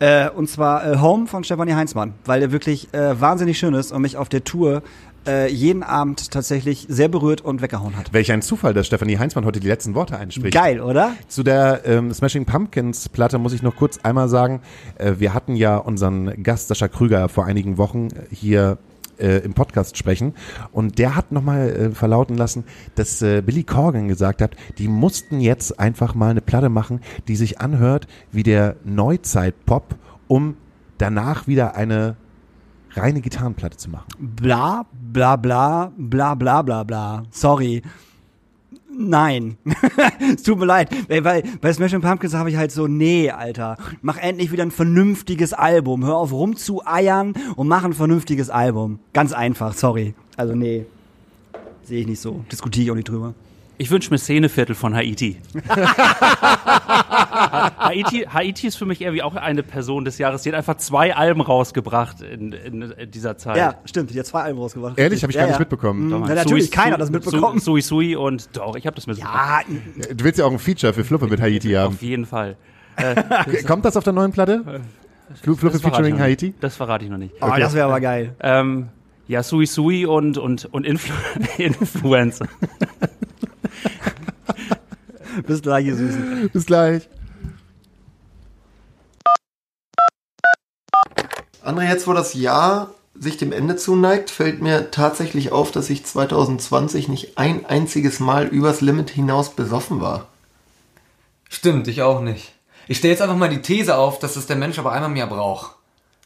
[0.00, 3.92] äh, und zwar äh, Home von Stefanie Heinzmann, weil der wirklich äh, wahnsinnig schön ist
[3.92, 4.82] und mich auf der Tour
[5.26, 8.12] äh, jeden Abend tatsächlich sehr berührt und weggehauen hat.
[8.12, 10.54] Welch ein Zufall, dass Stefanie Heinzmann heute die letzten Worte einspricht.
[10.54, 11.12] Geil, oder?
[11.28, 14.60] Zu der ähm, Smashing Pumpkins Platte muss ich noch kurz einmal sagen,
[14.96, 18.78] äh, wir hatten ja unseren Gast Sascha Krüger vor einigen Wochen hier
[19.18, 20.34] äh, im Podcast sprechen
[20.72, 22.64] und der hat nochmal äh, verlauten lassen,
[22.94, 27.36] dass äh, Billy Corgan gesagt hat, die mussten jetzt einfach mal eine Platte machen, die
[27.36, 29.96] sich anhört wie der Neuzeit-Pop,
[30.28, 30.56] um
[30.98, 32.16] danach wieder eine
[33.02, 34.06] reine Gitarrenplatte zu machen.
[34.18, 37.22] bla bla bla bla bla bla bla.
[37.30, 37.82] Sorry.
[38.90, 39.58] Nein.
[40.34, 40.90] es tut mir leid.
[41.08, 44.72] Weil, weil bei Smashing Pumpkins habe ich halt so, nee, Alter, mach endlich wieder ein
[44.72, 46.04] vernünftiges Album.
[46.04, 48.98] Hör auf rumzueiern und mach ein vernünftiges Album.
[49.12, 50.14] Ganz einfach, sorry.
[50.36, 50.86] Also nee.
[51.84, 52.44] Sehe ich nicht so.
[52.50, 53.34] Diskutiere ich auch nicht drüber.
[53.80, 55.38] Ich wünsche mir Szeneviertel von Haiti.
[57.78, 58.26] Haiti.
[58.32, 60.42] Haiti ist für mich irgendwie auch eine Person des Jahres.
[60.42, 63.56] Die hat einfach zwei Alben rausgebracht in, in dieser Zeit.
[63.56, 64.10] Ja, stimmt.
[64.12, 64.98] Die hat zwei Alben rausgebracht.
[64.98, 65.52] Ehrlich, habe ich ja, gar ja.
[65.52, 66.08] nicht mitbekommen.
[66.08, 66.24] Mann.
[66.26, 67.60] Na, natürlich, Sui- keiner hat das mitbekommen.
[67.60, 69.34] Sui Sui und doch, ich habe das mitbekommen.
[69.36, 69.60] Ah,
[70.12, 71.94] Du willst ja auch ein Feature für Fluppe mit Haiti haben.
[71.94, 72.56] Auf jeden Fall.
[73.66, 74.82] Kommt das auf der neuen Platte?
[75.40, 76.18] Flu- Fluppe featuring.
[76.18, 76.52] Haiti?
[76.60, 77.34] Das verrate ich noch nicht.
[77.40, 78.34] oh, das wäre aber geil.
[78.40, 78.88] Ähm,
[79.28, 81.14] ja, Sui Sui und, und, und Influ
[81.58, 82.46] Influencer.
[85.46, 86.50] Bis gleich, ihr Süßen.
[86.52, 87.08] Bis gleich.
[91.64, 96.04] André, jetzt wo das Jahr sich dem Ende zuneigt, fällt mir tatsächlich auf, dass ich
[96.04, 100.26] 2020 nicht ein einziges Mal übers Limit hinaus besoffen war.
[101.48, 102.52] Stimmt, ich auch nicht.
[102.86, 105.26] Ich stelle jetzt einfach mal die These auf, dass es der Mensch aber einmal mehr
[105.26, 105.74] braucht.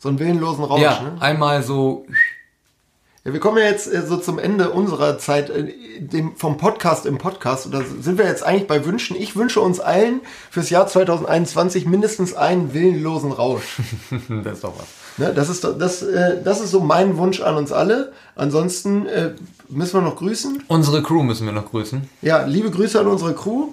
[0.00, 1.16] So einen willenlosen Rausch, ja, ne?
[1.20, 2.06] einmal so.
[3.24, 7.06] Ja, wir kommen ja jetzt äh, so zum Ende unserer Zeit äh, dem, vom Podcast
[7.06, 7.68] im Podcast.
[7.68, 9.14] Oder sind wir jetzt eigentlich bei Wünschen?
[9.16, 13.80] Ich wünsche uns allen fürs Jahr 2021 mindestens einen willenlosen Rausch.
[14.42, 14.86] Das ist doch was.
[15.18, 15.32] Ne?
[15.34, 18.12] Das, ist, das, äh, das ist so mein Wunsch an uns alle.
[18.34, 19.34] Ansonsten äh,
[19.68, 20.64] müssen wir noch grüßen.
[20.66, 22.08] Unsere Crew müssen wir noch grüßen.
[22.22, 23.68] Ja, liebe Grüße an unsere Crew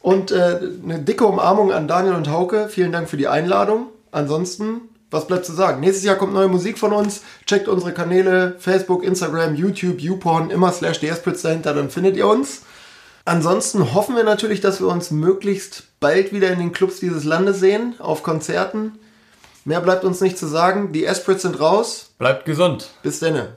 [0.00, 2.68] und äh, eine dicke Umarmung an Daniel und Hauke.
[2.70, 3.88] Vielen Dank für die Einladung.
[4.10, 4.80] Ansonsten,
[5.10, 5.80] was bleibt zu sagen?
[5.80, 7.22] Nächstes Jahr kommt neue Musik von uns.
[7.46, 12.62] Checkt unsere Kanäle Facebook, Instagram, YouTube, YouPorn, immer slash DSPritz dahinter, dann findet ihr uns.
[13.24, 17.58] Ansonsten hoffen wir natürlich, dass wir uns möglichst bald wieder in den Clubs dieses Landes
[17.58, 18.98] sehen, auf Konzerten.
[19.64, 20.92] Mehr bleibt uns nicht zu sagen.
[20.92, 22.14] Die Esprits sind raus.
[22.18, 22.90] Bleibt gesund.
[23.02, 23.56] Bis denne.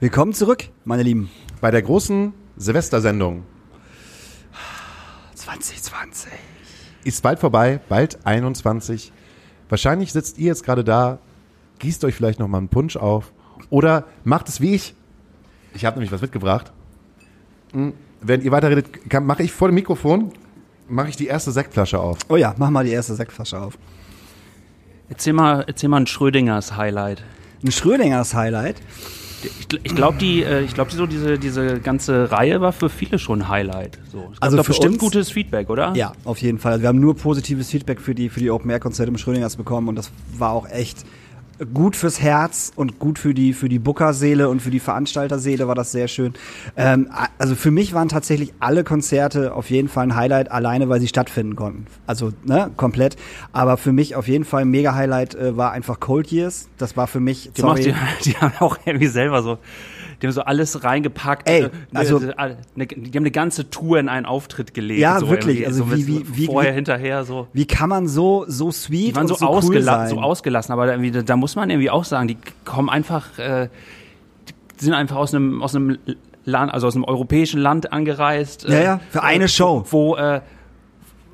[0.00, 1.30] Willkommen zurück, meine Lieben.
[1.60, 3.44] Bei der großen Silvestersendung
[5.34, 6.32] 2020.
[7.04, 9.12] ist bald vorbei, bald 21.
[9.68, 11.18] Wahrscheinlich sitzt ihr jetzt gerade da,
[11.78, 13.32] gießt euch vielleicht noch mal einen Punsch auf
[13.70, 14.94] oder macht es wie ich.
[15.74, 16.72] Ich habe nämlich was mitgebracht.
[17.72, 18.88] Hm, Während ihr weiterredet,
[19.22, 20.32] mache ich vor dem Mikrofon
[20.88, 22.18] mache ich die erste Sektflasche auf.
[22.28, 23.78] Oh ja, mach mal die erste Sektflasche auf.
[25.08, 27.22] Erzähl mal, erzähl mal ein Schrödingers Highlight.
[27.64, 28.76] Ein Schrödingers Highlight.
[29.42, 33.18] Ich, ich glaube, die, äh, ich glaube, so diese, diese ganze Reihe war für viele
[33.18, 33.98] schon ein Highlight.
[34.10, 34.32] So.
[34.40, 35.94] Also doch bestimmt uns- gutes Feedback, oder?
[35.94, 36.72] Ja, auf jeden Fall.
[36.72, 39.94] Also wir haben nur positives Feedback für die, für die Open-Air-Konzerte im Schrödingers bekommen und
[39.96, 41.04] das war auch echt
[41.74, 45.74] gut fürs Herz und gut für die für die Booker-Seele und für die Veranstalterseele war
[45.74, 46.34] das sehr schön.
[46.76, 51.00] Ähm, also für mich waren tatsächlich alle Konzerte auf jeden Fall ein Highlight, alleine weil
[51.00, 51.86] sie stattfinden konnten.
[52.06, 53.16] Also ne, komplett.
[53.52, 56.68] Aber für mich auf jeden Fall ein Mega-Highlight äh, war einfach Cold Years.
[56.78, 59.58] Das war für mich, Die, macht, sorry, die, die haben auch irgendwie selber so,
[60.20, 61.48] die haben so alles reingepackt.
[61.48, 65.00] Ey, äh, also- äh, eine, die haben eine ganze Tour in einen Auftritt gelegt.
[65.00, 67.46] Ja, so wirklich, also so wie- wie- wie- vorher, wie- hinterher, so.
[67.52, 70.08] wie kann man so so Die sweet waren und so, so, cool ausgela sein?
[70.08, 73.68] so ausgelassen, aber irgendwie, da, da muss man irgendwie auch sagen, die kommen einfach, äh,
[74.80, 75.98] die sind einfach aus einem, aus einem
[76.44, 78.64] Land, also aus einem europäischen Land angereist.
[78.68, 79.84] Ja, äh, ja, für eine äh, Show.
[79.90, 80.40] Wo, äh,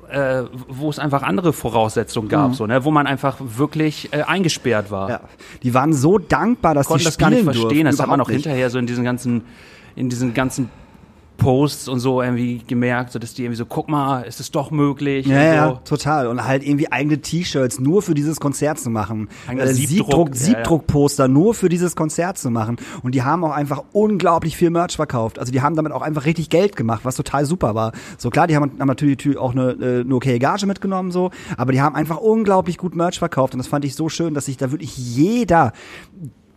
[0.09, 4.91] äh, wo es einfach andere Voraussetzungen gab, so, ne, wo man einfach wirklich äh, eingesperrt
[4.91, 5.05] war.
[5.05, 5.11] Mhm.
[5.11, 5.21] ja,
[5.63, 7.69] die waren so dankbar, dass konnten die das gar nicht spielen verstehen.
[7.69, 7.85] durften.
[7.85, 8.43] Das hat man auch nicht.
[8.43, 9.43] hinterher so in diesen ganzen,
[9.95, 10.69] in diesen ganzen
[11.37, 14.71] Posts und so irgendwie gemerkt, so dass die irgendwie so, guck mal, ist es doch
[14.71, 15.25] möglich?
[15.25, 15.79] Ja, ja, so.
[15.95, 16.27] total.
[16.27, 19.29] Und halt irgendwie eigene T-Shirts nur für dieses Konzert zu machen.
[19.47, 20.45] Äh, Siebdruck, Siebdruck, ja, ja.
[20.45, 22.77] Siebdruckposter nur für dieses Konzert zu machen.
[23.03, 25.39] Und die haben auch einfach unglaublich viel Merch verkauft.
[25.39, 27.91] Also die haben damit auch einfach richtig Geld gemacht, was total super war.
[28.17, 31.71] So klar, die haben, haben natürlich auch eine, äh, eine okaye Gage mitgenommen, so, aber
[31.71, 33.53] die haben einfach unglaublich gut Merch verkauft.
[33.53, 35.73] Und das fand ich so schön, dass sich da wirklich jeder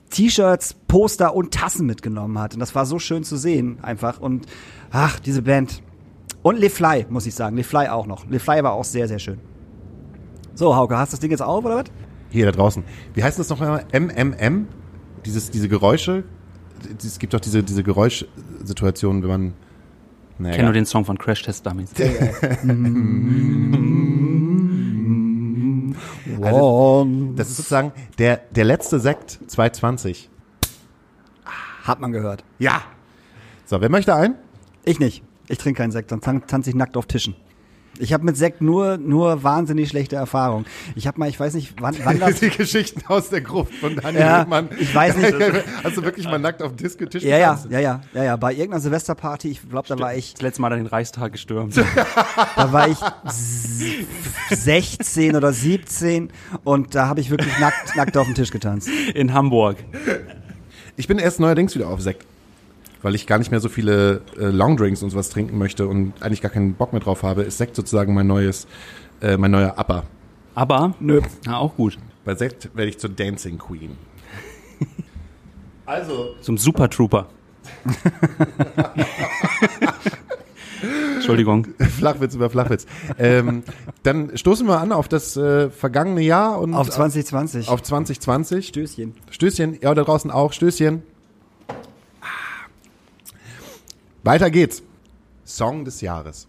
[0.09, 2.55] T-Shirts, Poster und Tassen mitgenommen hat.
[2.55, 4.21] Und das war so schön zu sehen, einfach.
[4.21, 4.47] Und
[4.91, 5.83] ach, diese Band.
[6.43, 7.57] Und Le Fly, muss ich sagen.
[7.57, 8.27] Le Fly auch noch.
[8.29, 9.39] Le Fly war auch sehr, sehr schön.
[10.55, 11.85] So, Hauke, hast du das Ding jetzt auf, oder was?
[12.31, 12.85] Hier da draußen.
[13.15, 13.85] Wie heißt das noch einmal?
[13.93, 14.69] MMM?
[15.25, 16.25] Dieses, diese Geräusche?
[17.05, 19.55] Es gibt doch diese, diese Geräuschsituationen, wenn man.
[20.39, 21.91] Naja, Ich kenne nur den Song von Crash Test Dummies.
[26.55, 27.35] One.
[27.37, 30.31] Das ist sozusagen der, der letzte Sekt 220.
[31.85, 32.45] Hat man gehört.
[32.59, 32.83] Ja.
[33.65, 34.35] So, wer möchte ein?
[34.85, 35.23] Ich nicht.
[35.49, 37.35] Ich trinke keinen Sekt, dann tan tanze ich nackt auf Tischen.
[38.01, 40.67] Ich habe mit Sekt nur, nur wahnsinnig schlechte Erfahrungen.
[40.95, 42.41] Ich habe mal, ich weiß nicht, wann, wann das...
[42.41, 44.69] Die Geschichten aus der Gruft von Daniel Ja, Hübmann.
[44.79, 45.35] ich weiß nicht.
[45.85, 47.71] Hast du wirklich mal nackt auf dem Disco Tisch Ja, ja, getanzt?
[47.73, 48.37] ja, ja, ja, ja.
[48.37, 51.77] Bei irgendeiner Silvesterparty, ich glaube, da war ich, Das letzte Mal an den Reichstag gestürmt.
[52.57, 53.83] da war ich s-
[54.51, 56.31] 16 oder 17
[56.65, 58.89] und da habe ich wirklich nackt, nackt auf dem Tisch getanzt.
[59.15, 59.77] In Hamburg.
[60.97, 62.27] Ich bin erst neuerdings wieder auf Sekt.
[63.03, 66.41] Weil ich gar nicht mehr so viele äh, Longdrinks und sowas trinken möchte und eigentlich
[66.43, 68.67] gar keinen Bock mehr drauf habe, ist Sekt sozusagen mein neues,
[69.21, 70.05] äh, mein neuer Upper.
[70.55, 71.21] Aber, Nö.
[71.47, 71.97] ja, auch gut.
[72.25, 73.97] Bei Sekt werde ich zur Dancing Queen.
[75.87, 77.29] Also, Zum Super Trooper.
[81.17, 81.67] Entschuldigung.
[81.97, 82.87] Flachwitz über Flachwitz.
[83.19, 83.63] ähm,
[84.03, 87.69] dann stoßen wir an auf das äh, vergangene Jahr und Auf 2020.
[87.69, 88.69] auf 2020.
[88.69, 89.15] Stößchen.
[89.31, 91.03] Stößchen, ja, da draußen auch, Stößchen.
[94.29, 94.83] Weiter geht's.
[95.47, 96.49] Song des Jahres.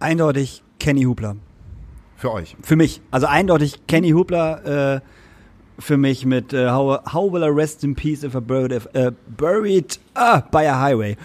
[0.00, 1.36] Eindeutig Kenny Hubler.
[2.14, 2.58] Für euch.
[2.60, 3.00] Für mich.
[3.10, 5.00] Also eindeutig Kenny Hubler äh,
[5.78, 8.86] für mich mit äh, how, how Will I Rest in Peace if I buried, if,
[8.92, 11.16] äh, buried ah, by a Highway.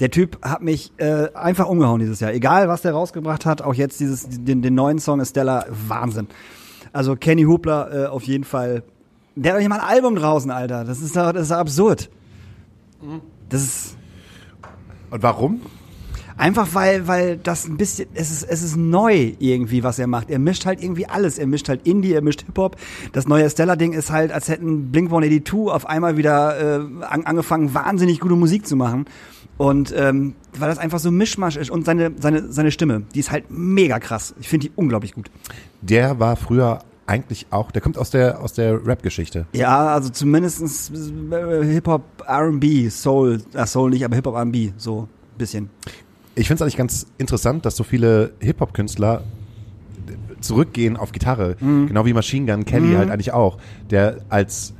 [0.00, 2.32] Der Typ hat mich äh, einfach umgehauen dieses Jahr.
[2.32, 6.28] Egal, was der rausgebracht hat, auch jetzt dieses, den, den neuen Song Estella, Wahnsinn.
[6.94, 8.82] Also Kenny Hubler äh, auf jeden Fall.
[9.36, 10.84] Der hat doch nicht mal ein Album draußen, Alter.
[10.84, 12.08] Das ist doch, das ist doch absurd.
[13.50, 13.96] Das ist
[15.12, 15.60] Und warum?
[16.38, 20.30] Einfach weil, weil das ein bisschen, es ist, es ist neu irgendwie, was er macht.
[20.30, 21.38] Er mischt halt irgendwie alles.
[21.38, 22.76] Er mischt halt Indie, er mischt Hip-Hop.
[23.12, 28.20] Das neue Stella-Ding ist halt, als hätten Blink-182 auf einmal wieder äh, an, angefangen, wahnsinnig
[28.20, 29.04] gute Musik zu machen.
[29.58, 31.70] Und ähm, weil das einfach so Mischmasch ist.
[31.70, 34.34] Und seine, seine, seine Stimme, die ist halt mega krass.
[34.40, 35.30] Ich finde die unglaublich gut.
[35.82, 39.46] Der war früher eigentlich auch, der kommt aus der, aus der Rap-Geschichte.
[39.52, 45.38] Ja, also zumindestens äh, Hip-Hop, R&B, Soul, äh, Soul nicht, aber Hip-Hop, R&B, so ein
[45.38, 45.70] bisschen.
[46.34, 49.22] Ich finde es eigentlich ganz interessant, dass so viele Hip-Hop-Künstler
[50.40, 51.56] zurückgehen auf Gitarre.
[51.60, 53.58] Genau wie Machine Gun Kelly halt eigentlich auch.
[53.90, 54.74] Der als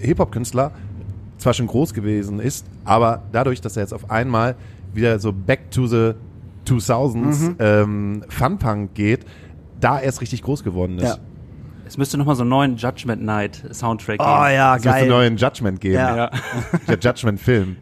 [0.00, 0.72] Hip-Hop-Künstler
[1.38, 4.56] zwar schon groß gewesen ist, aber dadurch, dass er jetzt auf einmal
[4.92, 6.12] wieder so back to the
[6.66, 9.24] 2000s ähm, Fun-Punk geht,
[9.86, 11.04] da erst richtig groß geworden ist.
[11.04, 11.16] Ja.
[11.86, 14.54] Es müsste nochmal so einen neuen Judgment Night Soundtrack Oh geben.
[14.54, 15.18] ja, Es müsste einen geil.
[15.18, 15.94] neuen Judgment geben.
[15.94, 16.16] Ja.
[16.16, 16.30] Ja.
[16.88, 17.76] Der Judgment-Film.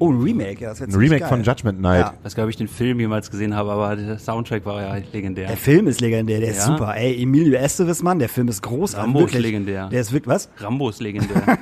[0.00, 0.70] Oh, ein Remake, ja.
[0.70, 2.00] Das Ein Remake von Judgment Night.
[2.00, 2.14] Ja.
[2.18, 4.80] Ich weiß gar nicht, ob ich den Film jemals gesehen habe, aber der Soundtrack war
[4.80, 5.46] ja legendär.
[5.48, 6.72] Der Film ist legendär, der ist Ja.
[6.76, 6.96] super.
[6.96, 9.04] Ey, Emilio Estevez, Mann, der Film ist großartig.
[9.04, 9.42] Rambo ist wirklich.
[9.42, 9.88] legendär.
[9.90, 10.48] Der ist wirklich, was?
[10.58, 11.42] Rambo ist legendär.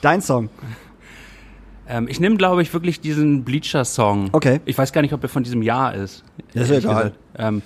[0.00, 0.50] Dein Song.
[1.88, 4.28] ähm, ich nehme, glaube ich, wirklich diesen Bleacher-Song.
[4.32, 4.60] Okay.
[4.64, 6.22] Ich weiß gar nicht, ob der von diesem Jahr ist.
[6.54, 7.12] Das ist egal.
[7.36, 7.62] Ähm,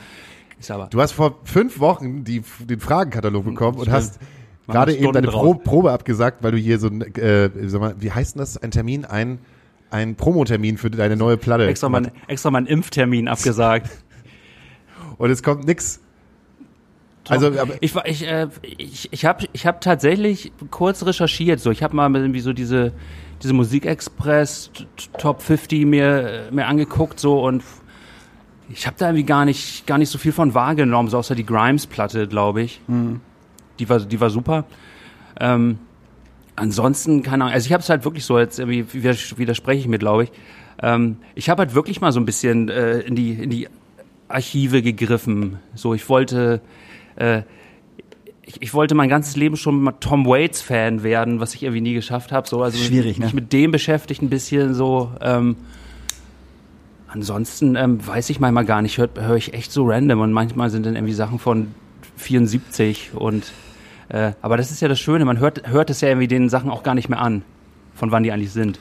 [0.59, 0.87] ist aber.
[0.87, 4.19] Du hast vor fünf Wochen die, den Fragenkatalog bekommen und hast
[4.67, 5.29] gerade eben deine.
[5.29, 8.57] Pro Probe abgesagt, weil du hier so ein, äh, sag mal, wie heißt denn das,
[8.57, 9.39] ein Termin, ein,
[9.91, 11.67] ein Promotermin für deine neue Platte.
[11.67, 13.91] extra mal, extra mal einen Impftermin abgesagt.
[15.19, 16.01] Und es kommt nix.
[17.29, 21.61] Also, Ich war, ich, äh, ich, ich habe ich hab tatsächlich kurz recherchiert.
[21.61, 22.93] So, ich habe mal irgendwie so diese,
[23.43, 24.71] diese Musikexpress
[25.19, 27.63] Top 50 mir, mir angeguckt so und
[28.71, 31.47] ich habe da irgendwie gar nicht, gar nicht so viel von wahrgenommen, so außer die
[31.47, 32.81] Grimes-Platte, glaube ich.
[33.79, 34.65] Die war, die war super.
[35.41, 35.79] Ähm,
[36.57, 39.89] ansonsten, keine Ahnung, also ich habe es halt wirklich so, jetzt irgendwie widers- widerspreche ich
[39.89, 40.33] mir, glaube ich.
[40.83, 43.69] Ähm, ich habe halt wirklich mal so ein bisschen äh, in die, in die
[44.29, 45.59] Archive gegriffen.
[45.75, 46.61] So, ich wollte,
[47.17, 47.43] äh,
[48.43, 51.81] ich, ich wollte mein ganzes Leben schon mal Tom Waits Fan werden, was ich irgendwie
[51.81, 52.49] nie geschafft habe.
[52.49, 53.41] So, also Schwierig, mich ne?
[53.41, 55.11] mit dem beschäftigt ein bisschen so.
[55.21, 55.57] Ähm,
[57.09, 60.71] ansonsten ähm, weiß ich manchmal gar nicht, höre hör ich echt so random und manchmal
[60.71, 61.69] sind dann irgendwie Sachen von
[62.17, 63.53] 74 und
[64.09, 66.71] äh, aber das ist ja das Schöne, man hört, hört es ja irgendwie den Sachen
[66.71, 67.43] auch gar nicht mehr an,
[67.95, 68.79] von wann die eigentlich sind.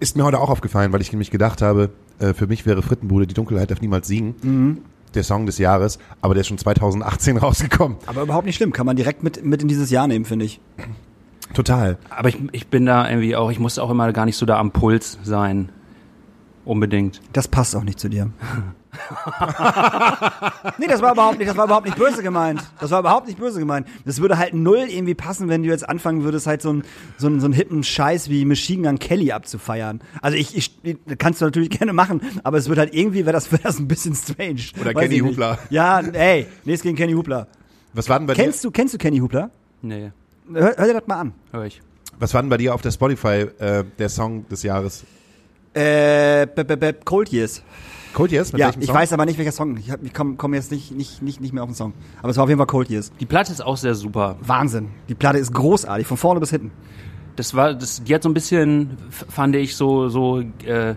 [0.00, 3.26] ist mir heute auch aufgefallen, weil ich nämlich gedacht habe, äh, für mich wäre Frittenbude,
[3.26, 4.34] die Dunkelheit darf niemals siegen.
[4.42, 4.78] Mhm.
[5.14, 7.96] Der Song des Jahres, aber der ist schon 2018 rausgekommen.
[8.06, 8.72] Aber überhaupt nicht schlimm.
[8.72, 10.60] Kann man direkt mit, mit in dieses Jahr nehmen, finde ich.
[11.52, 11.98] Total.
[12.10, 14.58] Aber ich, ich bin da irgendwie auch, ich muss auch immer gar nicht so da
[14.58, 15.70] am Puls sein.
[16.70, 17.20] Unbedingt.
[17.32, 18.30] Das passt auch nicht zu dir.
[20.78, 22.62] nee, das war überhaupt nicht, das war überhaupt nicht böse gemeint.
[22.78, 23.88] Das war überhaupt nicht böse gemeint.
[24.04, 26.84] Das würde halt null irgendwie passen, wenn du jetzt anfangen würdest, halt so einen
[27.18, 30.00] so einen, so einen hippen Scheiß wie Machine Gun Kelly abzufeiern.
[30.22, 30.78] Also ich, ich
[31.18, 33.88] kannst du natürlich gerne machen, aber es wird halt irgendwie, wäre das, wäre das ein
[33.88, 34.60] bisschen strange.
[34.80, 35.18] Oder Weiß Kenny.
[35.18, 35.58] Hupla.
[35.70, 37.48] Ja, ey, nichts gegen Kenny Hupla.
[37.94, 39.50] Was war denn bei Kennst du, kennst du Kenny Hupla?
[39.82, 40.12] Nee,
[40.52, 41.32] Hör, hör dir das mal an.
[41.50, 41.78] höre ich.
[41.78, 41.82] dir?
[42.20, 45.04] Was war denn bei dir auf der Spotify äh, der Song des Jahres?
[45.74, 47.62] Äh, b -b -b Cold Years.
[48.12, 48.52] Cold Yes?
[48.52, 48.96] Mit Ja, welchem ich Song?
[48.96, 49.76] weiß aber nicht, welcher Song.
[49.76, 51.92] Ich, hab- ich komme komm jetzt nicht, nicht, nicht, nicht mehr auf den Song.
[52.20, 53.12] Aber es war auf jeden Fall Cold Years.
[53.20, 54.36] Die Platte ist auch sehr super.
[54.40, 54.88] Wahnsinn.
[55.08, 56.72] Die Platte ist großartig, von vorne bis hinten.
[57.36, 60.96] Das war, das, die hat so ein bisschen, fand ich, so, so äh,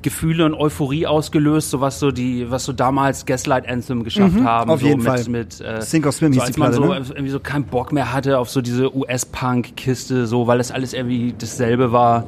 [0.00, 4.68] Gefühle und Euphorie ausgelöst, so was so die, was so damals Gaslight Anthem geschafft haben.
[4.68, 5.24] Mhm, auf so jeden mit, Fall.
[5.28, 7.06] Mit, äh, Sink or Swim so hieß als die man Platte, so ne?
[7.10, 11.34] irgendwie so keinen Bock mehr hatte auf so diese US-Punk-Kiste, so, weil das alles irgendwie
[11.38, 12.24] dasselbe war.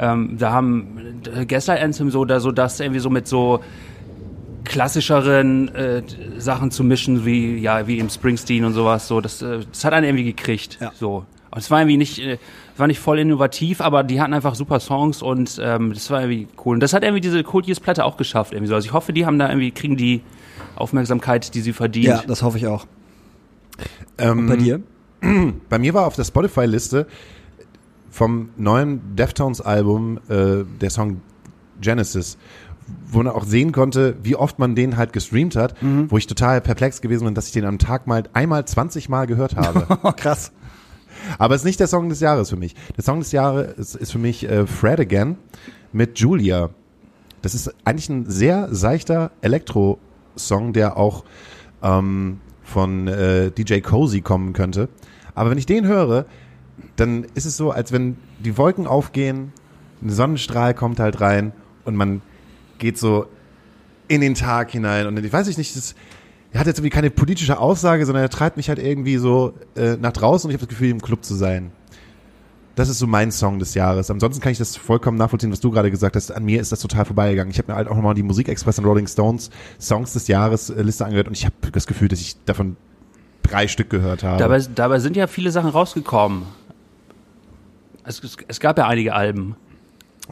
[0.00, 3.60] Ähm, da haben äh, Gaslight Anthem so, da so das irgendwie so mit so
[4.64, 6.02] klassischeren äh,
[6.38, 9.08] Sachen zu mischen, wie ja wie im Springsteen und sowas.
[9.08, 10.78] So, das, äh, das hat einen irgendwie gekriegt.
[10.80, 10.92] Ja.
[10.98, 11.26] So.
[11.50, 12.38] Und es war irgendwie nicht, äh,
[12.78, 16.48] war nicht voll innovativ, aber die hatten einfach super Songs und ähm, das war irgendwie
[16.64, 16.74] cool.
[16.76, 18.52] Und das hat irgendwie diese Cold Years Platte auch geschafft.
[18.52, 18.74] Irgendwie so.
[18.74, 20.22] Also ich hoffe, die haben da irgendwie kriegen die
[20.76, 22.06] Aufmerksamkeit, die sie verdient.
[22.06, 22.86] Ja, das hoffe ich auch.
[24.16, 24.80] Ähm, Bei dir?
[25.68, 27.06] Bei mir war auf der Spotify-Liste
[28.10, 31.20] vom neuen Deftones-Album äh, der Song
[31.80, 32.36] Genesis,
[33.10, 35.76] wo man auch sehen konnte, wie oft man den halt gestreamt hat,
[36.08, 39.26] wo ich total perplex gewesen bin, dass ich den am Tag mal einmal 20 Mal
[39.26, 39.86] gehört habe.
[40.02, 40.52] Oh, krass.
[41.38, 42.74] Aber es ist nicht der Song des Jahres für mich.
[42.96, 45.36] Der Song des Jahres ist, ist für mich äh, Fred Again
[45.92, 46.70] mit Julia.
[47.42, 51.24] Das ist eigentlich ein sehr seichter Elektro-Song, der auch
[51.82, 54.88] ähm, von äh, DJ Cozy kommen könnte.
[55.34, 56.26] Aber wenn ich den höre,
[56.96, 59.52] dann ist es so, als wenn die Wolken aufgehen,
[60.02, 61.52] ein Sonnenstrahl kommt halt rein
[61.84, 62.22] und man
[62.78, 63.26] geht so
[64.08, 65.06] in den Tag hinein.
[65.06, 65.94] Und ich weiß ich nicht, das
[66.52, 69.96] er hat jetzt irgendwie keine politische Aussage, sondern er treibt mich halt irgendwie so äh,
[69.96, 71.70] nach draußen und ich habe das Gefühl, im Club zu sein.
[72.74, 74.10] Das ist so mein Song des Jahres.
[74.10, 76.32] Ansonsten kann ich das vollkommen nachvollziehen, was du gerade gesagt hast.
[76.32, 77.50] An mir ist das total vorbeigegangen.
[77.50, 80.82] Ich habe mir halt auch nochmal die Musikexpress und Rolling Stones Songs des Jahres äh,
[80.82, 82.76] Liste angehört und ich habe das Gefühl, dass ich davon
[83.42, 84.38] drei Stück gehört habe.
[84.38, 86.42] Dabei, dabei sind ja viele Sachen rausgekommen.
[88.04, 89.56] Es, es, gab ja einige Alben.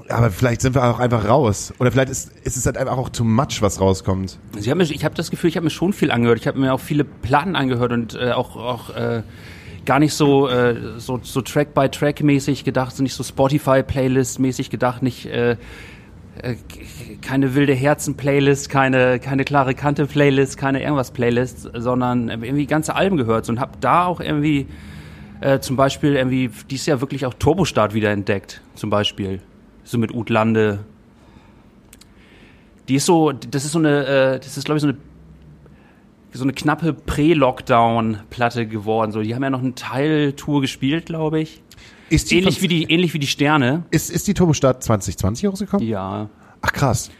[0.09, 1.73] Aber vielleicht sind wir auch einfach raus.
[1.78, 4.39] Oder vielleicht ist, ist es halt einfach auch too much, was rauskommt.
[4.55, 6.39] Also ich habe hab das Gefühl, ich habe mir schon viel angehört.
[6.39, 9.23] Ich habe mir auch viele Platten angehört und äh, auch, auch äh,
[9.85, 15.57] gar nicht so, äh, so, so Track-by-Track-mäßig gedacht, so nicht so Spotify-Playlist-mäßig gedacht, nicht äh,
[16.43, 16.57] äh,
[17.23, 23.61] keine wilde Herzen-Playlist, keine, keine klare Kante-Playlist, keine irgendwas-Playlist, sondern irgendwie ganze Alben gehört und
[23.61, 24.66] habe da auch irgendwie
[25.40, 29.40] äh, zum Beispiel irgendwie dieses Jahr wirklich auch Turbostart wieder entdeckt, zum Beispiel.
[29.85, 30.81] So mit Utlande,
[32.89, 34.97] die ist so, das ist so eine, äh, das ist glaube ich so eine,
[36.32, 39.12] so eine knappe Prä-Lockdown-Platte geworden.
[39.12, 41.62] So, die haben ja noch eine Teiltour gespielt, glaube ich.
[42.10, 43.85] Ist die, Ähnlich von- wie die, ähnlich wie die Sterne.
[43.90, 45.86] ist, ist die Turbostart 2020 rausgekommen?
[45.86, 46.28] Ja.
[46.62, 47.10] Ach krass.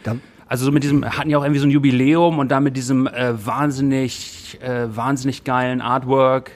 [0.47, 3.05] Also so mit diesem, hatten ja auch irgendwie so ein Jubiläum und dann mit diesem
[3.07, 6.51] äh, wahnsinnig, äh, wahnsinnig geilen Artwork.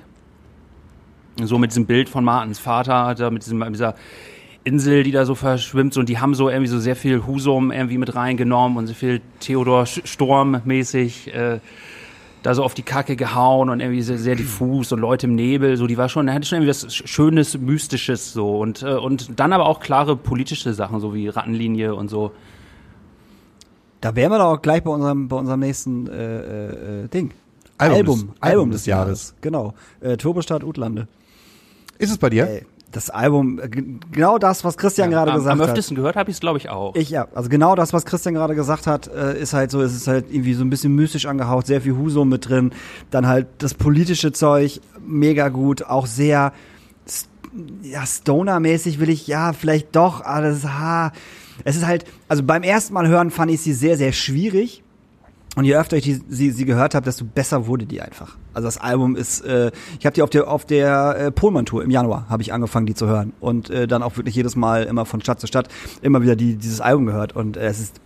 [1.43, 3.95] So mit diesem Bild von Martins Vater, da mit, diesem, mit dieser
[4.63, 5.93] Insel, die da so verschwimmt.
[5.93, 8.93] So, und die haben so irgendwie so sehr viel Husum irgendwie mit reingenommen und so
[8.93, 11.59] viel Theodor Storm mäßig äh,
[12.43, 15.77] da so auf die Kacke gehauen und irgendwie sehr, sehr diffus und Leute im Nebel.
[15.77, 18.59] So, die war schon, da hatte schon irgendwie was Schönes, Mystisches so.
[18.59, 22.31] Und, äh, und dann aber auch klare politische Sachen, so wie Rattenlinie und so.
[24.01, 27.31] Da wären wir doch auch gleich bei unserem, bei unserem nächsten äh, äh, äh, Ding.
[27.77, 29.07] Album, Album, des, Album des Jahres.
[29.07, 29.35] Jahres.
[29.39, 29.73] Genau.
[30.01, 31.07] Äh, Turbostadt Utlande.
[31.97, 32.47] Ist es bei dir?
[32.47, 35.69] Ey, das Album, äh, genau das, was Christian gerade am, gesagt am hat.
[35.69, 36.95] öftesten gehört habe ich es, glaube ich, auch.
[36.95, 39.95] Ich ja, also genau das, was Christian gerade gesagt hat, äh, ist halt so, es
[39.95, 42.71] ist halt irgendwie so ein bisschen mystisch angehaucht, sehr viel Huso mit drin,
[43.11, 46.53] dann halt das politische Zeug, mega gut, auch sehr
[47.83, 51.11] ja, Stoner-mäßig will ich, ja, vielleicht doch, alles, ha.
[51.63, 54.82] Es ist halt, also beim ersten Mal hören fand ich sie sehr, sehr schwierig.
[55.55, 58.37] Und je öfter ich die, sie, sie gehört habe, desto besser wurde die einfach.
[58.55, 61.91] Also das Album ist, äh, ich habe die auf der auf der äh, Polman-Tour im
[61.91, 65.05] Januar habe ich angefangen, die zu hören und äh, dann auch wirklich jedes Mal immer
[65.05, 65.67] von Stadt zu Stadt
[66.01, 68.01] immer wieder die, dieses Album gehört und äh, es ist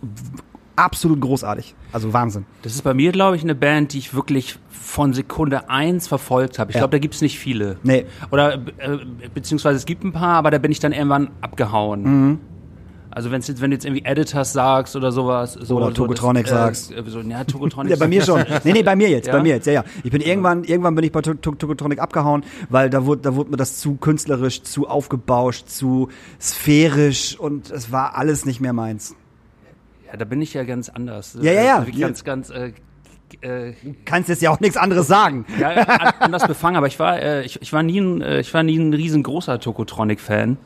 [0.76, 1.74] absolut großartig.
[1.90, 2.44] Also Wahnsinn.
[2.62, 6.58] Das ist bei mir, glaube ich, eine Band, die ich wirklich von Sekunde eins verfolgt
[6.58, 6.70] habe.
[6.70, 6.80] Ich Ja.
[6.82, 7.78] glaube, da gibt's nicht viele.
[7.82, 8.04] Nee.
[8.30, 8.98] Oder äh,
[9.34, 12.02] beziehungsweise es gibt ein paar, aber da bin ich dann irgendwann abgehauen.
[12.02, 12.38] Mhm.
[13.18, 15.54] Also wenn's jetzt, wenn du jetzt irgendwie Editors sagst oder sowas.
[15.54, 16.92] So, Oder so, Tokotronic das, äh, sagst.
[16.92, 17.90] äh, So, ja, Tokotronic.
[17.94, 18.44] Ja, bei mir schon.
[18.62, 19.32] Nee, nee, bei mir jetzt, Ja?
[19.32, 19.84] bei mir jetzt, ja, ja.
[20.04, 23.34] Ich bin irgendwann, irgendwann bin ich bei Tok- Tok- Tokotronic abgehauen, weil da wurde, da
[23.34, 28.72] wurde mir das zu künstlerisch, zu aufgebauscht, zu sphärisch und es war alles nicht mehr
[28.72, 29.16] meins.
[30.06, 31.36] Ja, da bin ich ja ganz anders.
[31.42, 31.82] Ja, ja, ja.
[31.84, 32.72] Äh, Ganz, ganz, äh,
[33.40, 33.74] äh,
[34.04, 35.44] Kannst jetzt ja auch nichts anderes sagen.
[35.60, 38.54] ja, an, anders befangen, aber ich war, äh, ich, ich war nie ein, äh, ich
[38.54, 40.56] war nie ein riesengroßer Tokotronic-Fan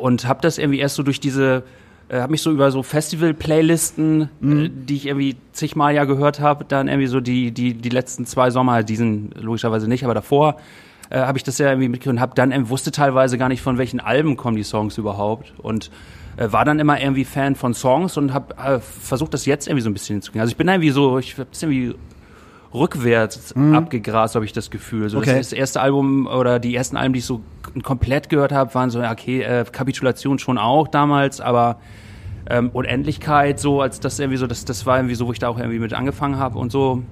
[0.00, 1.62] und habe das irgendwie erst so durch diese,
[2.08, 6.64] äh, habe mich so über so Festival-Playlisten, äh, die ich irgendwie zigmal ja gehört habe,
[6.64, 10.56] dann irgendwie so die, die, die letzten zwei Sommer, diesen logischerweise nicht, aber davor
[11.10, 13.62] äh, habe ich das ja irgendwie mitgekriegt und habe dann ähm, wusste teilweise gar nicht
[13.62, 15.90] von welchen Alben kommen die Songs überhaupt und
[16.36, 19.82] äh, war dann immer irgendwie Fan von Songs und habe äh, versucht das jetzt irgendwie
[19.82, 20.40] so ein bisschen hinzukriegen.
[20.40, 21.94] Also ich bin irgendwie so, ich habe irgendwie
[22.72, 25.08] rückwärts abgegrast, habe ich das Gefühl.
[25.08, 25.36] So Okay.
[25.36, 27.40] das, das erste Album oder die ersten Alben, die ich so
[27.82, 31.78] komplett gehört habe, waren so, okay, äh, Kapitulation schon auch damals, aber
[32.48, 35.48] ähm, Unendlichkeit, so als das irgendwie so, das, das war irgendwie so, wo ich da
[35.48, 37.02] auch irgendwie mit angefangen habe und so.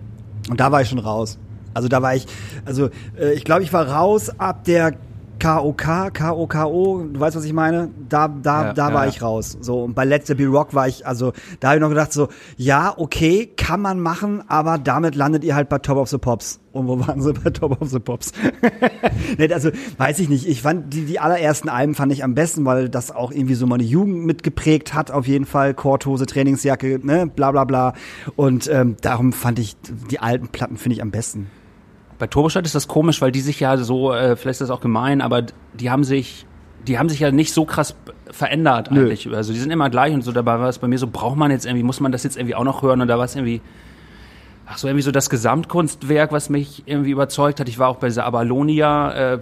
[0.49, 1.39] Und da war ich schon raus.
[1.75, 2.27] Also da war ich,
[2.65, 4.95] also äh, ich glaube, ich war raus ab der
[5.39, 7.91] KOK, KOKO, du weißt, was ich meine?
[8.09, 9.11] Da, da, Ja, da war ja.
[9.11, 9.57] ich raus.
[9.61, 12.13] So, und bei Let There Be Rock war ich, also da habe ich noch gedacht,
[12.13, 16.19] so, ja, okay, kann man machen, aber damit landet ihr halt bei Top of the
[16.19, 16.61] Pops.
[16.73, 18.33] Und wo waren sie bei Top of the Pops?
[19.39, 20.47] nee, also, weiß ich nicht.
[20.49, 23.67] Ich fand, die, die allerersten Alben fand ich am besten, weil das auch irgendwie so
[23.67, 25.75] meine Jugend mitgeprägt hat, auf jeden Fall.
[25.75, 27.95] Korthose, Trainingsjacke, ne, bla, bla, bla.
[28.37, 29.77] Und ähm, darum fand ich,
[30.11, 31.49] die alten Platten finde ich am besten.
[32.19, 34.81] Bei Turbostadt ist das komisch, weil die sich ja so, äh, vielleicht ist das auch
[34.81, 35.43] gemein, aber
[35.75, 36.47] die haben sich,
[36.87, 37.95] die haben sich ja nicht so krass
[38.31, 39.03] verändert Nö.
[39.03, 39.33] eigentlich.
[39.33, 40.33] Also die sind immer gleich und so.
[40.33, 42.55] Dabei war es bei mir so, braucht man jetzt irgendwie, muss man das jetzt irgendwie
[42.55, 43.01] auch noch hören?
[43.01, 43.61] Und da war es irgendwie,
[44.67, 47.69] ach so irgendwie so das Gesamtkunstwerk, was mich irgendwie überzeugt hat.
[47.69, 49.39] Ich war auch bei dieser Abalonia äh,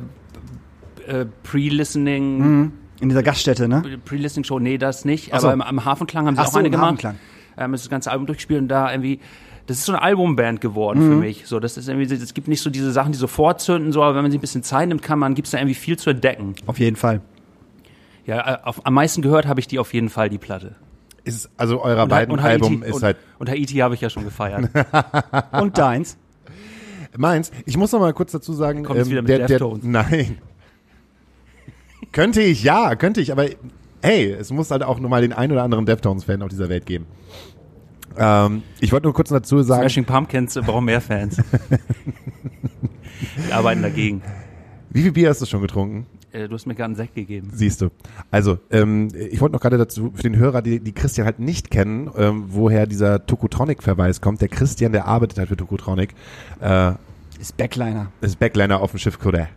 [1.07, 3.82] äh, Pre-Listening, In dieser Gaststätte, ne?
[4.05, 5.31] Pre-Listening-Show, nee, das nicht.
[5.31, 5.36] So.
[5.36, 7.05] Aber im, am Hafenklang haben sie Ach auch so, eine gemacht.
[7.05, 7.16] Hafenklang.
[7.59, 9.20] Ähm, das ganze Album durchgespielt und da irgendwie,
[9.66, 11.10] das ist so eine Albumband geworden Mhm.
[11.12, 11.47] für mich.
[11.47, 14.14] So, das ist irgendwie, es gibt nicht so diese Sachen, die sofort zünden, so, aber
[14.14, 16.55] wenn man sich ein bisschen Zeit nimmt, kann man, gibt's da irgendwie viel zu entdecken.
[16.66, 17.20] Auf jeden Fall.
[18.24, 20.76] Ja, äh, auf, am meisten gehört habe ich die auf jeden Fall, die Platte.
[21.24, 24.01] Ist, also eurer Und, beiden und Album Haiti, ist und, halt und Haiti habe ich
[24.01, 24.70] ja schon gefeiert.
[25.52, 26.16] Und deins?
[27.16, 27.51] meins.
[27.64, 29.82] Ich muss noch mal kurz dazu sagen, ähm, Kommt jetzt wieder mit der, der, Deftones.
[29.84, 30.38] nein.
[32.12, 33.47] könnte ich, ja, könnte ich, aber
[34.02, 36.86] hey, es muss halt auch nur mal den ein oder anderen Deftones-Fan auf dieser Welt
[36.86, 37.06] geben.
[38.18, 41.36] Ähm, ich wollte nur kurz dazu sagen, Smashing Pumpkins brauchen mehr Fans.
[43.48, 44.22] die arbeiten dagegen.
[44.90, 46.06] wie viel Bier hast du schon getrunken?
[46.32, 47.51] Äh, du hast mir gerade einen Sekt gegeben.
[47.52, 47.88] Siehst du.
[48.30, 51.70] Also, ähm, ich wollte noch gerade dazu, für den Hörer, die, die Christian halt nicht
[51.70, 54.40] kennen, ähm, woher dieser Tokotronic-Verweis kommt.
[54.40, 56.14] Der Christian, der arbeitet halt für Tokotronic,
[56.60, 56.93] äh,
[57.40, 58.10] Ist Backliner.
[58.20, 59.48] ist Backliner auf dem Schiff Koda.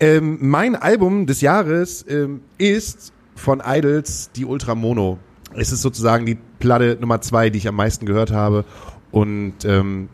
[0.00, 5.18] Ähm, mein Album des Jahres ähm, ist von Idols die Ultra Mono.
[5.56, 8.64] Es ist sozusagen die Platte Nummer zwei, die ich am meisten gehört habe.
[9.10, 10.08] Und ähm,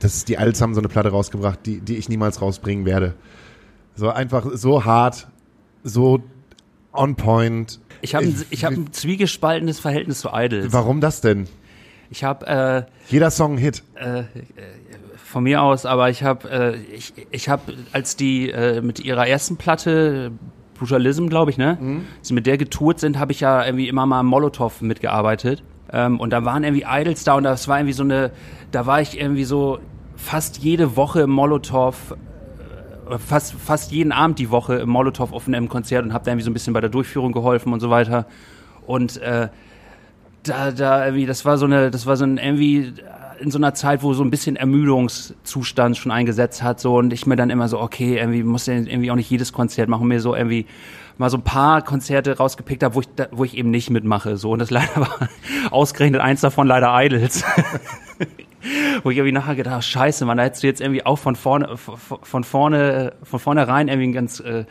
[0.00, 3.14] das ist, die Idols haben so eine Platte rausgebracht, die, die ich niemals rausbringen werde.
[3.94, 5.28] So einfach so hart,
[5.82, 6.20] so
[6.92, 7.80] on point.
[8.00, 10.72] Ich habe ein, ich hab ein zwiegespaltenes Verhältnis zu Idols.
[10.72, 11.48] Warum das denn?
[12.10, 13.82] Ich habe äh, Jeder Song ein Hit.
[15.28, 19.26] von mir aus, aber ich habe, äh, ich, ich habe, als die äh, mit ihrer
[19.26, 20.32] ersten Platte
[20.78, 21.78] Brutalism, glaube ich, ne,
[22.18, 25.62] als sie mit der getourt sind, habe ich ja irgendwie immer mal Molotow mitgearbeitet.
[25.92, 28.30] Ähm, und da waren irgendwie Idols da und das war irgendwie so eine,
[28.70, 29.78] da war ich irgendwie so
[30.16, 32.14] fast jede Woche im Molotow
[33.10, 36.30] äh, fast, fast jeden Abend die Woche im Molotow auf einem Konzert und habe da
[36.30, 38.26] irgendwie so ein bisschen bei der Durchführung geholfen und so weiter.
[38.86, 39.48] Und äh,
[40.42, 42.92] da, da irgendwie, das war so eine, das war so ein irgendwie
[43.40, 47.26] in so einer Zeit, wo so ein bisschen Ermüdungszustand schon eingesetzt hat, so und ich
[47.26, 50.20] mir dann immer so, okay, irgendwie muss ja irgendwie auch nicht jedes Konzert machen, mir
[50.20, 50.66] so irgendwie
[51.18, 54.52] mal so ein paar Konzerte rausgepickt habe, wo ich, wo ich eben nicht mitmache, so
[54.52, 55.28] und das leider war
[55.70, 57.44] ausgerechnet eins davon leider Idols.
[59.04, 61.36] Wo ich irgendwie nachher gedacht habe, scheiße, man, da hättest du jetzt irgendwie auch von
[61.36, 64.64] vorne, von von vorne, von vornherein irgendwie einen ganz, äh,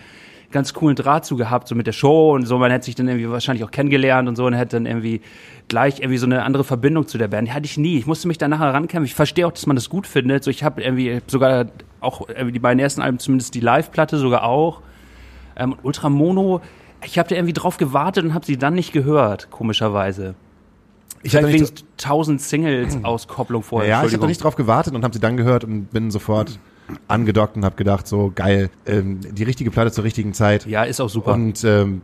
[0.52, 2.58] ganz coolen Draht zu gehabt, so mit der Show und so.
[2.58, 5.22] Man hätte sich dann irgendwie wahrscheinlich auch kennengelernt und so und hätte dann irgendwie
[5.68, 7.48] gleich irgendwie so eine andere Verbindung zu der Band.
[7.48, 7.98] Die hatte ich nie.
[7.98, 9.06] Ich musste mich da nachher rankämpfen.
[9.06, 10.44] Ich verstehe auch, dass man das gut findet.
[10.44, 11.68] So, ich habe irgendwie sogar
[12.00, 14.82] auch irgendwie die beiden ersten Alben, zumindest die Live-Platte sogar auch.
[15.56, 16.62] Ähm, Ultramono,
[17.04, 20.36] ich habe da irgendwie drauf gewartet und habe sie dann nicht gehört, komischerweise.
[21.24, 23.90] Ich hatte wegen nicht, tausend Singles-Auskopplung vorher.
[23.90, 26.60] ja, ich habe nicht drauf gewartet und habe sie dann gehört und bin sofort
[27.08, 30.66] angedockt und habe gedacht, so geil, ähm, die richtige Platte zur richtigen Zeit.
[30.66, 31.34] Ja, ist auch super.
[31.34, 32.02] Und ähm,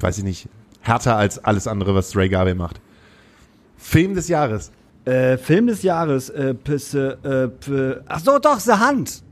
[0.00, 0.48] weiß ich nicht,
[0.80, 2.80] härter als alles andere, was Ray Garvey macht.
[3.84, 4.72] Film des Jahres.
[5.04, 9.22] Äh, Film des Jahres, äh, Pisse, äh, p ach so, doch, The Hand.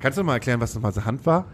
[0.00, 1.46] Kannst du mal erklären, was nochmal so Hand war?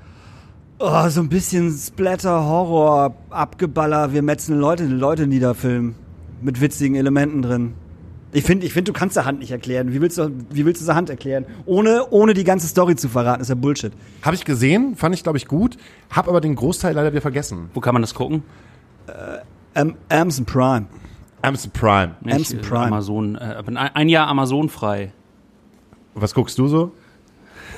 [0.81, 5.95] Oh, so ein bisschen Splatter, Horror, Abgeballer, wir metzeln Leute, Leute nieder Film.
[6.43, 7.75] Mit witzigen Elementen drin.
[8.33, 9.93] Ich finde, ich find, du kannst der Hand nicht erklären.
[9.93, 11.47] Wie willst du, wie willst du der Hand erklären?
[11.65, 13.93] Ohne, ohne die ganze Story zu verraten, ist ja Bullshit.
[14.23, 15.77] Habe ich gesehen, fand ich glaube ich gut,
[16.11, 17.71] habe aber den Großteil leider wieder vergessen.
[17.73, 18.43] Wo kann man das gucken?
[19.75, 20.87] Am Amazon Prime.
[21.45, 22.15] Amazon Prime.
[22.23, 22.87] Nicht, Amazon äh, Prime.
[22.87, 25.13] Amazon, äh, bin ein, Jahr Amazon frei.
[26.15, 26.93] Was guckst du so?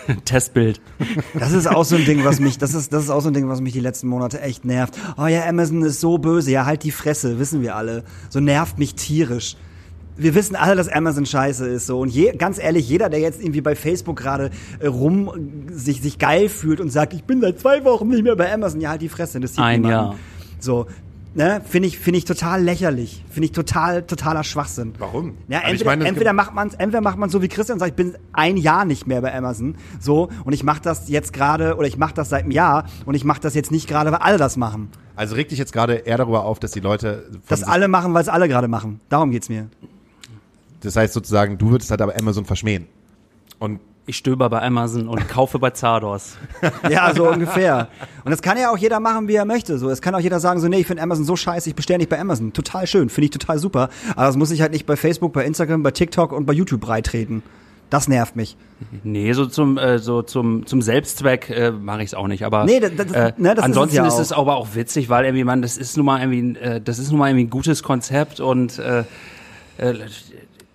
[0.25, 0.81] Testbild.
[1.39, 3.35] Das ist auch so ein Ding, was mich, das ist, das ist auch so ein
[3.35, 4.95] Ding, was mich die letzten Monate echt nervt.
[5.17, 6.51] Oh ja, Amazon ist so böse.
[6.51, 8.05] Ja, halt die Fresse, wissen wir alle.
[8.29, 9.57] So nervt mich tierisch.
[10.19, 13.39] Wir wissen alle, dass Amazon scheiße ist so und je, ganz ehrlich, jeder, der jetzt
[13.39, 15.31] irgendwie bei Facebook gerade äh, rum
[15.71, 18.81] sich sich geil fühlt und sagt, ich bin seit zwei Wochen nicht mehr bei Amazon,
[18.81, 19.85] ja halt die Fresse, das sieht Ein.
[19.85, 20.15] Jahr.
[20.59, 20.87] So,
[21.37, 24.95] ne, finde ich finde ich total lächerlich, finde ich total totaler Schwachsinn.
[24.99, 25.37] Warum?
[25.49, 27.77] Ja, Also ich entweder, meine, es entweder macht man entweder macht man so wie Christian
[27.77, 31.09] und sagt, ich bin ein Jahr nicht mehr bei Amazon, so und ich mache das
[31.09, 33.87] jetzt gerade oder ich mache das seit einem Jahr und ich mache das jetzt nicht
[33.87, 34.89] gerade, weil alle das machen.
[35.15, 38.23] Also reg dich jetzt gerade eher darüber auf, dass die Leute Das alle machen, weil
[38.23, 39.01] es alle gerade machen.
[39.09, 39.69] Darum geht's mir.
[40.81, 42.87] das heißt sozusagen, du würdest halt aber Amazon verschmähen.
[43.59, 46.37] Und Ich stöber bei Amazon und kaufe bei Zardos.
[46.89, 47.89] Ja, so ungefähr.
[48.25, 49.79] Und das kann ja auch jeder machen, wie er möchte.
[49.79, 51.99] So, es kann auch jeder sagen, so, nee, ich finde Amazon so scheiße, ich bestelle
[51.99, 52.53] nicht bei Amazon.
[52.53, 53.89] Total schön, finde ich total super.
[54.15, 56.81] Aber das muss ich halt nicht bei Facebook, bei Instagram, bei TikTok und bei YouTube
[56.81, 57.43] breitreten.
[57.91, 58.57] Das nervt mich.
[59.05, 62.45] Nee, so zum, äh, so zum, zum Selbstzweck äh, mache ich es auch nicht.
[62.45, 64.75] Aber Nee, das- das- äh, ne, das ist es ansonsten ja ist es aber auch
[64.75, 67.47] witzig, weil irgendwie man, das ist nun mal irgendwie, äh, das ist nun mal irgendwie
[67.47, 69.01] ein gutes Konzept und äh,
[69.79, 69.95] äh,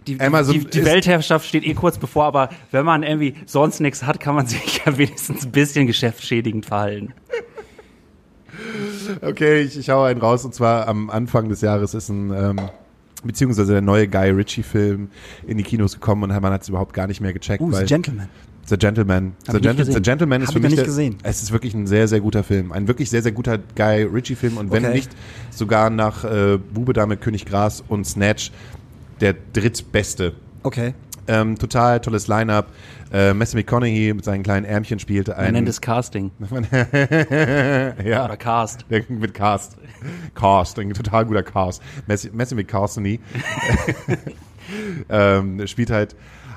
[0.07, 4.19] die, die, die Weltherrschaft steht eh kurz bevor, aber wenn man irgendwie sonst nichts hat,
[4.19, 7.13] kann man sich ja wenigstens ein bisschen geschäftsschädigend verhalten.
[9.21, 12.57] Okay, ich, ich hau einen raus und zwar am Anfang des Jahres ist ein ähm,
[13.23, 15.09] beziehungsweise der neue Guy Ritchie Film
[15.47, 17.87] in die Kinos gekommen und man hat es überhaupt gar nicht mehr gecheckt, Uh, weil
[17.87, 18.29] The Gentleman.
[18.65, 19.33] The Gentleman.
[19.47, 19.85] Hab The, Gentle.
[19.91, 21.17] The Gentleman ist Hab für mich nicht der, gesehen.
[21.23, 24.35] es ist wirklich ein sehr sehr guter Film, ein wirklich sehr sehr guter Guy Ritchie
[24.35, 24.93] Film und wenn Okay.
[24.95, 25.11] nicht
[25.49, 28.51] sogar nach äh, Bube Dame König Gras und Snatch
[29.21, 30.33] der drittbeste.
[30.63, 30.93] Okay.
[31.27, 32.67] Ähm, total tolles Line-up.
[33.13, 36.31] Äh, Matthew McConaughey mit seinen kleinen Ärmchen spielte Man einen nennt es Casting
[38.03, 38.25] ja.
[38.25, 38.85] oder Cast.
[38.89, 39.77] Der mit Cast.
[40.33, 41.81] Cast, ein total guter Cast.
[42.07, 43.19] Messi, McCartney
[45.09, 46.15] ähm, spielt halt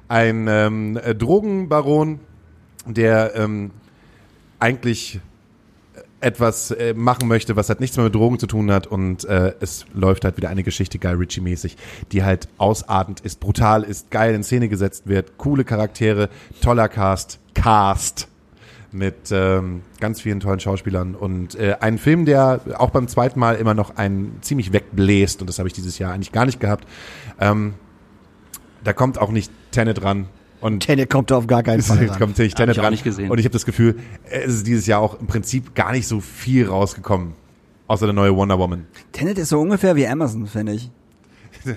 [0.08, 2.20] ein ähm, äh, Drogenbaron,
[2.86, 3.70] der ähm,
[4.58, 5.20] eigentlich
[6.24, 9.52] etwas äh, machen möchte, was halt nichts mehr mit Drogen zu tun hat und äh,
[9.60, 11.76] es läuft halt wieder eine Geschichte Guy Ritchie mäßig,
[12.12, 16.30] die halt ausartend ist, brutal ist, geil in Szene gesetzt wird, coole Charaktere,
[16.62, 18.28] toller Cast, Cast
[18.90, 23.56] mit ähm, ganz vielen tollen Schauspielern und äh, ein Film, der auch beim zweiten Mal
[23.56, 26.86] immer noch einen ziemlich wegbläst und das habe ich dieses Jahr eigentlich gar nicht gehabt.
[27.38, 27.74] Ähm,
[28.82, 30.28] da kommt auch nicht Tenet ran
[30.64, 32.08] und Tenet kommt da auf gar keinen Fall ran.
[32.18, 32.92] kommt natürlich Tenet ich auch ran.
[32.92, 33.30] nicht gesehen.
[33.30, 33.96] Und ich habe das Gefühl,
[34.30, 37.34] es ist dieses Jahr auch im Prinzip gar nicht so viel rausgekommen.
[37.86, 38.86] Außer der neue Wonder Woman.
[39.12, 40.90] Tenet ist so ungefähr wie Amazon, finde ich.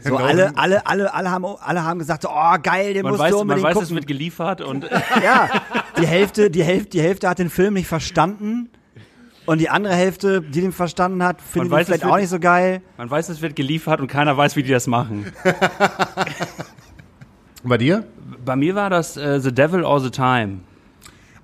[0.03, 3.23] So alle, alle, alle, alle haben, alle haben gesagt, so, oh geil, den Man musst
[3.23, 3.95] weiß, du man unbedingt weiß es gucken.
[3.95, 4.83] wird geliefert und
[5.23, 5.49] Ja,
[5.97, 8.69] die Hälfte, die Hälfte, die Hälfte hat den Film nicht verstanden.
[9.45, 12.17] Und die andere Hälfte, die den verstanden hat, findet ihn weiß, es vielleicht wird- auch
[12.17, 12.81] nicht so geil.
[12.97, 15.25] man weiß, es wird geliefert und keiner weiß, wie die das machen.
[17.63, 18.05] Und bei dir?
[18.47, 20.59] Bei mir war das äh, The Devil All the Time.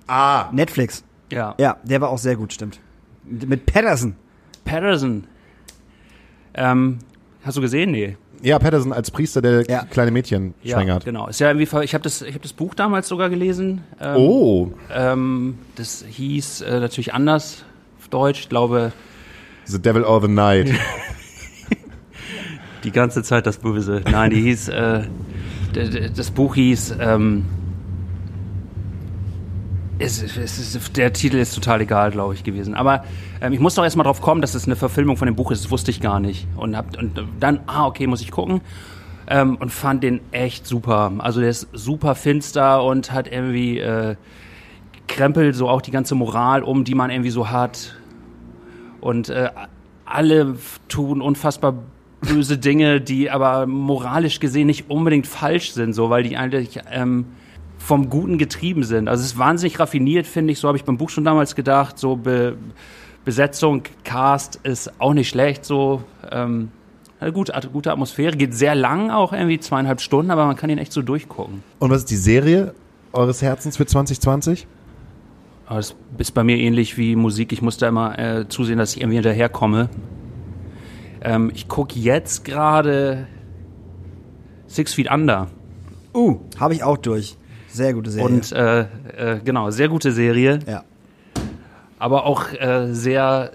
[0.06, 0.46] Ah.
[0.52, 1.04] Netflix.
[1.30, 1.54] Ja.
[1.58, 2.80] Ja, der war auch sehr gut, stimmt.
[3.24, 4.16] Mit Patterson.
[4.64, 5.24] Patterson.
[6.54, 6.98] Ähm,
[7.44, 7.90] hast du gesehen?
[7.90, 8.16] Nee.
[8.42, 9.84] Ja, Patterson als Priester, der Ja.
[9.84, 11.04] kleine Mädchen Ja, schwängert.
[11.04, 11.26] genau.
[11.28, 13.82] Ist ja irgendwie, ich habe das, ich hab das Buch damals sogar gelesen.
[14.00, 17.64] Ähm, Oh, Ähm, das hieß äh, natürlich anders
[17.98, 18.40] auf Deutsch.
[18.40, 18.92] Ich glaube,
[19.66, 20.70] The Devil of the Night.
[22.84, 24.02] die ganze Zeit das Böse.
[24.10, 25.02] Nein, die hieß, äh,
[25.74, 27.44] das Buch hieß, ähm,
[29.98, 32.74] es, es ist, der Titel ist total egal, glaube ich, gewesen.
[32.74, 33.04] Aber
[33.40, 35.64] ähm, ich muss doch erstmal drauf kommen, dass es eine Verfilmung von dem Buch ist.
[35.64, 36.46] Das wusste ich gar nicht.
[36.56, 38.60] Und, hab, und dann, ah, okay, muss ich gucken.
[39.26, 41.12] ähm, und fand den echt super.
[41.18, 44.16] Also der ist super finster und hat irgendwie äh,
[45.08, 47.94] krempelt so auch die ganze Moral um, die man irgendwie so hat.
[49.00, 49.50] Und äh,
[50.04, 50.56] alle
[50.88, 51.74] tun unfassbar
[52.24, 57.26] böse Dinge, die aber moralisch gesehen nicht unbedingt falsch sind, so weil die eigentlich ähm,
[57.78, 59.08] vom Guten getrieben sind.
[59.08, 60.58] Also es ist wahnsinnig raffiniert, finde ich.
[60.58, 61.98] So habe ich beim Buch schon damals gedacht.
[61.98, 62.56] So Be
[63.24, 65.64] Besetzung, Cast ist auch nicht schlecht.
[65.64, 66.70] So ähm,
[67.20, 70.76] eine gute, gute Atmosphäre, geht sehr lang, auch irgendwie zweieinhalb Stunden, aber man kann ihn
[70.76, 71.62] echt so durchgucken.
[71.78, 72.74] Und was ist die Serie
[73.12, 74.66] eures Herzens für 2020?
[75.66, 77.52] Aber das ist bei mir ähnlich wie Musik.
[77.52, 79.88] Ich muss da immer äh, zusehen, dass ich irgendwie hinterherkomme.
[81.24, 83.26] Ähm, ich gucke jetzt gerade
[84.66, 85.48] Six Feet Under.
[86.14, 87.36] Uh, habe ich auch durch.
[87.68, 88.26] Sehr gute Serie.
[88.26, 90.60] Und äh, äh, genau, sehr gute Serie.
[90.66, 90.84] ja.
[91.98, 93.50] aber auch äh, sehr,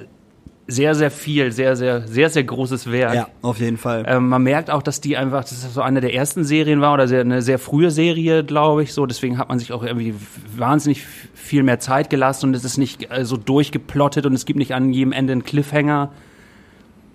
[0.68, 3.16] sehr, sehr viel, sehr, sehr, sehr, sehr großes Werk.
[3.16, 4.04] ja, auf jeden Fall.
[4.08, 6.94] Ähm, man merkt auch, dass die einfach, dass das so eine der ersten Serien war
[6.94, 8.94] oder sehr, eine sehr frühe Serie, glaube ich.
[8.94, 10.16] So, deswegen hat man sich auch irgendwie
[10.56, 14.60] wahnsinnig viel mehr Zeit gelassen und es ist nicht äh, so durchgeplottet und es gibt
[14.60, 16.12] nicht an jedem Ende einen Cliffhanger.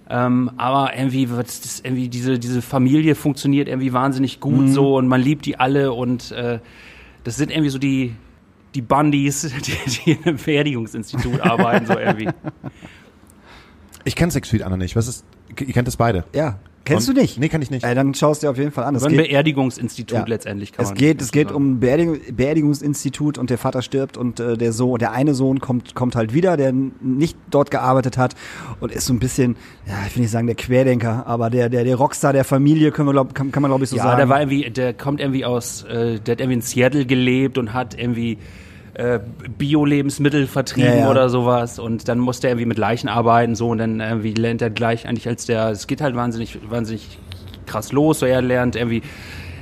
[0.09, 5.09] Ähm, aber irgendwie wird das irgendwie diese diese Familie funktioniert irgendwie wahnsinnig gut so und
[5.09, 6.59] man liebt die alle und äh,
[7.24, 8.14] das sind irgendwie so die
[8.74, 12.28] die Bundys, die, die in einem Beerdigungsinstitut arbeiten so irgendwie.
[14.05, 14.97] Ich kenne Six Feet Under nicht.
[14.97, 15.24] Was ist,
[15.59, 16.24] ihr kennt das beide?
[16.32, 16.59] ja.
[16.86, 17.39] Kennst Und- du nicht?
[17.39, 17.82] Nee, kann ich nicht.
[17.82, 18.94] Äh, dann schaust du dir auf jeden Fall an.
[18.94, 20.24] Es So ein geht, Beerdigungsinstitut Ja.
[20.26, 21.56] letztendlich kann es man geht, es geht sagen.
[21.56, 22.18] um ein Beerdigung,
[22.59, 26.35] Beerdigungsinstitut und der Vater stirbt und äh, der Sohn, der eine Sohn kommt, kommt halt
[26.35, 28.35] wieder, der nicht dort gearbeitet hat
[28.81, 29.56] und ist so ein bisschen,
[29.86, 33.09] ja, ich will nicht sagen der Querdenker, aber der, der, der Rockstar der Familie, können
[33.09, 34.18] wir glaub, kann, kann man glaube ich so Ja, sagen.
[34.18, 37.72] der war irgendwie, der kommt irgendwie aus, äh, der hat irgendwie in Seattle gelebt und
[37.72, 38.36] hat irgendwie
[38.95, 39.21] äh,
[39.59, 41.79] Bio-Lebensmittel vertrieben Ja, oder sowas.
[41.79, 43.69] Und dann musste er irgendwie mit Leichen arbeiten so.
[43.69, 47.19] Und dann irgendwie lernt er gleich eigentlich als der, es geht halt wahnsinnig, wahnsinnig
[47.66, 49.03] krass los, so er lernt irgendwie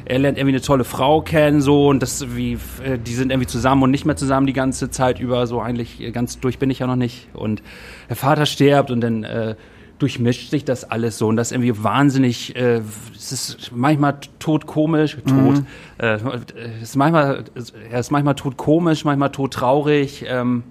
[0.05, 1.89] er lernt irgendwie eine tolle Frau kennen so.
[1.89, 5.21] Und das wie äh, die sind irgendwie zusammen und nicht mehr zusammen die ganze Zeit
[5.21, 5.47] über.
[5.47, 7.29] So eigentlich äh, ganz durch bin ich ja noch nicht.
[7.33, 7.63] Und
[8.09, 9.55] der Vater stirbt und dann äh,
[10.03, 12.81] durchmischt sich das alles so und das ist irgendwie wahnsinnig äh,
[13.15, 15.63] es ist manchmal todkomisch tot
[15.99, 16.19] äh,
[16.83, 17.45] es ist manchmal
[17.91, 20.65] er ist manchmal todkomisch manchmal todtraurig ähm,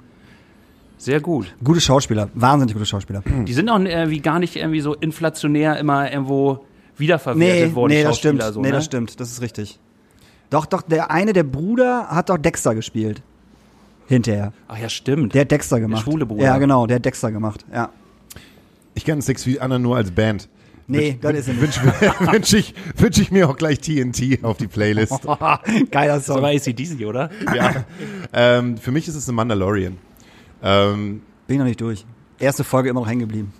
[0.98, 3.24] sehr gut Gute Schauspieler, wahnsinnig gute Schauspieler.
[3.48, 6.66] die sind auch irgendwie gar nicht irgendwie so inflationär immer irgendwo
[6.98, 8.44] wiederverwertet Nee, worden nee, das stimmt.
[8.44, 8.74] so, nee, ne?
[8.74, 9.80] das stimmt, das ist richtig.
[10.52, 13.22] Doch, doch, der eine, der Bruder, hat doch Dexter gespielt.
[14.08, 14.52] Hinterher.
[14.68, 16.04] ach ja stimmt Der hat Dexter gemacht.
[16.04, 16.44] schwule Bruder.
[16.44, 17.66] Ja, genau, der hat Dexter gemacht.
[17.74, 17.90] Ja.
[18.94, 20.50] Ich kenne Six Feet Under nur als Band.
[20.88, 21.62] Nee, das ist er nicht.
[21.62, 21.82] Wünsche
[22.32, 25.22] wünsch ich, wünsch ich mir auch gleich TNT auf die Playlist.
[25.92, 26.42] Geiler das Song.
[26.42, 27.30] war ACDC, oder?
[27.56, 27.86] ja.
[28.34, 29.98] ähm, für mich ist es ein Mandalorian.
[30.62, 32.06] Ähm, Bin noch nicht durch.
[32.40, 33.54] Erste Folge immer noch hängen geblieben.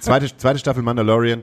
[0.00, 1.42] zweite, zweite Staffel Mandalorian.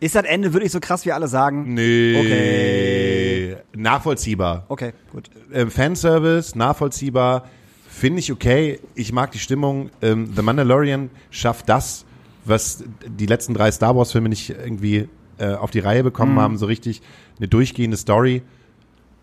[0.00, 1.72] Ist das Ende wirklich so krass, wie alle sagen?
[1.72, 2.16] Nee.
[2.18, 3.56] Okay.
[3.76, 4.64] Nachvollziehbar.
[4.68, 5.30] Okay, gut.
[5.52, 7.48] Ähm, Fanservice, nachvollziehbar,
[7.88, 8.80] finde ich okay.
[8.94, 9.90] Ich mag die Stimmung.
[10.02, 12.04] Ähm, The Mandalorian schafft das,
[12.44, 15.08] was die letzten drei Star Wars Filme nicht irgendwie
[15.38, 16.04] äh, auf die Reihe Mhm.
[16.04, 16.56] bekommen haben.
[16.58, 17.02] So richtig
[17.38, 18.42] eine durchgehende Story.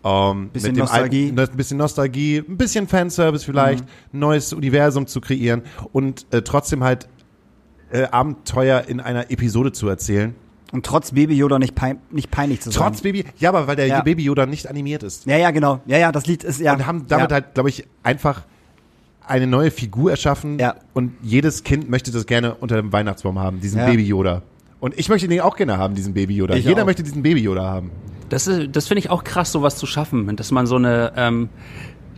[0.04, 1.24] Ähm, Bisschen mit dem Nostalgie.
[1.30, 5.62] Alten, ein bisschen Nostalgie, ein bisschen Fanservice vielleicht, ein neues Universum zu kreieren
[5.92, 7.08] und äh, trotzdem halt
[7.92, 10.34] äh, Abenteuer in einer Episode zu erzählen.
[10.72, 12.82] Und trotz Baby Yoda nicht, pein nicht peinlich zu sein.
[12.82, 14.00] Trotz Baby, ja, aber weil der Ja.
[14.00, 15.26] Baby Yoda nicht animiert ist.
[15.26, 15.80] Ja, ja, genau.
[15.86, 16.72] Ja, ja, das Lied ist ja.
[16.72, 17.34] und haben damit ja.
[17.34, 18.42] halt, glaube ich, einfach
[19.32, 20.58] eine neue Figur erschaffen.
[20.58, 20.76] Ja.
[20.94, 23.86] Und jedes Kind möchte das gerne unter dem Weihnachtsbaum haben, diesen Ja.
[23.86, 24.42] Baby Yoda.
[24.78, 26.54] Und ich möchte den auch gerne haben, diesen Baby Yoda.
[26.54, 26.86] Ich Jeder auch.
[26.86, 27.90] möchte diesen Baby Yoda haben.
[28.28, 31.48] Das, ist- das finde ich auch krass, sowas zu schaffen, dass man so eine, ähm,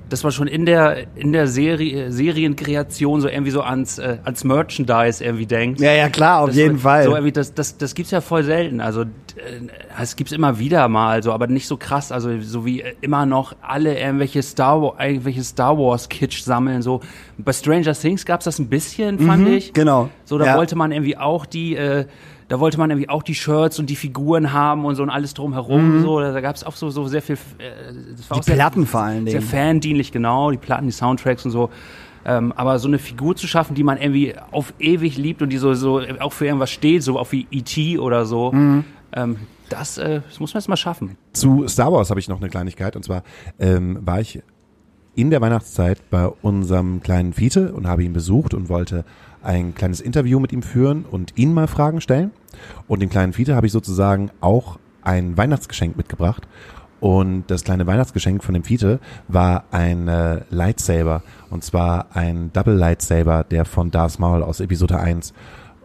[0.09, 4.45] dass man schon in der in der Serie Serienkreation so irgendwie so ans äh, ans
[4.45, 5.81] Merchandise irgendwie denkt.
[5.81, 7.05] Ja, ja, klar, auf Das- jeden Fall.
[7.05, 8.81] So irgendwie, das, das, das gibt's ja voll selten.
[8.81, 9.05] Also
[10.01, 12.13] es gibt's immer wieder mal, so, aber nicht so krass.
[12.13, 16.83] Also so wie äh, immer noch alle irgendwelche Star Wars, irgendwelche Star Wars Kitsch sammeln.
[16.83, 17.01] So
[17.39, 19.73] bei Stranger Things gab's das ein bisschen, fand ich.
[19.73, 20.09] genau.
[20.25, 20.57] So da Ja.
[20.57, 22.07] wollte man irgendwie auch die, äh,
[22.49, 25.35] da wollte man irgendwie auch die Shirts und die Figuren haben und so und alles
[25.35, 26.01] drumherum.
[26.03, 27.37] So da, da gab's auch so so sehr viel.
[27.59, 27.71] Äh,
[28.17, 28.41] das war Mhm.
[28.41, 29.51] Die auch sehr, Platten vor allen sehr Dingen.
[29.51, 31.71] fandienlich, genau, die Platten, die Soundtracks und so.
[32.27, 35.59] Ähm, aber so eine Figur zu schaffen, die man irgendwie auf ewig liebt und die
[35.59, 37.99] so, so auch für irgendwas steht, so auch wie E.T.
[37.99, 38.85] oder so, Mhm.
[39.15, 39.37] Ähm,
[39.69, 41.17] das, äh, das muss man jetzt mal schaffen.
[41.33, 42.97] Zu Star Wars habe ich noch eine Kleinigkeit.
[42.97, 43.23] Und zwar
[43.59, 44.43] ähm, war ich
[45.15, 49.05] in der Weihnachtszeit bei unserem kleinen Fiete und habe ihn besucht und wollte
[49.43, 52.33] ein kleines Interview mit ihm führen und ihn mal Fragen stellen.
[52.89, 56.49] Und dem kleinen Fiete habe ich sozusagen auch ein Weihnachtsgeschenk mitgebracht.
[57.01, 61.23] Und das kleine Weihnachtsgeschenk von dem Fiete war ein äh, Lightsaber.
[61.51, 65.35] Und zwar ein Double Lightsaber, der von Darth Maul aus Episode 1.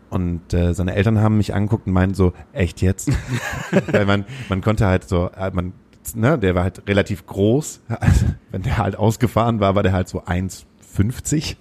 [0.10, 3.12] Und äh, seine Eltern haben mich angeguckt und meinten so, echt jetzt?
[3.92, 5.74] Weil man, man konnte halt so, äh, man,
[6.16, 7.82] ne, der war halt relativ groß.
[7.88, 11.56] Also, wenn der halt ausgefahren war, war der halt so 1,50.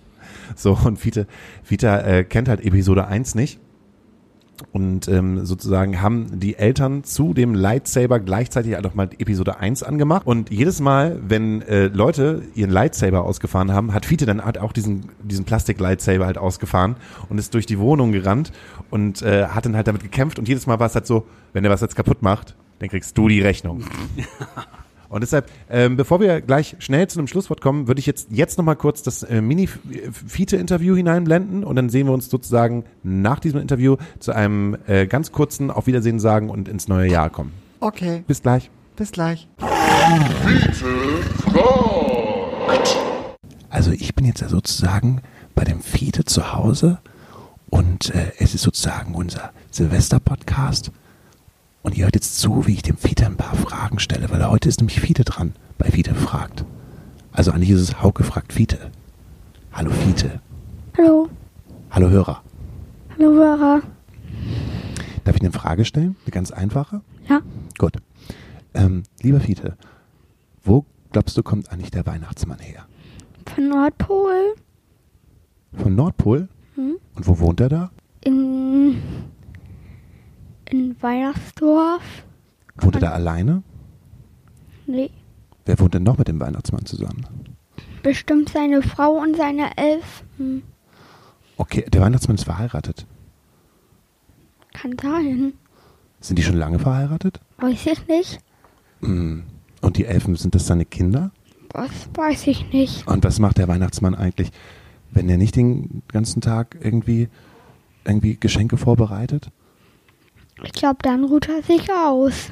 [0.57, 1.25] So, und Vita,
[1.67, 3.61] Vita äh, kennt halt Episode 1 nicht.
[4.73, 9.83] Und ähm, sozusagen haben die Eltern zu dem Lightsaber gleichzeitig halt auch mal Episode 1
[9.83, 10.27] angemacht.
[10.27, 14.73] Und jedes Mal, wenn äh, Leute ihren Lightsaber ausgefahren haben, hat Fiete dann halt auch
[14.73, 16.97] diesen, diesen Plastik-Lightsaber halt ausgefahren
[17.29, 18.53] und ist durch die Wohnung gerannt
[18.91, 20.39] und äh, hat dann halt damit gekämpft.
[20.39, 23.17] Und jedes Mal war es halt so, wenn er was jetzt kaputt macht, dann kriegst
[23.17, 23.85] du die Rechnung.
[25.09, 28.59] Und deshalb, ähm, bevor wir gleich schnell zu einem Schlusswort kommen, würde ich jetzt, jetzt
[28.59, 33.97] nochmal kurz das äh, Mini-Fiete-Interview hineinblenden und dann sehen wir uns sozusagen nach diesem Interview
[34.19, 37.53] zu einem äh, ganz kurzen Auf Wiedersehen sagen und ins neue Jahr kommen.
[37.81, 38.71] Okay, Bis gleich.
[38.97, 39.49] bis gleich.
[43.71, 45.23] Also ich bin jetzt ja sozusagen
[45.55, 46.99] bei dem Fiete zu Hause
[47.71, 50.91] und äh, es ist sozusagen unser Silvester-Podcast.
[51.89, 54.69] Und ihr hört jetzt zu, wie ich dem Fiete ein paar Fragen stelle, weil heute
[54.69, 56.67] ist nämlich Fiete dran, bei Fiete fragt.
[57.33, 58.91] Also eigentlich ist es Hauke fragt Fiete.
[59.73, 60.43] Hallo Fiete.
[60.99, 61.31] Hallo,
[61.91, 62.43] Hallo Hörer.
[63.15, 63.81] hallo Hörer.
[65.25, 66.15] Darf ich eine Frage stellen?
[66.27, 67.01] Eine ganz einfache?
[67.27, 67.41] Ja,
[67.79, 67.95] Gut.
[68.75, 69.79] Ähm, lieber Fiete,
[70.63, 72.85] wo glaubst du, kommt eigentlich der Weihnachtsmann her?
[73.47, 74.55] von Nordpol
[75.73, 76.49] Von Nordpol?
[76.77, 77.91] Und wo wohnt er da?
[78.25, 78.97] in,
[80.71, 82.03] in Weihnachtsdorf.
[82.77, 83.63] Wohnt er da alleine?
[84.87, 85.11] Nee,
[85.67, 87.27] Wer wohnt denn noch mit dem Weihnachtsmann zusammen?
[88.03, 90.63] bestimmt seine Frau und seine Elfen.
[91.59, 93.07] Okay, der Weihnachtsmann ist verheiratet.
[94.73, 95.53] Kann sein.
[96.21, 97.41] Sind die schon lange verheiratet?
[97.59, 98.39] Weiß ich nicht.
[99.01, 99.45] Und
[99.97, 101.33] die Elfen, sind das seine Kinder?
[101.71, 103.07] Das weiß ich nicht.
[103.07, 104.51] Und was macht der Weihnachtsmann eigentlich,
[105.11, 107.29] wenn er nicht den ganzen Tag irgendwie,
[108.05, 109.51] irgendwie Geschenke vorbereitet?
[110.65, 112.51] Ich glaube, dann ruht er sich aus.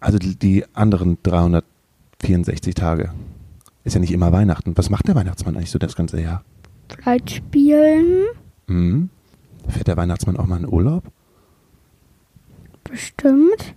[0.00, 3.12] Also die, anderen 364 Tage.
[3.84, 4.76] Ist ja nicht immer Weihnachten.
[4.76, 6.44] Was macht der Weihnachtsmann eigentlich so das ganze Jahr?
[6.88, 8.26] Vielleicht spielen.
[8.68, 9.10] Hm?
[9.68, 11.04] Fährt der Weihnachtsmann auch mal in Urlaub?
[12.84, 13.74] Bestimmt.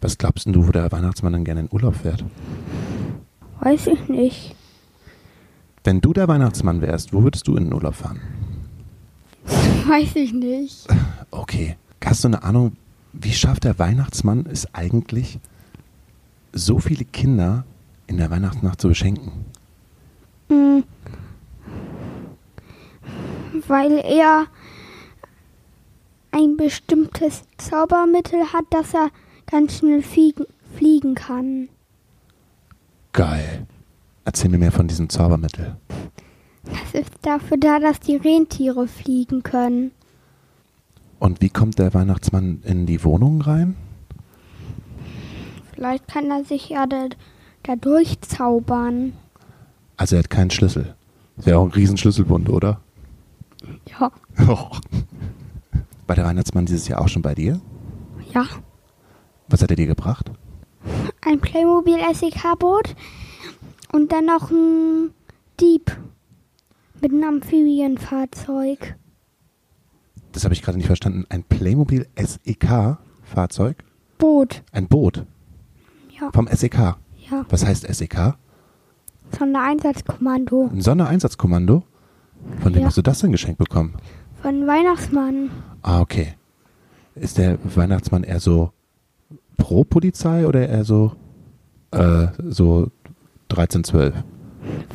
[0.00, 2.24] Was glaubst du, wo der Weihnachtsmann dann gerne in Urlaub fährt?
[3.60, 4.54] Weiß ich nicht.
[5.84, 8.20] Wenn du der Weihnachtsmann wärst, wo würdest du in den Urlaub fahren?
[9.88, 10.86] Weiß ich nicht.
[11.30, 11.76] Okay.
[12.04, 12.76] Hast du eine Ahnung,
[13.20, 15.38] wie schafft der Weihnachtsmann es eigentlich,
[16.52, 17.64] so viele Kinder
[18.06, 19.46] in der Weihnachtsnacht zu beschenken?
[20.48, 20.84] Hm.
[23.66, 24.46] Weil er
[26.30, 29.10] ein bestimmtes Zaubermittel hat, dass er
[29.46, 30.44] ganz schnell fliegen,
[30.76, 31.68] fliegen kann.
[33.12, 33.66] Geil.
[34.24, 35.76] Erzähl mir mehr von diesem Zaubermittel.
[36.64, 39.92] Das ist dafür da, dass die Rentiere fliegen können.
[41.18, 43.76] Und wie kommt der Weihnachtsmann in die Wohnung rein?
[45.74, 47.08] Vielleicht kann er sich ja da,
[47.62, 49.12] da durchzaubern.
[49.96, 50.94] Also er hat keinen Schlüssel.
[51.36, 52.80] Das wäre auch ein Riesenschlüsselbund, oder?
[53.90, 54.10] Ja.
[56.06, 57.60] War der Weihnachtsmann dieses Jahr auch schon bei dir?
[58.32, 58.46] Ja.
[59.48, 60.30] Was hat er dir gebracht?
[61.24, 62.94] Ein Playmobil SEK-Boot
[63.92, 65.10] und dann noch ein
[65.60, 65.96] Dieb
[67.00, 68.96] mit einem Amphibienfahrzeug.
[70.36, 71.24] Das habe ich gerade nicht verstanden.
[71.30, 73.82] Ein Playmobil SEK-Fahrzeug?
[74.18, 74.62] Boot.
[74.70, 75.24] Ein Boot
[76.20, 76.30] Ja.
[76.30, 76.74] vom SEK.
[77.30, 77.46] Ja.
[77.48, 78.34] Was heißt SEK?
[79.38, 80.68] Sondereinsatzkommando.
[80.70, 81.84] Ein Sondereinsatzkommando?
[82.60, 82.88] Von wem Ja.
[82.88, 83.94] hast du das denn geschenkt bekommen?
[84.42, 85.48] Von Weihnachtsmann.
[85.80, 86.34] Ah, okay.
[87.14, 88.72] Ist der Weihnachtsmann eher so
[89.56, 91.12] pro Polizei oder eher so,
[91.92, 92.90] äh, so
[93.48, 94.22] 1312?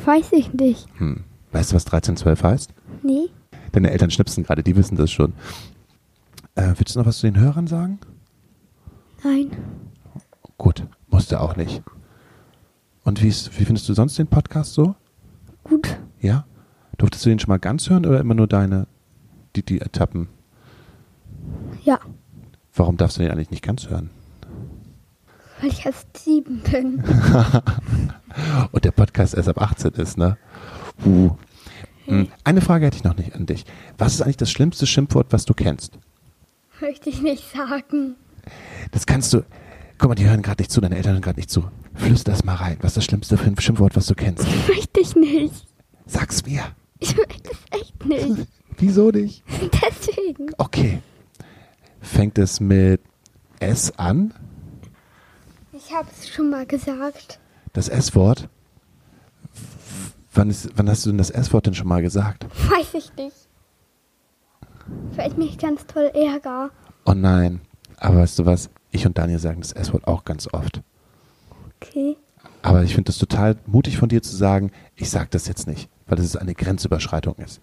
[0.04, 0.86] Weiß ich nicht.
[0.98, 1.24] Hm.
[1.50, 2.72] Weißt du, was 1312 heißt?
[3.02, 3.28] Nee.
[3.72, 5.32] Deine Eltern schnipsen gerade, die wissen das schon.
[6.54, 7.98] Äh, willst du noch was zu den Hörern sagen?
[9.24, 9.50] Nein.
[10.58, 11.82] Gut, musste auch nicht.
[13.04, 14.94] Und wie, ist, wie findest du sonst den Podcast so?
[15.64, 15.98] Gut.
[16.20, 16.44] Ja?
[16.98, 18.86] Durftest du den schon mal ganz hören oder immer nur deine,
[19.56, 20.28] die, die Etappen?
[21.82, 21.98] Ja.
[22.74, 24.10] Warum darfst du den eigentlich nicht ganz hören?
[25.60, 27.02] Weil ich erst sieben bin.
[28.72, 30.36] Und der Podcast erst ab 18 ist, ne?
[31.04, 31.30] Uh.
[32.12, 33.64] Hm, Eine Frage hätte ich noch nicht an dich.
[33.98, 35.98] Was ist eigentlich das schlimmste Schimpfwort, was du kennst?
[36.80, 38.16] Möchte ich nicht sagen.
[38.90, 39.44] Das kannst du.
[39.98, 41.64] Guck mal, die hören gerade nicht zu, deine Eltern hören gerade nicht zu.
[41.94, 42.76] Flüster das mal rein.
[42.80, 44.44] Was ist das schlimmste Schimpfwort, was du kennst?
[44.68, 45.66] Möchte ich nicht.
[46.06, 46.62] Sag's mir.
[46.98, 48.48] Ich möchte es echt nicht.
[48.78, 49.42] Wieso nicht?
[49.72, 50.50] Deswegen.
[50.58, 51.00] Okay.
[52.00, 53.00] Fängt es mit
[53.60, 54.34] S an?
[55.72, 57.38] Ich habe es schon mal gesagt.
[57.72, 58.48] Das S-Wort?
[60.34, 62.46] Wann, ist, wann hast du denn das S-Wort denn schon mal gesagt?
[62.70, 63.36] Weiß ich nicht.
[65.26, 66.70] ich mich ganz toll ärgere.
[67.04, 67.60] Oh nein.
[67.98, 68.70] Aber weißt du was?
[68.90, 70.82] Ich und Daniel sagen das S-Wort auch ganz oft.
[71.80, 72.16] Okay.
[72.62, 75.88] Aber ich finde es total mutig von dir zu sagen, ich sage das jetzt nicht,
[76.06, 77.60] weil das eine Grenzüberschreitung ist.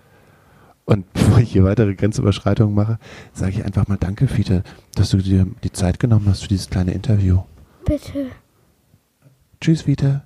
[0.85, 2.99] Und bevor ich hier weitere Grenzüberschreitungen mache,
[3.33, 4.63] sage ich einfach mal Danke, Fiete,
[4.95, 7.43] dass du dir die Zeit genommen hast für dieses kleine Interview.
[7.85, 8.27] Bitte.
[9.61, 10.23] Tschüss, Fiete.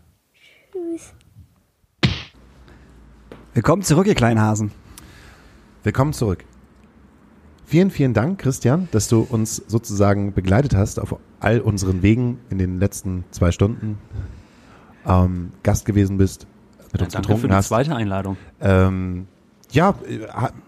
[0.72, 1.14] Tschüss.
[3.54, 4.72] Willkommen zurück, ihr kleinen Hasen.
[5.84, 6.44] Willkommen zurück.
[7.66, 12.58] Vielen, vielen Dank, Christian, dass du uns sozusagen begleitet hast auf all unseren Wegen in
[12.58, 13.98] den letzten zwei Stunden.
[15.06, 16.48] Ähm, Gast gewesen bist,
[16.92, 17.68] mit Ja, uns danke für getrunken die hast.
[17.68, 18.38] zweite Einladung.
[18.62, 19.28] Ähm,
[19.72, 20.20] ja, äh,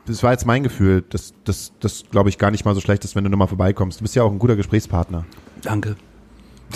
[0.06, 3.03] das war jetzt mein Gefühl, dass das, das glaube ich, gar nicht mal so schlecht
[3.06, 3.99] ist, wenn du nochmal vorbeikommst.
[3.99, 5.26] Du bist ja auch ein guter Gesprächspartner.
[5.62, 5.95] Danke.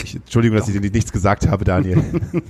[0.04, 1.98] Ich, Entschuldigung, dass ich dir nichts gesagt habe, Daniel.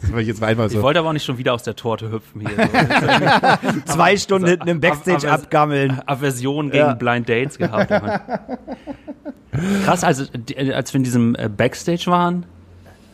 [0.00, 0.82] das war ich jetzt einmal Ich so.
[0.82, 2.50] wollte aber auch nicht schon wieder aus der Torte hüpfen hier.
[3.86, 6.00] Zwei Stunden hinten im Backstage aber- abgammeln.
[6.06, 6.94] Aversion gegen Ja.
[6.94, 7.92] Blind Dates gehabt.
[9.84, 10.24] Krass, also
[10.72, 12.44] als wir in diesem äh, Backstage waren,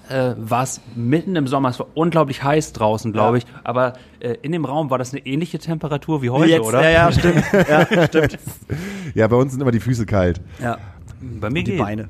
[0.09, 4.35] äh, war es mitten im Sommer, es war unglaublich heiß draußen, glaube ich, aber äh,
[4.43, 6.83] in dem Raum war das eine ähnliche Temperatur wie heute, Jetzt, oder?
[6.83, 7.45] Ja, ja, stimmt.
[7.69, 8.39] Ja, stimmt.
[9.15, 10.41] Ja, bei uns sind immer die Füße kalt.
[10.61, 10.79] Ja,
[11.21, 11.81] Bei mir die geht.
[11.81, 12.09] Beine.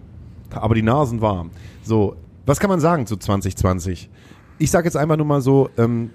[0.57, 1.51] Aber die Nasen warm.
[1.83, 2.17] So,
[2.47, 4.11] was kann man sagen zu 2020?
[4.59, 6.11] Ich sage jetzt einfach nur mal so, ähm,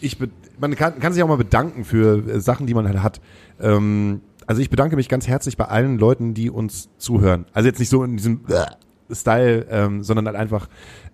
[0.00, 0.18] ich
[0.58, 3.20] man kann, kann sich auch mal bedanken für äh, Sachen, die man halt hat.
[3.60, 7.46] Ähm, also ich bedanke mich ganz herzlich bei allen Leuten, die uns zuhören.
[7.52, 10.68] Also jetzt nicht so in diesem äh, Style, ähm, sondern halt einfach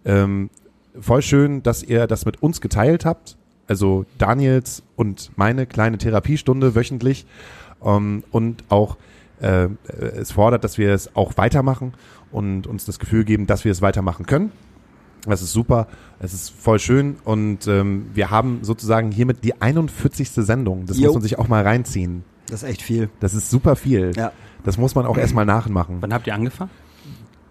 [0.04, 0.50] ähm,
[1.00, 3.36] voll schön, dass ihr das mit uns geteilt habt.
[3.66, 7.26] Also Daniels und meine kleine Therapiestunde wöchentlich
[7.82, 8.96] ähm, und auch
[9.40, 9.68] äh,
[10.16, 11.94] es fordert, dass wir es auch weitermachen
[12.32, 14.50] und uns das Gefühl geben, dass wir es weitermachen können.
[15.24, 15.86] Das ist super,
[16.18, 20.30] es ist voll schön und ähm, wir haben sozusagen hiermit die 41.
[20.30, 20.86] Sendung.
[20.86, 21.06] Das Jo.
[21.06, 22.24] muss man sich auch mal reinziehen.
[22.48, 23.08] Das ist echt viel.
[23.20, 24.10] Das ist super viel.
[24.16, 24.32] Ja.
[24.64, 25.98] Das muss man auch erstmal nachmachen.
[26.00, 26.70] Wann habt ihr angefangen?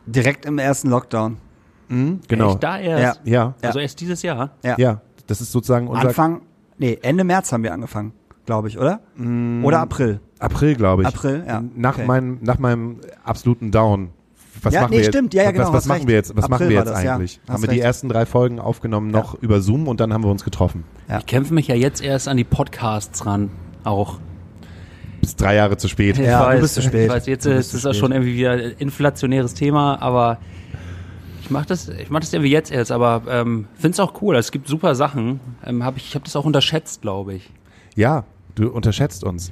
[0.05, 1.37] Direkt im ersten Lockdown.
[2.27, 2.51] Genau.
[2.53, 3.21] Echt da erst?
[3.25, 4.51] Ja, Also erst dieses Jahr?
[4.63, 4.75] Ja.
[4.77, 5.01] ja.
[5.27, 6.41] Das ist sozusagen unser Anfang,
[6.77, 8.13] nee, Ende März haben wir angefangen,
[8.45, 9.01] glaube ich, oder?
[9.63, 10.19] Oder April.
[10.39, 11.07] April, glaube ich.
[11.07, 11.63] April, ja.
[11.75, 12.05] Nach, Okay.
[12.05, 14.09] meinem, nach meinem absoluten Down.
[14.63, 15.13] Was Ja, machen nee, wir jetzt?
[15.13, 15.33] stimmt.
[15.33, 16.07] Ja, ja, was, genau, Was, was machen recht.
[16.07, 16.35] wir jetzt?
[16.35, 17.15] Was April machen wir jetzt das, ja.
[17.15, 17.39] eigentlich?
[17.43, 17.83] Hast Haben wir die recht.
[17.85, 20.83] ersten drei Folgen aufgenommen noch über Zoom und dann haben wir uns getroffen.
[21.09, 21.19] Ja.
[21.19, 23.49] Ich kämpfe mich ja jetzt erst an die Podcasts ran,
[23.83, 24.19] auch.
[25.21, 26.17] Bis drei Jahre zu spät.
[26.17, 27.05] Ich Ja, du weiß, bist zu spät.
[27.05, 30.39] Ich weiß, jetzt Du ist das schon irgendwie wieder ein inflationäres Thema, aber
[31.43, 34.35] ich mache das, ich mach das irgendwie jetzt erst, aber ähm, finde es auch cool.
[34.35, 35.39] Es gibt super Sachen.
[35.65, 37.49] Ähm, hab ich ich habe das auch unterschätzt, glaube ich.
[37.95, 38.23] Ja,
[38.55, 39.51] du unterschätzt uns.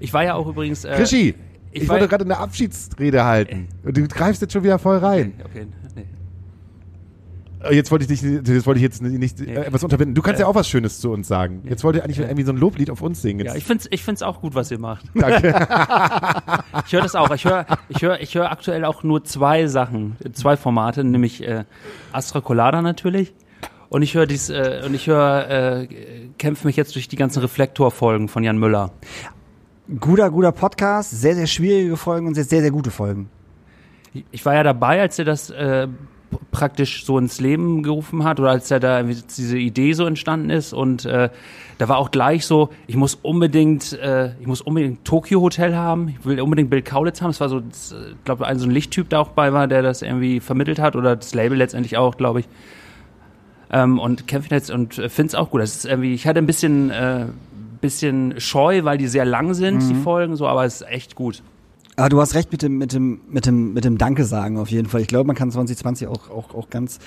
[0.00, 0.84] Ich war ja auch übrigens.
[0.84, 1.34] Äh, Krischi,
[1.72, 3.68] ich, ich wollte gerade eine Abschiedsrede halten.
[3.84, 5.34] Und du greifst jetzt schon wieder voll rein.
[5.44, 6.06] Okay, nee.
[7.62, 10.14] Äh, Jetzt wollte ich dich, jetzt wollte ich jetzt nicht äh, etwas unterbinden.
[10.14, 11.62] Du kannst ja auch was Schönes zu uns sagen.
[11.68, 13.40] Jetzt wollte ich eigentlich irgendwie so ein Loblied auf uns singen.
[13.40, 15.06] Ja, Jetzt, ich find's, ich find's auch gut, was ihr macht.
[15.14, 15.52] danke.
[16.86, 17.30] Ich höre das auch.
[17.30, 21.42] Ich höre, ich höre, ich höre aktuell auch nur zwei Sachen, äh, zwei Formate, nämlich
[21.42, 21.64] äh,
[22.12, 23.32] Astra Colada natürlich.
[23.88, 25.88] Und ich höre dies, äh, und ich höre, äh,
[26.38, 28.92] kämpfe mich jetzt durch die ganzen Reflektorfolgen von Jan Müller.
[30.00, 33.30] Guter, guter Podcast, sehr, sehr schwierige Folgen und sehr, sehr, sehr gute Folgen.
[34.32, 35.86] Ich war ja dabei, als er das äh,
[36.50, 40.72] praktisch so ins Leben gerufen hat oder als er da diese Idee so entstanden ist
[40.72, 41.28] und äh,
[41.78, 46.08] da war auch gleich so, ich muss unbedingt, äh, ich muss unbedingt Tokyo Hotel haben,
[46.08, 47.30] ich will unbedingt Bill Kaulitz haben.
[47.30, 49.68] Es war so, das, äh, ich glaube, ein so ein Lichttyp da auch bei war,
[49.68, 52.48] der das irgendwie vermittelt hat oder das Label letztendlich auch, glaube ich.
[53.70, 55.60] Ähm, und kämpfe jetzt und finde es auch gut.
[55.60, 57.26] Das ist irgendwie, ich hatte ein bisschen, äh,
[57.80, 61.42] bisschen scheu, weil die sehr lang sind, die Folgen, so, aber es ist echt gut.
[61.96, 64.68] Ah, du hast recht mit dem, mit dem, mit dem, mit dem Danke sagen auf
[64.68, 65.00] jeden Fall.
[65.00, 66.98] Ich glaube, man kann 2020 auch, auch, auch ganz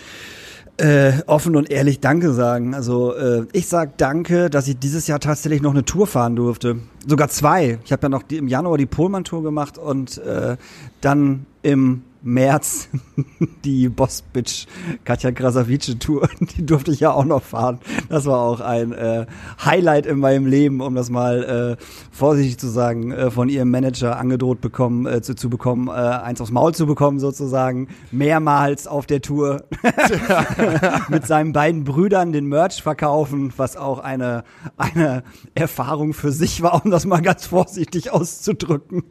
[0.77, 2.73] äh, offen und ehrlich Danke sagen.
[2.73, 6.77] Also äh, ich sag Danke, dass ich dieses Jahr tatsächlich noch eine Tour fahren durfte.
[7.05, 7.77] Sogar zwei.
[7.85, 10.57] Ich habe ja noch die, im Januar die Pohlmann-Tour gemacht und äh,
[11.01, 12.89] dann im März
[13.63, 14.67] die Boss-Bitch
[15.03, 16.29] Katja Krasavice-Tour.
[16.57, 17.79] Die durfte ich ja auch noch fahren.
[18.09, 19.25] Das war auch ein äh,
[19.63, 24.17] Highlight in meinem Leben, um das mal äh, vorsichtig zu sagen, äh, von ihrem Manager
[24.17, 27.87] angedroht bekommen, äh, zu, zu bekommen, äh, eins aufs Maul zu bekommen sozusagen.
[28.11, 29.63] Mehrmals auf der Tour
[31.09, 34.43] mit seinen beiden Brüdern den Merch verkaufen, was auch eine,
[34.77, 35.23] eine
[35.55, 39.03] Erfahrung für sich war, um das mal ganz vorsichtig auszudrücken.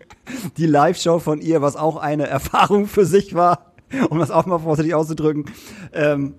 [0.57, 3.73] Die Live-Show von ihr, was auch eine Erfahrung für sich war,
[4.11, 5.47] um das auch mal vorsichtig auszudrücken.
[5.93, 6.35] Ähm,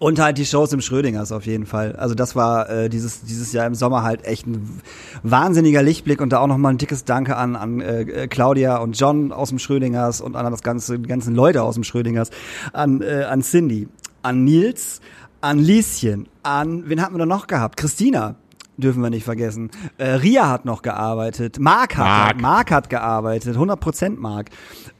[0.00, 1.94] und halt die Shows im Schrödingers auf jeden Fall.
[1.96, 4.80] Also das war äh, dieses dieses Jahr im Sommer halt echt ein
[5.22, 9.30] wahnsinniger Lichtblick und da auch nochmal ein dickes Danke an an äh, Claudia und John
[9.30, 12.30] aus dem Schrödingers und an das ganze die ganzen Leute aus dem Schrödingers,
[12.72, 13.88] an äh, an Cindy,
[14.22, 15.00] an Nils,
[15.42, 17.76] an Lieschen, an wen hatten wir da noch gehabt?
[17.76, 18.36] Christina.
[18.80, 19.70] Dürfen wir nicht vergessen.
[19.98, 21.58] Äh, Ria hat noch gearbeitet.
[21.60, 22.40] Mark hat, Mark.
[22.40, 23.56] Mark hat gearbeitet.
[23.56, 24.50] 100% Mark.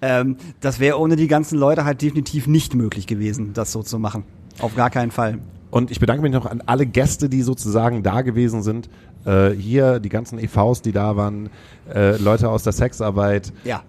[0.02, 3.98] Ähm, das wäre ohne die ganzen Leute halt definitiv nicht möglich gewesen, das so zu
[3.98, 4.24] machen.
[4.60, 5.38] Auf gar keinen Fall.
[5.70, 8.88] Und ich bedanke mich noch an alle Gäste, die sozusagen da gewesen sind.
[9.24, 11.50] Äh, hier die ganzen EVs, die da waren,
[11.92, 13.82] äh, Leute aus der Sexarbeit, Ja.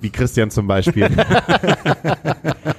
[0.00, 1.08] wie Christian zum Beispiel.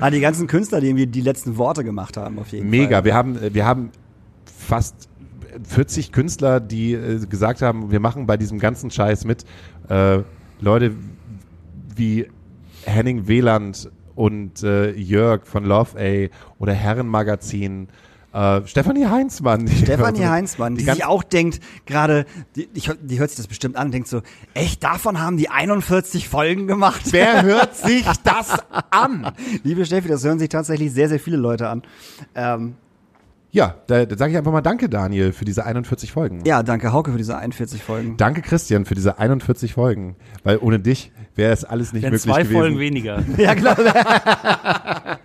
[0.00, 2.96] Ah, die ganzen Künstler, die irgendwie die letzten Worte gemacht haben, auf jeden Mega.
[2.98, 3.04] Fall.
[3.04, 3.90] Wir haben, äh, wir haben
[4.44, 5.08] fast
[5.64, 9.44] 40 Künstler, die äh, gesagt haben, wir machen bei diesem ganzen Scheiß mit.
[9.88, 10.20] Äh,
[10.60, 10.92] Leute
[11.94, 12.26] wie
[12.84, 17.88] Henning Wieland und äh, Jörg von Love A oder Herrenmagazin.
[18.32, 19.66] Äh, Stefanie Heinzmann.
[19.66, 23.46] die- Stefanie Heinzmann, die, die sich auch denkt, gerade, die, die, die hört sich das
[23.46, 24.20] bestimmt an und denkt so,
[24.54, 27.00] echt, davon haben die 41 Folgen gemacht?
[27.12, 28.56] Wer hört sich das
[28.90, 29.32] an?
[29.62, 31.82] Liebe Steffi, das hören sich tatsächlich sehr, sehr viele Leute an.
[32.34, 32.74] Ähm,
[33.56, 36.44] Ja, da, da sage ich einfach mal Danke, Daniel, für diese 41 Folgen.
[36.44, 38.18] ja, danke Hauke für diese 41 Folgen.
[38.18, 40.16] Danke, Christian, für diese 41 Folgen.
[40.44, 42.54] Weil ohne dich wäre es alles nicht Wären möglich zwei gewesen.
[42.54, 43.24] Folgen weniger.
[43.38, 43.78] Ja, klar.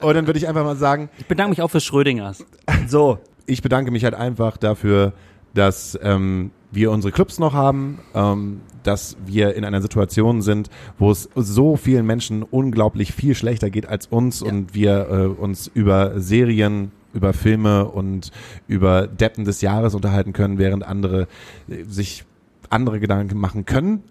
[0.00, 2.44] Und dann würde ich einfach mal sagen, Ich bedanke mich auch für Schrödingers.
[2.86, 5.12] So, ich bedanke mich halt einfach dafür,
[5.52, 11.10] dass ähm, wir unsere Clubs noch haben, ähm, dass wir in einer Situation sind, wo
[11.10, 16.20] es so vielen Menschen unglaublich viel schlechter geht als uns und wir äh, uns über
[16.20, 18.30] Serien, über Filme und
[18.68, 21.28] über Deppen des Jahres unterhalten können, während andere
[21.68, 22.24] äh, sich
[22.70, 24.02] andere Gedanken machen können.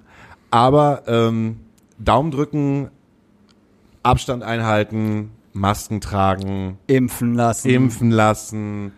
[0.52, 1.60] Aber ähm,
[1.98, 2.90] Daumen drücken,
[4.04, 7.70] Abstand einhalten, Masken tragen, impfen lassen.
[7.70, 8.92] impfen lassen,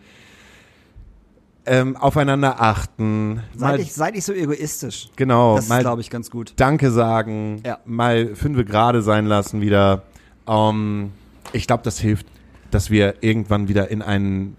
[1.66, 5.08] ähm, aufeinander achten, Seid mal, ich, seid ich so egoistisch.
[5.16, 6.52] genau, Das mal glaube ich, ganz gut.
[6.56, 7.78] Danke sagen, Ja.
[7.86, 10.02] mal fünfe gerade sein lassen wieder.
[10.46, 11.12] Ähm,
[11.52, 12.26] ich glaube, das hilft,
[12.74, 14.56] dass wir irgendwann wieder in einen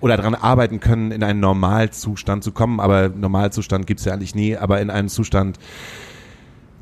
[0.00, 2.78] oder daran arbeiten können, in einen Normalzustand zu kommen.
[2.78, 5.58] Aber Normalzustand gibt's ja eigentlich nie, aber in einen Zustand,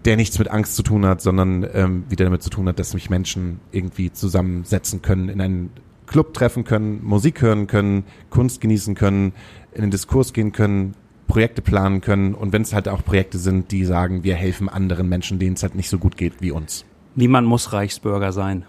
[0.04, 2.90] der nichts mit Angst zu tun hat, sondern ähm, wieder damit zu tun hat, dass
[2.90, 5.70] sich Menschen irgendwie zusammensetzen können, in einen
[6.06, 9.34] Club treffen können, Musik hören können, Kunst genießen können,
[9.72, 10.94] in den Diskurs gehen können,
[11.28, 15.08] Projekte planen können und wenn es halt auch Projekte sind, die sagen, wir helfen anderen
[15.08, 16.84] Menschen, denen es halt nicht so gut geht wie uns.
[17.14, 18.64] Niemand muss Reichsbürger sein.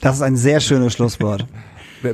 [0.00, 1.46] Das ist ein sehr schönes Schlusswort.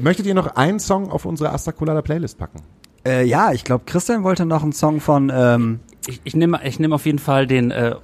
[0.01, 2.63] Möchtet ihr noch einen Song auf unsere Asta Colada Playlist packen?
[3.07, 6.79] äh, ja, ich glaube, Christian wollte noch einen Song von, ähm, Ich, ich nehme ich
[6.79, 7.97] nehm auf jeden Fall den, äh,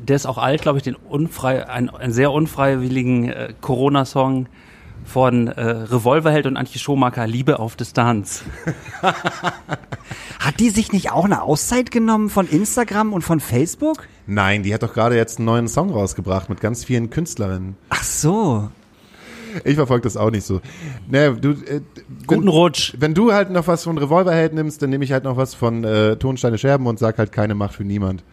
[0.00, 4.46] der ist auch alt, glaube ich, den unfrei, ein, einen sehr unfreiwilligen äh, Corona-Song
[5.04, 8.42] von äh, Revolverheld und Antje Schomaker, Liebe auf Distanz.
[9.02, 14.06] hat die sich nicht auch eine Auszeit genommen von Instagram und von Facebook?
[14.26, 17.76] Nein, die hat doch gerade jetzt einen neuen Song rausgebracht mit ganz vielen Künstlerinnen.
[17.88, 18.70] Ach so.
[19.64, 20.60] Ich verfolge das auch nicht so.
[21.08, 21.80] Ne, du, äh,
[22.26, 22.94] Guten wenn, Rutsch.
[22.98, 25.84] wenn du halt noch was von Revolverheld nimmst, dann nehme ich halt noch was von
[25.84, 28.24] äh, Tonsteine Scherben und sag halt keine Macht für niemand.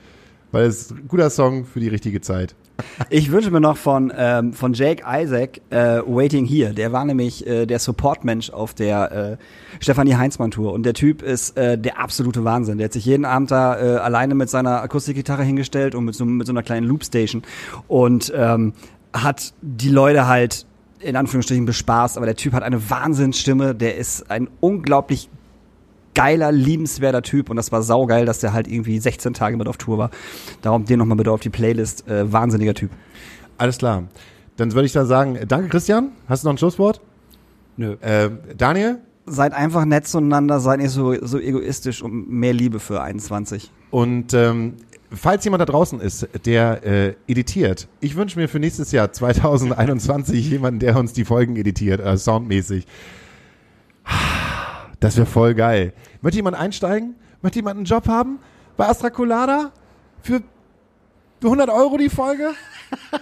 [0.51, 2.55] Weil es ist ein guter Song für die richtige Zeit.
[3.09, 6.73] Ich wünsche mir noch von, ähm, von Jake Isaac äh, Waiting Here.
[6.73, 10.73] Der war nämlich äh, der Supportmensch auf der äh, Stefanie Heinzmann Tour.
[10.73, 12.77] Und der Typ ist äh, der absolute Wahnsinn.
[12.77, 16.25] Der hat sich jeden Abend da äh, alleine mit seiner Akustikgitarre hingestellt und mit so,
[16.25, 17.43] mit so einer kleinen Loopstation
[17.87, 18.73] und ähm,
[19.13, 20.65] hat die Leute halt
[21.05, 22.17] in Anführungsstrichen bespaßt.
[22.17, 23.75] Aber der Typ hat eine Wahnsinnsstimme.
[23.75, 25.29] Der ist ein unglaublich
[26.15, 29.77] geiler, liebenswerter Typ und das war saugeil, dass der halt irgendwie 16 Tage mit auf
[29.77, 30.09] Tour war.
[30.61, 32.07] Darum den nochmal bitte auf die Playlist.
[32.07, 32.89] Äh, wahnsinniger Typ.
[33.57, 34.03] Alles klar.
[34.57, 36.11] Dann würde ich da sagen, danke Christian.
[36.27, 37.01] Hast du noch ein Schlusswort?
[37.77, 37.97] Nö.
[38.01, 38.99] Äh, Daniel?
[39.27, 43.71] Seid einfach nett zueinander, seid nicht so, so egoistisch und mehr Liebe für 21.
[43.89, 44.75] Und ähm,
[45.11, 50.49] falls jemand da draußen ist, der äh, editiert, ich wünsche mir für nächstes Jahr 2021
[50.49, 52.85] jemanden, der uns die Folgen editiert, äh, soundmäßig.
[54.99, 55.93] Das wäre voll geil.
[56.21, 57.15] Möchte jemand einsteigen?
[57.41, 58.39] Möchte jemand einen Job haben?
[58.77, 59.71] Bei Astra Colada?
[60.21, 60.41] Für
[61.43, 62.51] 100 Euro die Folge?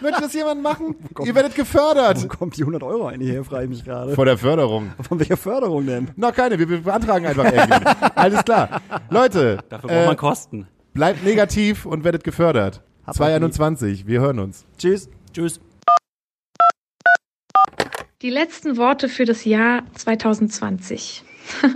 [0.01, 0.95] Möchte das jemand machen?
[1.23, 2.23] Ihr werdet gefördert.
[2.23, 4.13] Wo kommt die 100 Euro eigentlich her, frage ich mich gerade.
[4.13, 4.91] Vor der Förderung.
[5.01, 6.11] Von welcher Förderung denn?
[6.15, 7.85] Noch keine, wir wir beantragen einfach irgendwie.
[8.15, 8.81] Alles klar.
[9.09, 10.67] Leute, Dafür braucht man äh, Kosten.
[10.93, 12.81] Bleibt negativ und werdet gefördert.
[13.11, 14.65] 221, wir hören uns.
[14.77, 15.09] Tschüss.
[15.33, 15.59] Tschüss.
[18.21, 21.23] Die letzten Worte für das Jahr 2020.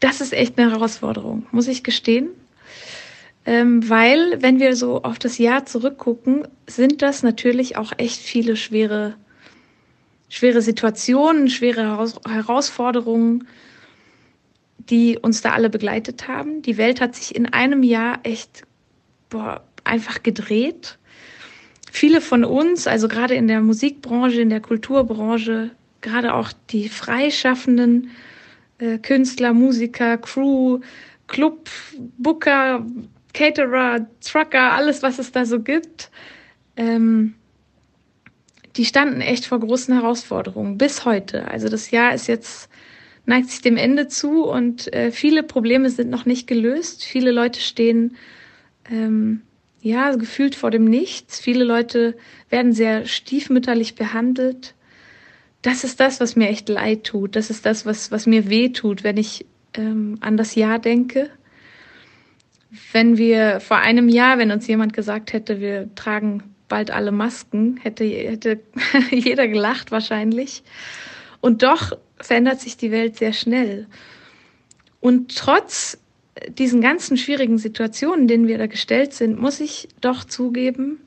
[0.00, 2.30] Das ist echt eine Herausforderung, muss ich gestehen.
[3.44, 8.56] Ähm, weil, wenn wir so auf das Jahr zurückgucken, sind das natürlich auch echt viele
[8.56, 9.14] schwere,
[10.28, 13.46] schwere Situationen, schwere Heraus Herausforderungen,
[14.90, 16.62] die uns da alle begleitet haben.
[16.62, 18.64] Die Welt hat sich in einem Jahr echt
[19.30, 20.98] boah, einfach gedreht.
[21.90, 28.10] Viele von uns, also gerade in der Musikbranche, in der Kulturbranche, gerade auch die Freischaffenden,
[28.78, 30.80] äh, Künstler, Musiker, Crew,
[31.26, 31.68] Club,
[32.18, 32.86] Booker,
[33.34, 36.10] Caterer, Trucker, alles, was es da so gibt.
[36.76, 37.34] Ähm,
[38.76, 41.48] die standen echt vor großen Herausforderungen bis heute.
[41.48, 42.70] Also das Jahr ist jetzt
[43.26, 47.04] neigt sich dem Ende zu und äh, viele Probleme sind noch nicht gelöst.
[47.04, 48.16] Viele Leute stehen
[48.90, 49.42] ähm,
[49.80, 51.38] ja gefühlt vor dem Nichts.
[51.38, 52.16] Viele Leute
[52.50, 54.74] werden sehr stiefmütterlich behandelt.
[55.62, 57.36] Das ist das, was mir echt leid tut.
[57.36, 61.30] Das ist das, was, was mir weh tut, wenn ich ähm, an das Jahr denke.
[62.92, 67.76] Wenn wir vor einem Jahr, wenn uns jemand gesagt hätte, wir tragen bald alle Masken,
[67.76, 68.60] hätte, hätte
[69.10, 70.64] jeder gelacht wahrscheinlich.
[71.42, 73.88] Und doch verändert sich die Welt sehr schnell.
[75.00, 75.98] Und trotz
[76.48, 80.98] diesen ganzen schwierigen Situationen, denen wir da gestellt sind, muss ich doch zugeben,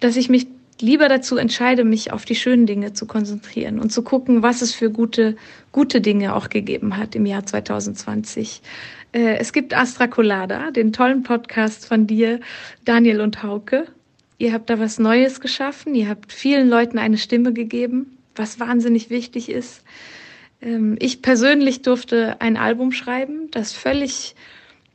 [0.00, 0.46] dass ich mich
[0.80, 4.74] lieber dazu entscheide, mich auf die schönen Dinge zu konzentrieren und zu gucken, was es
[4.74, 5.36] für gute,
[5.72, 8.60] gute Dinge auch gegeben hat im Jahr 2020.
[9.12, 12.40] Äh, es gibt Astra Colada, den tollen Podcast von dir,
[12.84, 13.86] Daniel und Hauke.
[14.36, 15.94] Ihr habt da was Neues geschaffen.
[15.94, 19.84] Ihr habt vielen Leuten eine Stimme gegeben, was wahnsinnig wichtig ist.
[20.60, 24.34] Ähm, ich persönlich durfte ein Album schreiben, das völlig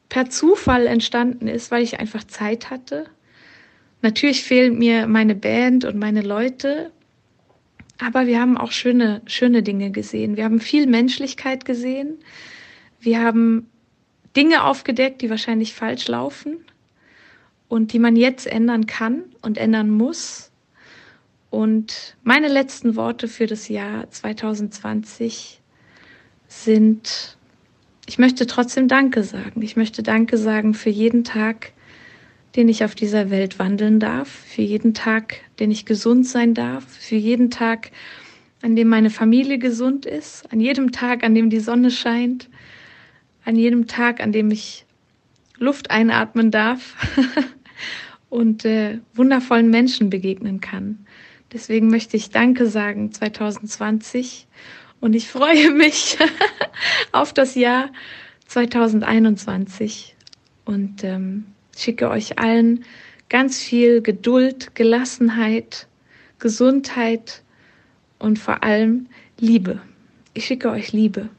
[0.10, 3.06] per Zufall entstanden ist, weil ich einfach Zeit hatte.
[4.02, 6.92] Natürlich fehlen mir meine Band und meine Leute,
[8.00, 10.36] aber wir haben auch schöne, schöne Dinge gesehen.
[10.36, 12.18] Wir haben viel Menschlichkeit gesehen.
[13.00, 13.70] Wir haben
[14.36, 16.66] Dinge aufgedeckt, die wahrscheinlich falsch laufen
[17.68, 20.52] und die man jetzt ändern kann und ändern muss.
[21.54, 25.62] Und meine letzten Worte für das Jahr 2020
[26.48, 27.38] sind,
[28.08, 29.62] ich möchte trotzdem Danke sagen.
[29.62, 31.74] Ich möchte Danke sagen für jeden Tag,
[32.56, 36.88] den ich auf dieser Welt wandeln darf, für jeden Tag, den ich gesund sein darf,
[36.88, 37.92] für jeden Tag,
[38.64, 42.50] an dem meine Familie gesund ist, an jedem Tag, an dem die Sonne scheint,
[43.46, 44.88] an jedem Tag, an dem ich
[45.60, 46.96] Luft einatmen darf
[48.32, 51.06] und äh, wundervollen Menschen begegnen kann.
[51.54, 54.48] Deswegen möchte ich Danke sagen 2020
[55.00, 56.18] und ich freue mich
[57.12, 57.92] auf das Jahr
[58.48, 60.16] 2021
[60.66, 61.46] und ähm,
[61.78, 62.86] schicke euch allen
[63.30, 65.88] ganz viel Geduld, Gelassenheit,
[66.40, 67.44] Gesundheit
[68.18, 69.08] und vor allem
[69.40, 69.82] Liebe.
[70.34, 71.30] Ich schicke euch Liebe.